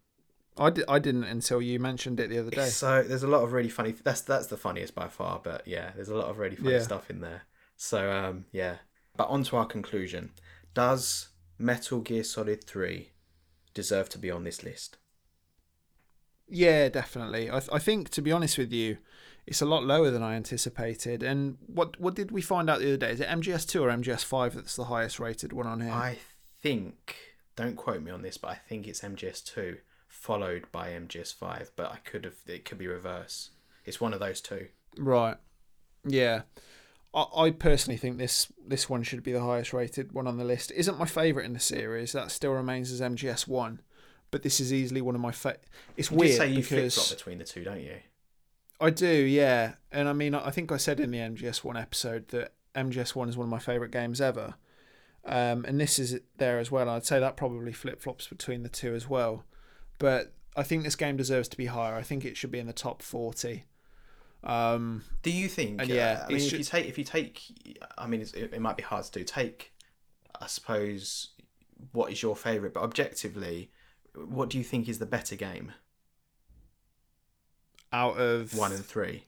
I, 0.57 0.71
di- 0.71 0.85
I 0.89 0.99
didn't 0.99 1.25
until 1.25 1.63
you 1.63 1.79
mentioned 1.79 2.19
it 2.21 2.31
the 2.31 2.39
other 2.39 2.51
day. 2.51 2.67
so 2.69 3.03
there's 3.03 3.23
a 3.23 3.29
lot 3.29 3.43
of 3.43 3.53
really 3.53 3.69
funny. 3.69 3.93
That's 3.93 4.21
that's 4.23 4.49
the 4.49 4.57
funniest 4.57 4.95
by 4.95 5.09
far, 5.09 5.41
but 5.43 5.67
yeah, 5.67 5.93
there's 5.95 6.09
a 6.09 6.17
lot 6.17 6.29
of 6.29 6.39
really 6.39 6.57
funny 6.57 6.73
Yeah. 6.73 6.81
stuff 6.83 7.11
in 7.11 7.21
there. 7.21 7.43
So 7.77 8.11
um, 8.11 8.47
yeah, 8.53 8.77
but 9.17 9.29
on 9.29 9.45
to 9.45 9.57
our 9.57 9.67
conclusion: 9.67 10.31
Does 10.75 11.29
Metal 11.59 12.01
Gear 12.01 12.25
Solid 12.25 12.65
Three 12.65 13.11
deserve 13.75 14.09
to 14.11 14.19
be 14.19 14.31
on 14.31 14.45
this 14.45 14.63
list? 14.65 14.97
Yeah, 16.49 16.89
definitely. 16.89 17.51
I, 17.51 17.59
th- 17.61 17.69
I 17.73 17.79
think, 17.79 18.09
to 18.11 18.23
be 18.23 18.33
honest 18.33 18.57
with 18.57 18.73
you, 18.73 18.97
it's 19.49 19.63
a 19.63 19.67
lot 19.67 19.83
lower 19.83 20.11
than 20.11 20.23
I 20.23 20.35
anticipated. 20.35 21.23
And 21.23 21.57
what 21.67 21.99
what 21.99 22.15
did 22.15 22.31
we 22.31 22.43
find 22.43 22.69
out 22.69 22.81
the 22.81 22.89
other 22.89 22.97
day? 22.99 23.13
Is 23.13 23.21
it 23.21 23.29
MGS 23.29 23.67
two 23.67 23.83
or 23.83 23.89
MGS 23.89 24.23
five 24.23 24.55
that's 24.55 24.77
the 24.77 24.85
highest 24.85 25.19
rated 25.19 25.55
one 25.55 25.67
on 25.67 25.81
here? 25.81 25.91
I 25.91 26.19
think. 26.61 27.17
Don't 27.57 27.75
quote 27.75 28.03
me 28.03 28.11
on 28.11 28.21
this, 28.23 28.37
but 28.37 28.51
I 28.51 28.55
think 28.55 28.87
it's 28.87 29.01
MGS 29.01 29.43
two 29.43 29.79
followed 30.07 30.71
by 30.71 30.91
MGS 30.91 31.35
five. 31.35 31.71
But 31.77 31.91
I 31.91 31.97
could 32.05 32.25
have. 32.25 32.35
It 32.47 32.67
could 32.67 32.77
be 32.77 32.87
reverse. 32.87 33.51
It's 33.87 34.03
one 34.03 34.13
of 34.13 34.21
those 34.21 34.43
two. 34.43 34.69
Right. 34.99 35.39
Yeah. 36.05 36.43
I, 37.15 37.25
I 37.35 37.51
personally 37.51 37.97
think 37.97 38.19
this 38.19 38.53
this 38.67 38.91
one 38.91 39.03
should 39.03 39.23
be 39.23 39.33
the 39.33 39.41
highest 39.41 39.73
rated 39.73 40.13
one 40.13 40.27
on 40.27 40.37
the 40.37 40.45
list. 40.45 40.73
It 40.73 40.77
isn't 40.77 40.99
my 40.99 41.07
favourite 41.07 41.47
in 41.47 41.55
the 41.55 41.59
series. 41.61 42.13
That 42.13 42.31
still 42.31 42.53
remains 42.53 42.93
as 42.93 43.01
MGS 43.01 43.49
one. 43.49 43.81
But 44.31 44.43
this 44.43 44.61
is 44.61 44.75
easily 44.75 45.01
one 45.01 45.15
of 45.15 45.23
my 45.23 45.33
fa- 45.33 45.57
It's 45.97 46.11
You 46.11 46.19
weird 46.19 46.37
say 46.37 46.49
you 46.49 46.63
flip 46.63 46.81
because 46.81 46.95
flop 46.97 47.19
between 47.19 47.39
the 47.39 47.45
two, 47.45 47.65
don't 47.65 47.81
you? 47.81 47.97
I 48.81 48.91
do, 48.91 49.09
yeah. 49.09 49.75
And 49.91 50.09
I 50.09 50.13
mean, 50.13 50.35
I 50.35 50.51
think 50.51 50.71
I 50.71 50.77
said 50.77 51.01
in 51.01 51.11
the 51.11 51.19
MGS 51.19 51.65
one 51.65 51.77
episode 51.77 52.29
that 52.29 52.53
MGS 52.75 53.15
one 53.15 53.29
is 53.29 53.37
one 53.37 53.47
of 53.47 53.51
my 53.51 53.59
favourite 53.59 53.91
games 53.91 54.21
ever. 54.21 54.55
Um, 55.25 55.65
and 55.67 55.81
this 55.81 55.99
is 55.99 56.21
there 56.37 56.59
as 56.59 56.71
well. 56.71 56.89
I'd 56.89 57.05
say 57.05 57.19
that 57.21 57.37
probably 57.37 57.73
flip 57.73 58.01
flops 58.01 58.29
between 58.29 58.63
the 58.63 58.69
two 58.69 58.95
as 58.95 59.09
well. 59.09 59.45
But 59.99 60.33
I 60.57 60.63
think 60.63 60.85
this 60.85 60.97
game 60.97 61.17
deserves 61.17 61.49
to 61.49 61.57
be 61.57 61.67
higher. 61.67 61.95
I 61.95 62.03
think 62.03 62.25
it 62.25 62.37
should 62.37 62.51
be 62.51 62.59
in 62.59 62.67
the 62.67 62.73
top 62.73 63.03
forty. 63.03 63.65
Um, 64.45 65.05
Do 65.23 65.31
you 65.31 65.49
think? 65.49 65.81
And 65.83 65.91
yeah, 65.91 66.21
uh, 66.23 66.27
I 66.27 66.29
mean, 66.29 66.39
if 66.39 66.53
you 66.53 66.65
take, 66.65 66.87
if 66.87 66.97
you 66.97 67.05
take, 67.05 67.43
I 67.99 68.07
mean, 68.07 68.21
it's, 68.21 68.33
it, 68.33 68.55
it 68.55 68.61
might 68.61 68.77
be 68.77 68.85
hard 68.85 69.05
to 69.05 69.11
do. 69.11 69.25
Take, 69.25 69.73
I 70.41 70.47
suppose, 70.47 71.31
what 71.93 72.13
is 72.13 72.23
your 72.23 72.37
favorite? 72.37 72.73
But 72.75 72.85
objectively, 72.85 73.71
what 74.15 74.49
do 74.49 74.59
you 74.59 74.65
think 74.65 74.89
is 74.89 74.99
the 75.01 75.07
better 75.07 75.35
game? 75.37 75.73
Out 77.93 78.19
of 78.19 78.55
One 78.55 78.73
and 78.73 78.85
three. 78.85 79.25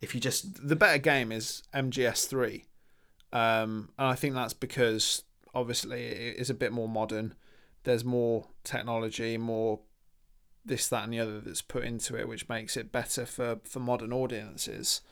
If 0.00 0.14
you 0.14 0.20
just, 0.20 0.66
the 0.66 0.76
better 0.76 0.98
game 0.98 1.30
is 1.30 1.62
MGS 1.74 2.26
three, 2.28 2.64
um, 3.32 3.90
and 3.98 4.08
I 4.08 4.14
think 4.14 4.34
that's 4.34 4.52
because 4.52 5.22
obviously 5.54 6.02
it 6.04 6.36
is 6.38 6.50
a 6.50 6.54
bit 6.54 6.72
more 6.72 6.88
modern. 6.88 7.34
There's 7.84 8.04
more 8.04 8.46
technology, 8.64 9.38
more 9.38 9.80
this, 10.64 10.88
that, 10.88 11.04
and 11.04 11.12
the 11.12 11.20
other 11.20 11.40
that's 11.40 11.62
put 11.62 11.84
into 11.84 12.16
it, 12.16 12.28
which 12.28 12.48
makes 12.48 12.76
it 12.76 12.92
better 12.92 13.26
for 13.26 13.60
for 13.64 13.80
modern 13.80 14.12
audiences. 14.12 15.02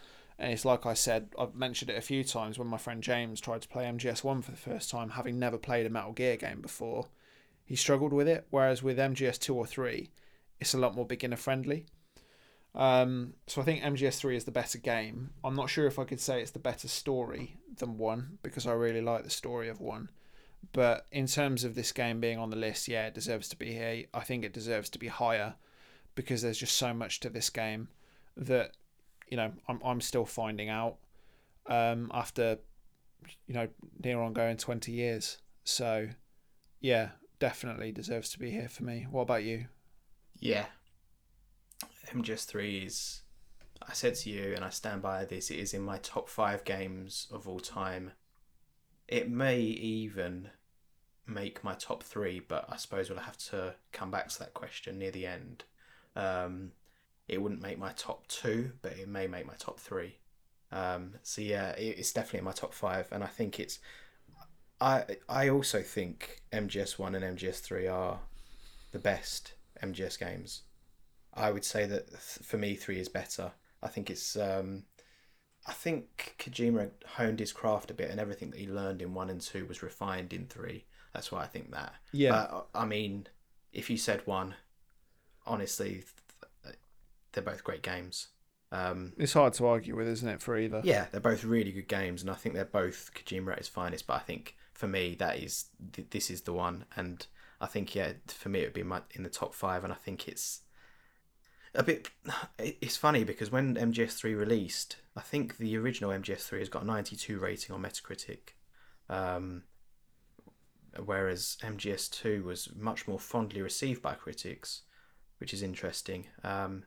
And 0.40 0.52
it's 0.52 0.64
like 0.64 0.86
I 0.86 0.94
said, 0.94 1.28
I've 1.38 1.54
mentioned 1.54 1.90
it 1.90 1.98
a 1.98 2.02
few 2.02 2.24
times 2.24 2.58
when 2.58 2.66
my 2.66 2.78
friend 2.78 3.02
James 3.02 3.42
tried 3.42 3.60
to 3.60 3.68
play 3.68 3.84
MGS1 3.84 4.42
for 4.42 4.50
the 4.50 4.56
first 4.56 4.90
time, 4.90 5.10
having 5.10 5.38
never 5.38 5.58
played 5.58 5.84
a 5.84 5.90
Metal 5.90 6.12
Gear 6.12 6.36
game 6.36 6.62
before. 6.62 7.08
He 7.62 7.76
struggled 7.76 8.14
with 8.14 8.26
it, 8.26 8.46
whereas 8.48 8.82
with 8.82 8.96
MGS2 8.96 9.54
or 9.54 9.66
3, 9.66 10.08
it's 10.60 10.74
a 10.74 10.78
lot 10.78 10.94
more 10.94 11.06
beginner 11.06 11.36
friendly. 11.36 11.86
Um, 12.74 13.34
so 13.46 13.60
I 13.60 13.64
think 13.64 13.82
MGS3 13.82 14.36
is 14.36 14.44
the 14.44 14.52
better 14.52 14.78
game. 14.78 15.30
I'm 15.42 15.56
not 15.56 15.70
sure 15.70 15.86
if 15.86 15.98
I 15.98 16.04
could 16.04 16.20
say 16.20 16.40
it's 16.40 16.52
the 16.52 16.60
better 16.60 16.86
story 16.86 17.56
than 17.78 17.98
1, 17.98 18.38
because 18.42 18.66
I 18.66 18.72
really 18.72 19.00
like 19.00 19.24
the 19.24 19.30
story 19.30 19.68
of 19.68 19.80
1. 19.80 20.08
But 20.72 21.06
in 21.10 21.26
terms 21.26 21.64
of 21.64 21.74
this 21.74 21.90
game 21.90 22.20
being 22.20 22.38
on 22.38 22.50
the 22.50 22.56
list, 22.56 22.86
yeah, 22.86 23.06
it 23.06 23.14
deserves 23.14 23.48
to 23.48 23.56
be 23.56 23.72
here. 23.72 24.04
I 24.14 24.20
think 24.20 24.44
it 24.44 24.52
deserves 24.52 24.88
to 24.90 24.98
be 24.98 25.08
higher 25.08 25.54
because 26.14 26.42
there's 26.42 26.58
just 26.58 26.76
so 26.76 26.92
much 26.92 27.20
to 27.20 27.30
this 27.30 27.50
game 27.50 27.88
that 28.36 28.72
you 29.28 29.36
know 29.36 29.52
I'm 29.68 29.80
I'm 29.84 30.00
still 30.00 30.26
finding 30.26 30.68
out 30.68 30.96
um, 31.66 32.10
after 32.12 32.58
you 33.46 33.54
know 33.54 33.68
near 34.04 34.20
on 34.20 34.32
going 34.32 34.58
twenty 34.58 34.92
years. 34.92 35.38
So 35.64 36.08
yeah, 36.80 37.10
definitely 37.38 37.90
deserves 37.90 38.30
to 38.30 38.38
be 38.38 38.50
here 38.50 38.68
for 38.68 38.84
me. 38.84 39.06
What 39.10 39.22
about 39.22 39.44
you? 39.44 39.66
Yeah, 40.40 40.64
MGS3 42.08 42.86
is. 42.86 43.20
I 43.86 43.92
said 43.92 44.14
to 44.16 44.30
you, 44.30 44.54
and 44.54 44.64
I 44.64 44.70
stand 44.70 45.02
by 45.02 45.24
this. 45.24 45.50
It 45.50 45.58
is 45.58 45.74
in 45.74 45.82
my 45.82 45.98
top 45.98 46.28
five 46.28 46.64
games 46.64 47.28
of 47.30 47.46
all 47.46 47.60
time. 47.60 48.12
It 49.06 49.30
may 49.30 49.60
even 49.60 50.50
make 51.26 51.62
my 51.62 51.74
top 51.74 52.02
three, 52.02 52.40
but 52.40 52.66
I 52.68 52.76
suppose 52.76 53.10
we'll 53.10 53.20
have 53.20 53.38
to 53.50 53.74
come 53.92 54.10
back 54.10 54.28
to 54.28 54.38
that 54.40 54.54
question 54.54 54.98
near 54.98 55.10
the 55.10 55.26
end. 55.26 55.64
Um, 56.16 56.72
it 57.28 57.40
wouldn't 57.40 57.62
make 57.62 57.78
my 57.78 57.92
top 57.92 58.26
two, 58.26 58.72
but 58.82 58.92
it 58.92 59.08
may 59.08 59.26
make 59.26 59.46
my 59.46 59.54
top 59.58 59.78
three. 59.78 60.16
Um, 60.72 61.14
so 61.22 61.42
yeah, 61.42 61.70
it's 61.70 62.12
definitely 62.12 62.40
in 62.40 62.44
my 62.44 62.52
top 62.52 62.72
five, 62.72 63.08
and 63.12 63.22
I 63.22 63.28
think 63.28 63.60
it's. 63.60 63.78
I 64.80 65.04
I 65.28 65.48
also 65.50 65.82
think 65.82 66.42
MGS 66.52 66.98
one 66.98 67.14
and 67.14 67.38
MGS 67.38 67.60
three 67.60 67.86
are 67.86 68.20
the 68.92 68.98
best 68.98 69.54
MGS 69.82 70.18
games. 70.18 70.62
I 71.34 71.50
would 71.50 71.64
say 71.64 71.86
that 71.86 72.10
for 72.18 72.58
me 72.58 72.74
three 72.74 72.98
is 72.98 73.08
better. 73.08 73.52
I 73.82 73.88
think 73.88 74.10
it's. 74.10 74.36
Um, 74.36 74.84
I 75.66 75.72
think 75.72 76.36
Kojima 76.38 76.90
honed 77.06 77.38
his 77.38 77.52
craft 77.52 77.90
a 77.90 77.94
bit, 77.94 78.10
and 78.10 78.18
everything 78.18 78.50
that 78.50 78.58
he 78.58 78.66
learned 78.66 79.02
in 79.02 79.14
one 79.14 79.30
and 79.30 79.40
two 79.40 79.66
was 79.66 79.82
refined 79.82 80.32
in 80.32 80.46
three. 80.46 80.84
That's 81.12 81.30
why 81.30 81.42
I 81.42 81.46
think 81.46 81.72
that. 81.72 81.94
Yeah. 82.12 82.30
But 82.30 82.68
I 82.74 82.86
mean, 82.86 83.26
if 83.72 83.90
you 83.90 83.96
said 83.96 84.22
one, 84.26 84.54
honestly, 85.46 86.04
they're 87.32 87.42
both 87.42 87.64
great 87.64 87.82
games. 87.82 88.28
Um, 88.72 89.12
it's 89.18 89.32
hard 89.32 89.52
to 89.54 89.66
argue 89.66 89.96
with, 89.96 90.08
isn't 90.08 90.28
it, 90.28 90.40
for 90.40 90.56
either? 90.56 90.80
Yeah, 90.84 91.06
they're 91.10 91.20
both 91.20 91.44
really 91.44 91.72
good 91.72 91.88
games, 91.88 92.22
and 92.22 92.30
I 92.30 92.34
think 92.34 92.54
they're 92.54 92.64
both 92.64 93.10
Kojima 93.14 93.52
at 93.52 93.58
his 93.58 93.68
finest. 93.68 94.06
But 94.06 94.14
I 94.14 94.20
think 94.20 94.56
for 94.72 94.86
me, 94.86 95.16
that 95.18 95.38
is 95.38 95.66
this 96.10 96.30
is 96.30 96.42
the 96.42 96.52
one, 96.52 96.84
and 96.96 97.26
I 97.60 97.66
think 97.66 97.94
yeah, 97.94 98.12
for 98.26 98.48
me 98.48 98.60
it 98.60 98.66
would 98.66 98.72
be 98.72 98.82
my, 98.82 99.02
in 99.12 99.22
the 99.22 99.28
top 99.28 99.54
five, 99.54 99.84
and 99.84 99.92
I 99.92 99.96
think 99.96 100.28
it's 100.28 100.62
a 101.74 101.82
bit. 101.82 102.10
It's 102.58 102.96
funny 102.96 103.24
because 103.24 103.50
when 103.50 103.74
MGS3 103.74 104.36
released, 104.36 104.96
I 105.16 105.20
think 105.20 105.58
the 105.58 105.76
original 105.76 106.10
MGS3 106.10 106.58
has 106.60 106.68
got 106.68 106.82
a 106.82 106.86
92 106.86 107.38
rating 107.38 107.74
on 107.74 107.82
Metacritic, 107.82 108.54
um, 109.08 109.64
whereas 111.04 111.56
MGS2 111.62 112.42
was 112.42 112.70
much 112.76 113.08
more 113.08 113.18
fondly 113.18 113.62
received 113.62 114.02
by 114.02 114.14
critics, 114.14 114.82
which 115.38 115.52
is 115.54 115.62
interesting. 115.62 116.26
Um, 116.44 116.84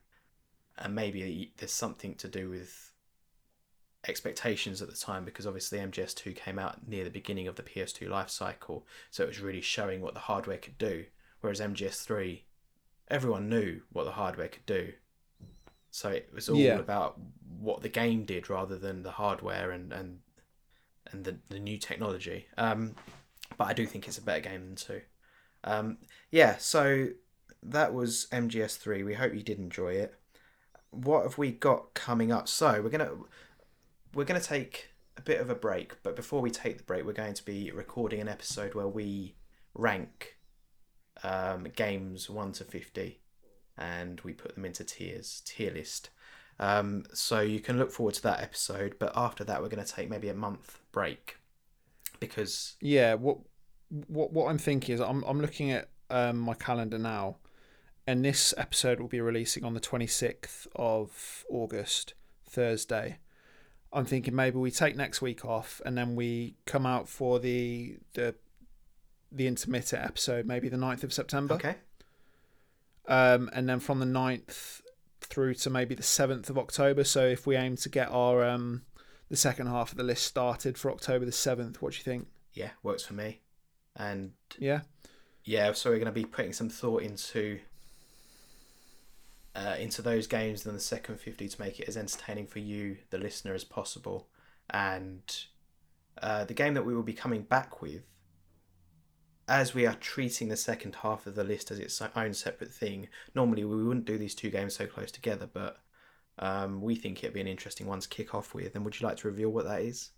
and 0.78 0.96
maybe 0.96 1.54
there's 1.58 1.72
something 1.72 2.16
to 2.16 2.28
do 2.28 2.50
with 2.50 2.93
expectations 4.08 4.82
at 4.82 4.90
the 4.90 4.96
time 4.96 5.24
because 5.24 5.48
obviously 5.48 5.80
MGS2 5.80 6.36
came 6.36 6.60
out 6.60 6.88
near 6.88 7.04
the 7.04 7.10
beginning 7.10 7.48
of 7.48 7.56
the 7.56 7.64
PS2 7.64 8.10
life 8.10 8.30
cycle, 8.30 8.86
so 9.12 9.24
it 9.24 9.28
was 9.28 9.40
really 9.40 9.62
showing 9.62 10.02
what 10.02 10.14
the 10.14 10.22
hardware 10.22 10.58
could 10.58 10.78
do. 10.78 11.06
Whereas 11.42 11.60
MGS3, 11.60 12.42
everyone 13.10 13.50
knew 13.50 13.82
what 13.92 14.06
the 14.06 14.12
hardware 14.12 14.48
could 14.48 14.66
do, 14.66 14.94
so 15.92 16.10
it 16.10 16.30
was 16.34 16.50
all 16.50 16.58
yeah. 16.58 16.80
about 16.80 17.20
what 17.60 17.82
the 17.82 17.90
game 17.90 18.26
did 18.26 18.50
rather 18.50 18.78
than 18.78 19.04
the 19.04 19.12
hardware 19.12 19.72
and 19.72 19.92
and 19.92 20.20
and 21.12 21.26
the 21.26 21.38
the 21.50 21.60
new 21.60 21.78
technology. 21.78 22.48
Um, 22.58 22.96
but 23.58 23.66
I 23.66 23.74
do 23.74 23.86
think 23.86 24.08
it's 24.08 24.18
a 24.18 24.22
better 24.22 24.40
game 24.40 24.66
than 24.66 24.76
two. 24.76 25.02
Um, 25.66 25.98
yeah, 26.32 26.58
so 26.58 27.10
that 27.62 27.94
was 27.94 28.28
MGS3. 28.32 29.06
We 29.06 29.14
hope 29.14 29.34
you 29.34 29.44
did 29.44 29.60
enjoy 29.60 29.94
it 29.94 30.16
what 30.94 31.24
have 31.24 31.38
we 31.38 31.52
got 31.52 31.94
coming 31.94 32.32
up? 32.32 32.48
So 32.48 32.82
we're 32.82 32.90
gonna 32.90 33.12
we're 34.14 34.26
gonna 34.26 34.40
take 34.40 34.90
a 35.18 35.22
bit 35.22 35.40
of 35.40 35.50
a 35.50 35.56
break, 35.56 36.02
but 36.04 36.16
before 36.16 36.42
we 36.42 36.52
take 36.52 36.78
the 36.78 36.84
break, 36.84 37.06
we're 37.06 37.14
going 37.14 37.34
to 37.34 37.46
be 37.46 37.72
recording 37.72 38.20
an 38.20 38.28
episode 38.28 38.74
where 38.74 38.88
we 38.88 39.36
rank 39.74 40.38
um, 41.24 41.68
games 41.76 42.30
one 42.30 42.52
to 42.54 42.64
fifty, 42.64 43.20
and 43.78 44.22
we 44.22 44.34
put 44.34 44.56
them 44.56 44.66
into 44.66 44.84
tiers, 44.84 45.42
tier 45.46 45.72
list. 45.72 46.10
Um, 46.60 47.04
so 47.14 47.42
you 47.42 47.60
can 47.60 47.78
look 47.78 47.92
forward 47.92 48.14
to 48.16 48.24
that 48.24 48.42
episode. 48.42 48.96
But 49.00 49.12
after 49.16 49.44
that, 49.44 49.62
we're 49.62 49.70
going 49.70 49.84
to 49.84 49.92
take 49.92 50.10
maybe 50.10 50.30
a 50.30 50.36
month 50.36 50.80
break 50.92 51.38
because 52.20 52.76
yeah, 52.80 53.16
what 53.16 53.38
what 54.08 54.32
what 54.34 54.50
I'm 54.50 54.58
thinking 54.58 54.96
is 54.96 55.02
I'm 55.02 55.24
I'm 55.24 55.42
looking 55.42 55.72
at 55.72 55.90
um, 56.10 56.40
my 56.40 56.54
calendar 56.54 56.98
now 56.98 57.38
and 58.06 58.24
this 58.24 58.54
episode 58.58 59.00
will 59.00 59.08
be 59.08 59.22
releasing 59.22 59.64
on 59.64 59.74
the 59.74 59.80
26th 59.80 60.68
of 60.76 61.46
August, 61.50 62.14
Thursday. 62.46 63.20
I'm 63.94 64.06
thinking 64.06 64.36
maybe 64.36 64.58
we 64.58 64.72
take 64.72 64.96
next 64.96 65.22
week 65.22 65.46
off 65.46 65.82
and 65.86 65.98
then 65.98 66.16
we 66.16 66.56
come 66.66 66.86
out 66.86 67.08
for 67.08 67.40
the 67.40 67.98
the 68.14 68.36
the 69.32 69.48
intermittent 69.48 70.04
episode, 70.04 70.46
maybe 70.46 70.70
the 70.70 70.78
9th 70.78 71.04
of 71.04 71.12
September. 71.12 71.56
Okay. 71.56 71.76
Um, 73.08 73.50
and 73.54 73.68
then 73.68 73.80
from 73.80 74.00
the 74.00 74.06
9th 74.06 74.82
through 75.22 75.56
to 75.56 75.70
maybe 75.70 75.96
the 75.96 76.04
7th 76.04 76.50
of 76.50 76.58
October. 76.58 77.04
So 77.04 77.26
if 77.26 77.48
we 77.48 77.56
aim 77.56 77.76
to 77.78 77.90
get 77.90 78.10
our 78.12 78.44
um, 78.44 78.84
the 79.30 79.36
second 79.36 79.68
half 79.68 79.92
of 79.92 79.98
the 79.98 80.04
list 80.04 80.26
started 80.26 80.78
for 80.78 80.92
October 80.92 81.26
the 81.26 81.32
7th, 81.32 81.78
what 81.78 81.94
do 81.94 81.98
you 81.98 82.04
think? 82.04 82.28
Yeah, 82.54 82.70
works 82.84 83.04
for 83.04 83.14
me. 83.14 83.42
And 83.96 84.34
yeah. 84.60 84.82
Yeah, 85.44 85.74
so 85.74 85.90
we're 85.90 85.98
going 85.98 86.06
to 86.06 86.12
be 86.12 86.26
putting 86.26 86.54
some 86.54 86.70
thought 86.70 87.02
into 87.02 87.60
uh, 89.56 89.76
into 89.80 90.02
those 90.02 90.28
games 90.28 90.64
than 90.64 90.74
the 90.74 90.80
second 90.80 91.20
50 91.20 91.48
to 91.48 91.62
make 91.62 91.80
it 91.80 91.88
as 91.88 91.98
entertaining 91.98 92.48
for 92.48 92.60
you, 92.60 92.98
the 93.10 93.18
listener, 93.18 93.54
as 93.54 93.64
possible. 93.64 94.28
And 94.70 95.22
uh, 96.22 96.46
the 96.46 96.54
game 96.54 96.74
that 96.74 96.86
we 96.86 96.96
will 96.96 97.04
be 97.04 97.14
coming 97.14 97.44
back 97.44 97.82
with, 97.82 98.04
as 99.48 99.74
we 99.74 99.86
are 99.86 99.96
treating 99.96 100.48
the 100.48 100.58
second 100.58 100.96
half 100.96 101.28
of 101.28 101.36
the 101.36 101.44
list 101.44 101.70
as 101.70 101.80
its 101.80 102.02
own 102.16 102.34
separate 102.34 102.74
thing, 102.74 103.10
normally 103.36 103.64
we 103.64 103.84
wouldn't 103.84 104.06
do 104.06 104.18
these 104.18 104.36
two 104.36 104.50
games 104.50 104.76
so 104.76 104.88
close 104.88 105.12
together, 105.12 105.48
but 105.52 105.78
um, 106.40 106.82
we 106.82 106.96
think 106.96 107.24
it'd 107.24 107.34
be 107.34 107.42
an 107.42 107.48
interesting 107.48 107.86
one 107.86 108.00
to 108.00 108.10
kick 108.10 108.34
off 108.34 108.54
with. 108.54 108.76
And 108.76 108.84
would 108.86 109.00
you 109.00 109.06
like 109.08 109.18
to 109.18 109.28
reveal 109.28 109.50
what 109.50 109.66
that 109.66 109.82
is? 109.82 110.12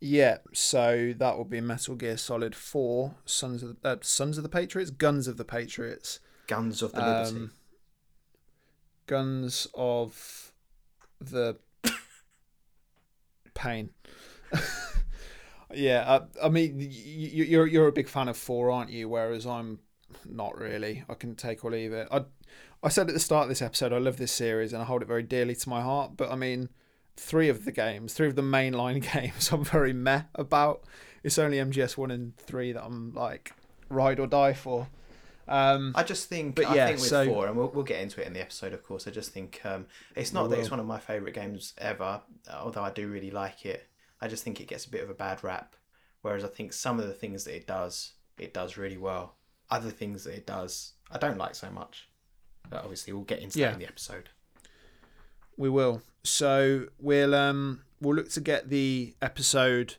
Yeah, 0.00 0.38
so 0.52 1.14
that 1.16 1.38
will 1.38 1.44
be 1.44 1.60
Metal 1.60 1.94
Gear 1.94 2.16
Solid 2.16 2.56
4, 2.56 3.14
Sons 3.24 3.62
of 3.62 3.80
the, 3.80 3.88
uh, 3.88 3.96
Sons 4.00 4.36
of 4.36 4.42
the 4.42 4.48
Patriots, 4.48 4.90
Guns 4.90 5.28
of 5.28 5.36
the 5.36 5.44
Patriots. 5.44 6.18
Guns 6.48 6.82
of 6.82 6.90
the 6.92 7.00
Liberty. 7.00 7.36
Um, 7.36 7.52
Guns 9.06 9.66
of 9.74 10.52
the 11.20 11.56
Pain. 13.54 13.90
yeah, 15.74 16.00
uh, 16.06 16.26
I 16.42 16.48
mean, 16.48 16.78
you, 16.78 17.44
you're 17.44 17.66
you're 17.66 17.88
a 17.88 17.92
big 17.92 18.08
fan 18.08 18.28
of 18.28 18.36
four, 18.36 18.70
aren't 18.70 18.90
you? 18.90 19.08
Whereas 19.08 19.46
I'm 19.46 19.80
not 20.28 20.58
really. 20.58 21.04
I 21.08 21.14
can 21.14 21.34
take 21.34 21.64
or 21.64 21.70
leave 21.70 21.92
it. 21.92 22.08
I 22.10 22.24
I 22.82 22.88
said 22.88 23.08
at 23.08 23.14
the 23.14 23.20
start 23.20 23.44
of 23.44 23.48
this 23.48 23.62
episode, 23.62 23.92
I 23.92 23.98
love 23.98 24.16
this 24.16 24.32
series 24.32 24.72
and 24.72 24.82
I 24.82 24.84
hold 24.84 25.02
it 25.02 25.08
very 25.08 25.22
dearly 25.22 25.54
to 25.54 25.68
my 25.68 25.80
heart. 25.82 26.16
But 26.16 26.30
I 26.30 26.36
mean, 26.36 26.68
three 27.16 27.48
of 27.48 27.64
the 27.64 27.72
games, 27.72 28.14
three 28.14 28.26
of 28.26 28.36
the 28.36 28.42
mainline 28.42 29.02
games, 29.12 29.52
I'm 29.52 29.64
very 29.64 29.92
meh 29.92 30.22
about. 30.34 30.84
It's 31.22 31.38
only 31.38 31.58
MGS 31.58 31.96
one 31.96 32.10
and 32.10 32.36
three 32.36 32.72
that 32.72 32.84
I'm 32.84 33.14
like 33.14 33.52
ride 33.88 34.18
or 34.18 34.26
die 34.26 34.52
for. 34.52 34.88
Um, 35.48 35.92
I 35.94 36.02
just 36.02 36.28
think, 36.28 36.54
but 36.54 36.74
yeah, 36.74 36.84
I 36.84 36.86
think 36.88 37.00
with 37.00 37.08
so, 37.08 37.26
four, 37.26 37.46
and 37.46 37.56
we'll, 37.56 37.68
we'll 37.68 37.84
get 37.84 38.00
into 38.00 38.20
it 38.20 38.26
in 38.26 38.32
the 38.32 38.40
episode, 38.40 38.72
of 38.72 38.82
course. 38.82 39.06
I 39.06 39.10
just 39.10 39.32
think 39.32 39.60
um, 39.64 39.86
it's 40.14 40.32
not 40.32 40.50
that 40.50 40.58
it's 40.58 40.70
one 40.70 40.80
of 40.80 40.86
my 40.86 40.98
favourite 40.98 41.34
games 41.34 41.74
ever, 41.78 42.22
although 42.52 42.82
I 42.82 42.90
do 42.90 43.08
really 43.08 43.30
like 43.30 43.66
it. 43.66 43.88
I 44.20 44.28
just 44.28 44.44
think 44.44 44.60
it 44.60 44.68
gets 44.68 44.86
a 44.86 44.90
bit 44.90 45.02
of 45.02 45.10
a 45.10 45.14
bad 45.14 45.42
rap. 45.42 45.74
Whereas 46.22 46.44
I 46.44 46.48
think 46.48 46.72
some 46.72 47.00
of 47.00 47.06
the 47.06 47.12
things 47.12 47.44
that 47.44 47.56
it 47.56 47.66
does, 47.66 48.12
it 48.38 48.54
does 48.54 48.76
really 48.76 48.96
well. 48.96 49.34
Other 49.70 49.90
things 49.90 50.24
that 50.24 50.34
it 50.34 50.46
does, 50.46 50.92
I 51.10 51.18
don't 51.18 51.38
like 51.38 51.56
so 51.56 51.70
much. 51.70 52.08
But 52.70 52.82
obviously, 52.82 53.12
we'll 53.12 53.24
get 53.24 53.40
into 53.40 53.58
yeah. 53.58 53.66
that 53.66 53.74
in 53.74 53.80
the 53.80 53.88
episode. 53.88 54.30
We 55.56 55.68
will. 55.68 56.02
So 56.22 56.86
we'll 57.00 57.34
um 57.34 57.82
we'll 58.00 58.14
look 58.14 58.30
to 58.30 58.40
get 58.40 58.68
the 58.68 59.14
episode 59.20 59.96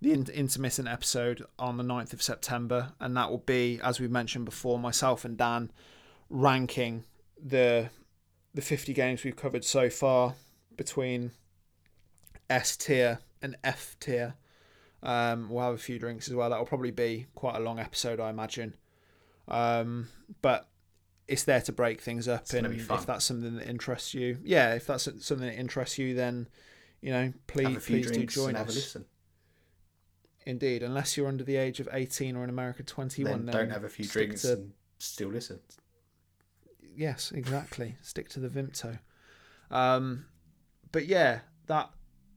the 0.00 0.12
intermittent 0.12 0.88
episode 0.88 1.44
on 1.58 1.76
the 1.76 1.84
9th 1.84 2.12
of 2.12 2.22
September, 2.22 2.92
and 3.00 3.16
that 3.16 3.30
will 3.30 3.38
be, 3.38 3.80
as 3.82 3.98
we 3.98 4.08
mentioned 4.08 4.44
before, 4.44 4.78
myself 4.78 5.24
and 5.24 5.36
Dan 5.36 5.70
ranking 6.28 7.04
the 7.42 7.90
the 8.54 8.62
50 8.62 8.94
games 8.94 9.22
we've 9.22 9.36
covered 9.36 9.64
so 9.64 9.90
far 9.90 10.34
between 10.76 11.30
S 12.48 12.76
tier 12.76 13.18
and 13.42 13.56
F 13.62 13.96
tier. 14.00 14.34
Um, 15.02 15.50
we'll 15.50 15.62
have 15.62 15.74
a 15.74 15.78
few 15.78 15.98
drinks 15.98 16.26
as 16.28 16.34
well. 16.34 16.48
That'll 16.48 16.64
probably 16.64 16.90
be 16.90 17.26
quite 17.34 17.56
a 17.56 17.60
long 17.60 17.78
episode, 17.78 18.18
I 18.18 18.30
imagine. 18.30 18.74
Um, 19.46 20.08
but 20.40 20.68
it's 21.28 21.44
there 21.44 21.60
to 21.60 21.72
break 21.72 22.00
things 22.00 22.28
up, 22.28 22.42
It's 22.42 22.54
and 22.54 22.66
if 22.66 23.06
that's 23.06 23.24
something 23.24 23.56
that 23.56 23.68
interests 23.68 24.14
you, 24.14 24.38
yeah, 24.42 24.74
if 24.74 24.86
that's 24.86 25.04
something 25.04 25.46
that 25.46 25.58
interests 25.58 25.98
you, 25.98 26.14
then 26.14 26.48
you 27.00 27.12
know, 27.12 27.32
please 27.46 27.84
please 27.84 28.10
do 28.10 28.24
join 28.26 28.48
and 28.50 28.58
have 28.58 28.68
a 28.68 28.70
us. 28.70 28.96
Indeed, 30.46 30.82
unless 30.84 31.16
you're 31.16 31.26
under 31.28 31.42
the 31.44 31.56
age 31.56 31.80
of 31.80 31.88
18 31.92 32.36
or 32.36 32.44
in 32.44 32.50
America 32.50 32.82
21, 32.84 33.44
Then 33.46 33.52
don't 33.52 33.70
have 33.70 33.82
a 33.84 33.88
few 33.88 34.06
drinks 34.06 34.42
to- 34.42 34.52
and 34.54 34.72
still 34.98 35.28
listen. 35.28 35.58
yes, 36.96 37.32
exactly. 37.32 37.96
Stick 38.00 38.28
to 38.30 38.40
the 38.40 38.48
Vimto. 38.48 39.00
Um, 39.70 40.26
but 40.92 41.06
yeah, 41.06 41.40
that 41.66 41.90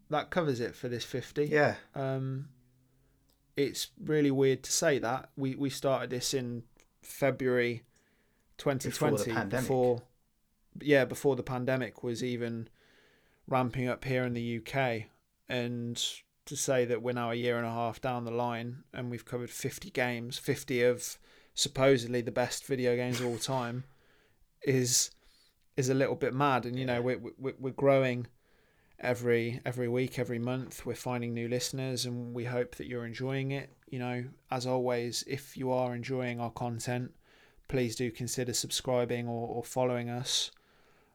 that 0.09 0.31
covers 0.31 0.59
it 0.59 0.73
for 0.75 0.89
this 0.89 1.05
50. 1.05 1.45
Yeah, 1.45 1.75
Um, 1.93 2.49
it's 3.55 3.89
really 4.03 4.31
weird 4.31 4.63
to 4.63 4.71
say 4.71 4.97
that 4.99 5.29
we 5.37 5.53
we 5.55 5.69
started 5.69 6.09
this 6.09 6.33
in 6.33 6.63
February 7.03 7.83
2020 8.57 9.31
pandemic. 9.31 9.63
before 9.67 10.01
yeah 10.81 11.05
before 11.05 11.35
the 11.35 11.43
pandemic 11.43 12.03
was 12.03 12.23
even 12.23 12.67
ramping 13.47 13.87
up 13.87 14.03
here 14.05 14.23
in 14.23 14.33
the 14.33 14.57
UK 14.57 15.05
and 15.47 16.03
to 16.49 16.55
say 16.55 16.85
that 16.85 17.01
we're 17.01 17.13
now 17.13 17.31
a 17.31 17.35
year 17.35 17.57
and 17.57 17.65
a 17.65 17.71
half 17.71 18.01
down 18.01 18.25
the 18.25 18.31
line 18.31 18.83
and 18.93 19.09
we've 19.09 19.25
covered 19.25 19.49
50 19.49 19.89
games 19.91 20.37
50 20.37 20.83
of 20.83 21.17
supposedly 21.53 22.21
the 22.21 22.31
best 22.31 22.65
video 22.65 22.95
games 22.95 23.19
of 23.19 23.25
all 23.27 23.37
time 23.37 23.83
is 24.63 25.11
is 25.77 25.89
a 25.89 25.93
little 25.93 26.15
bit 26.15 26.33
mad 26.33 26.65
and 26.65 26.77
you 26.77 26.85
know 26.85 27.01
we're, 27.01 27.19
we're, 27.37 27.53
we're 27.59 27.71
growing 27.71 28.27
every 28.99 29.61
every 29.65 29.87
week 29.87 30.19
every 30.19 30.39
month 30.39 30.85
we're 30.85 30.93
finding 30.95 31.33
new 31.33 31.47
listeners 31.47 32.05
and 32.05 32.33
we 32.33 32.43
hope 32.45 32.75
that 32.75 32.87
you're 32.87 33.05
enjoying 33.05 33.51
it 33.51 33.69
you 33.87 33.97
know 33.97 34.25
as 34.51 34.65
always 34.67 35.23
if 35.27 35.55
you 35.55 35.71
are 35.71 35.95
enjoying 35.95 36.39
our 36.39 36.51
content 36.51 37.11
please 37.69 37.95
do 37.95 38.11
consider 38.11 38.51
subscribing 38.53 39.27
or, 39.27 39.47
or 39.47 39.63
following 39.63 40.09
us 40.09 40.51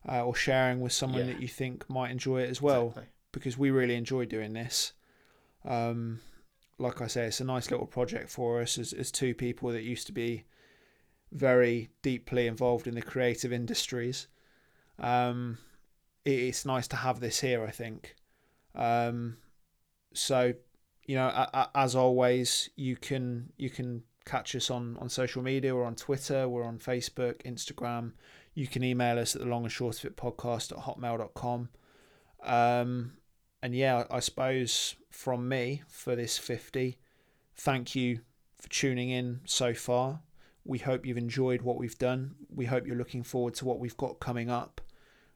uh, 0.08 0.24
or 0.24 0.34
sharing 0.34 0.80
with 0.80 0.92
someone 0.92 1.26
Yeah. 1.26 1.32
that 1.32 1.42
you 1.42 1.48
think 1.48 1.88
might 1.90 2.10
enjoy 2.10 2.42
it 2.42 2.50
as 2.50 2.62
well 2.62 2.88
exactly. 2.88 3.04
because 3.32 3.58
we 3.58 3.70
really 3.70 3.94
enjoy 3.96 4.24
doing 4.26 4.52
this. 4.52 4.92
Um, 5.64 6.20
like 6.78 7.00
I 7.00 7.06
say, 7.06 7.26
it's 7.26 7.40
a 7.40 7.44
nice 7.44 7.70
little 7.70 7.86
project 7.86 8.30
for 8.30 8.60
us 8.60 8.78
as, 8.78 8.92
as 8.92 9.10
two 9.10 9.34
people 9.34 9.70
that 9.70 9.82
used 9.82 10.06
to 10.08 10.12
be 10.12 10.44
very 11.32 11.90
deeply 12.02 12.46
involved 12.46 12.86
in 12.86 12.94
the 12.94 13.02
creative 13.02 13.52
industries. 13.52 14.26
Um, 14.98 15.58
it, 16.24 16.30
it's 16.30 16.64
nice 16.64 16.88
to 16.88 16.96
have 16.96 17.20
this 17.20 17.40
here, 17.40 17.64
I 17.64 17.70
think. 17.70 18.16
Um, 18.74 19.36
so, 20.12 20.54
you 21.06 21.16
know, 21.16 21.26
a, 21.26 21.50
a, 21.54 21.70
as 21.74 21.94
always, 21.94 22.70
you 22.76 22.96
can 22.96 23.52
you 23.56 23.70
can 23.70 24.02
catch 24.24 24.54
us 24.54 24.70
on, 24.70 24.96
on 25.00 25.08
social 25.08 25.42
media. 25.42 25.74
We're 25.74 25.84
on 25.84 25.96
Twitter, 25.96 26.48
we're 26.48 26.64
on 26.64 26.78
Facebook, 26.78 27.42
Instagram. 27.42 28.12
You 28.54 28.66
can 28.66 28.84
email 28.84 29.18
us 29.18 29.34
at 29.34 29.42
the 29.42 29.48
long 29.48 29.64
and 29.64 29.72
short 29.72 29.98
of 29.98 30.04
it 30.04 30.16
podcast 30.16 30.72
at 30.72 30.84
hotmail.com. 30.84 31.68
Um, 32.42 33.12
and 33.64 33.74
yeah, 33.74 34.04
I 34.10 34.20
suppose 34.20 34.94
from 35.08 35.48
me 35.48 35.80
for 35.88 36.14
this 36.14 36.36
50, 36.36 36.98
thank 37.56 37.94
you 37.94 38.20
for 38.60 38.68
tuning 38.68 39.08
in 39.08 39.40
so 39.46 39.72
far. 39.72 40.20
We 40.66 40.80
hope 40.80 41.06
you've 41.06 41.16
enjoyed 41.16 41.62
what 41.62 41.78
we've 41.78 41.96
done. 41.96 42.34
We 42.54 42.66
hope 42.66 42.86
you're 42.86 42.94
looking 42.94 43.22
forward 43.22 43.54
to 43.54 43.64
what 43.64 43.78
we've 43.78 43.96
got 43.96 44.20
coming 44.20 44.50
up. 44.50 44.82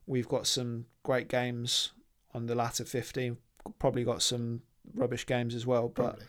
We've 0.07 0.29
got 0.29 0.47
some 0.47 0.85
great 1.05 1.29
games 1.29 1.93
on 2.35 2.45
the 2.45 2.55
latter 2.55 2.85
50. 2.85 3.33
Probably 3.79 4.05
got 4.05 4.21
some 4.21 4.61
rubbish 4.93 5.25
games 5.25 5.55
as 5.55 5.65
well, 5.65 5.89
but 5.89 6.19
Probably. 6.19 6.27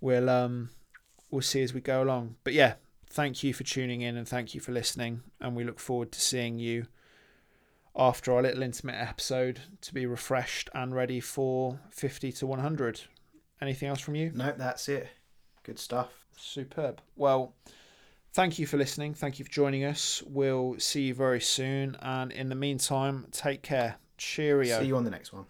we'll 0.00 0.30
um 0.30 0.70
we'll 1.32 1.42
see 1.42 1.62
as 1.62 1.74
we 1.74 1.80
go 1.80 2.04
along. 2.04 2.36
But 2.44 2.52
yeah, 2.52 2.74
thank 3.08 3.42
you 3.42 3.52
for 3.54 3.64
tuning 3.64 4.02
in 4.02 4.16
and 4.16 4.28
thank 4.28 4.54
you 4.54 4.60
for 4.60 4.70
listening 4.70 5.22
and 5.40 5.56
we 5.56 5.64
look 5.64 5.80
forward 5.80 6.12
to 6.12 6.20
seeing 6.20 6.60
you 6.60 6.86
after 7.96 8.32
our 8.32 8.42
little 8.42 8.62
intimate 8.62 8.94
episode 8.94 9.60
to 9.80 9.94
be 9.94 10.06
refreshed 10.06 10.70
and 10.74 10.94
ready 10.94 11.20
for 11.20 11.80
50 11.90 12.32
to 12.32 12.46
100. 12.46 13.02
Anything 13.60 13.88
else 13.88 14.00
from 14.00 14.14
you? 14.14 14.30
Nope, 14.34 14.56
that's 14.58 14.88
it. 14.88 15.08
Good 15.62 15.78
stuff. 15.78 16.08
Superb. 16.36 17.00
Well, 17.16 17.54
thank 18.32 18.58
you 18.58 18.66
for 18.66 18.76
listening. 18.76 19.14
Thank 19.14 19.38
you 19.38 19.44
for 19.44 19.50
joining 19.50 19.84
us. 19.84 20.22
We'll 20.26 20.76
see 20.78 21.02
you 21.02 21.14
very 21.14 21.40
soon 21.40 21.96
and 22.00 22.32
in 22.32 22.48
the 22.48 22.54
meantime, 22.54 23.26
take 23.32 23.62
care. 23.62 23.96
Cheerio. 24.16 24.80
See 24.80 24.86
you 24.86 24.96
on 24.96 25.04
the 25.04 25.10
next 25.10 25.32
one. 25.32 25.46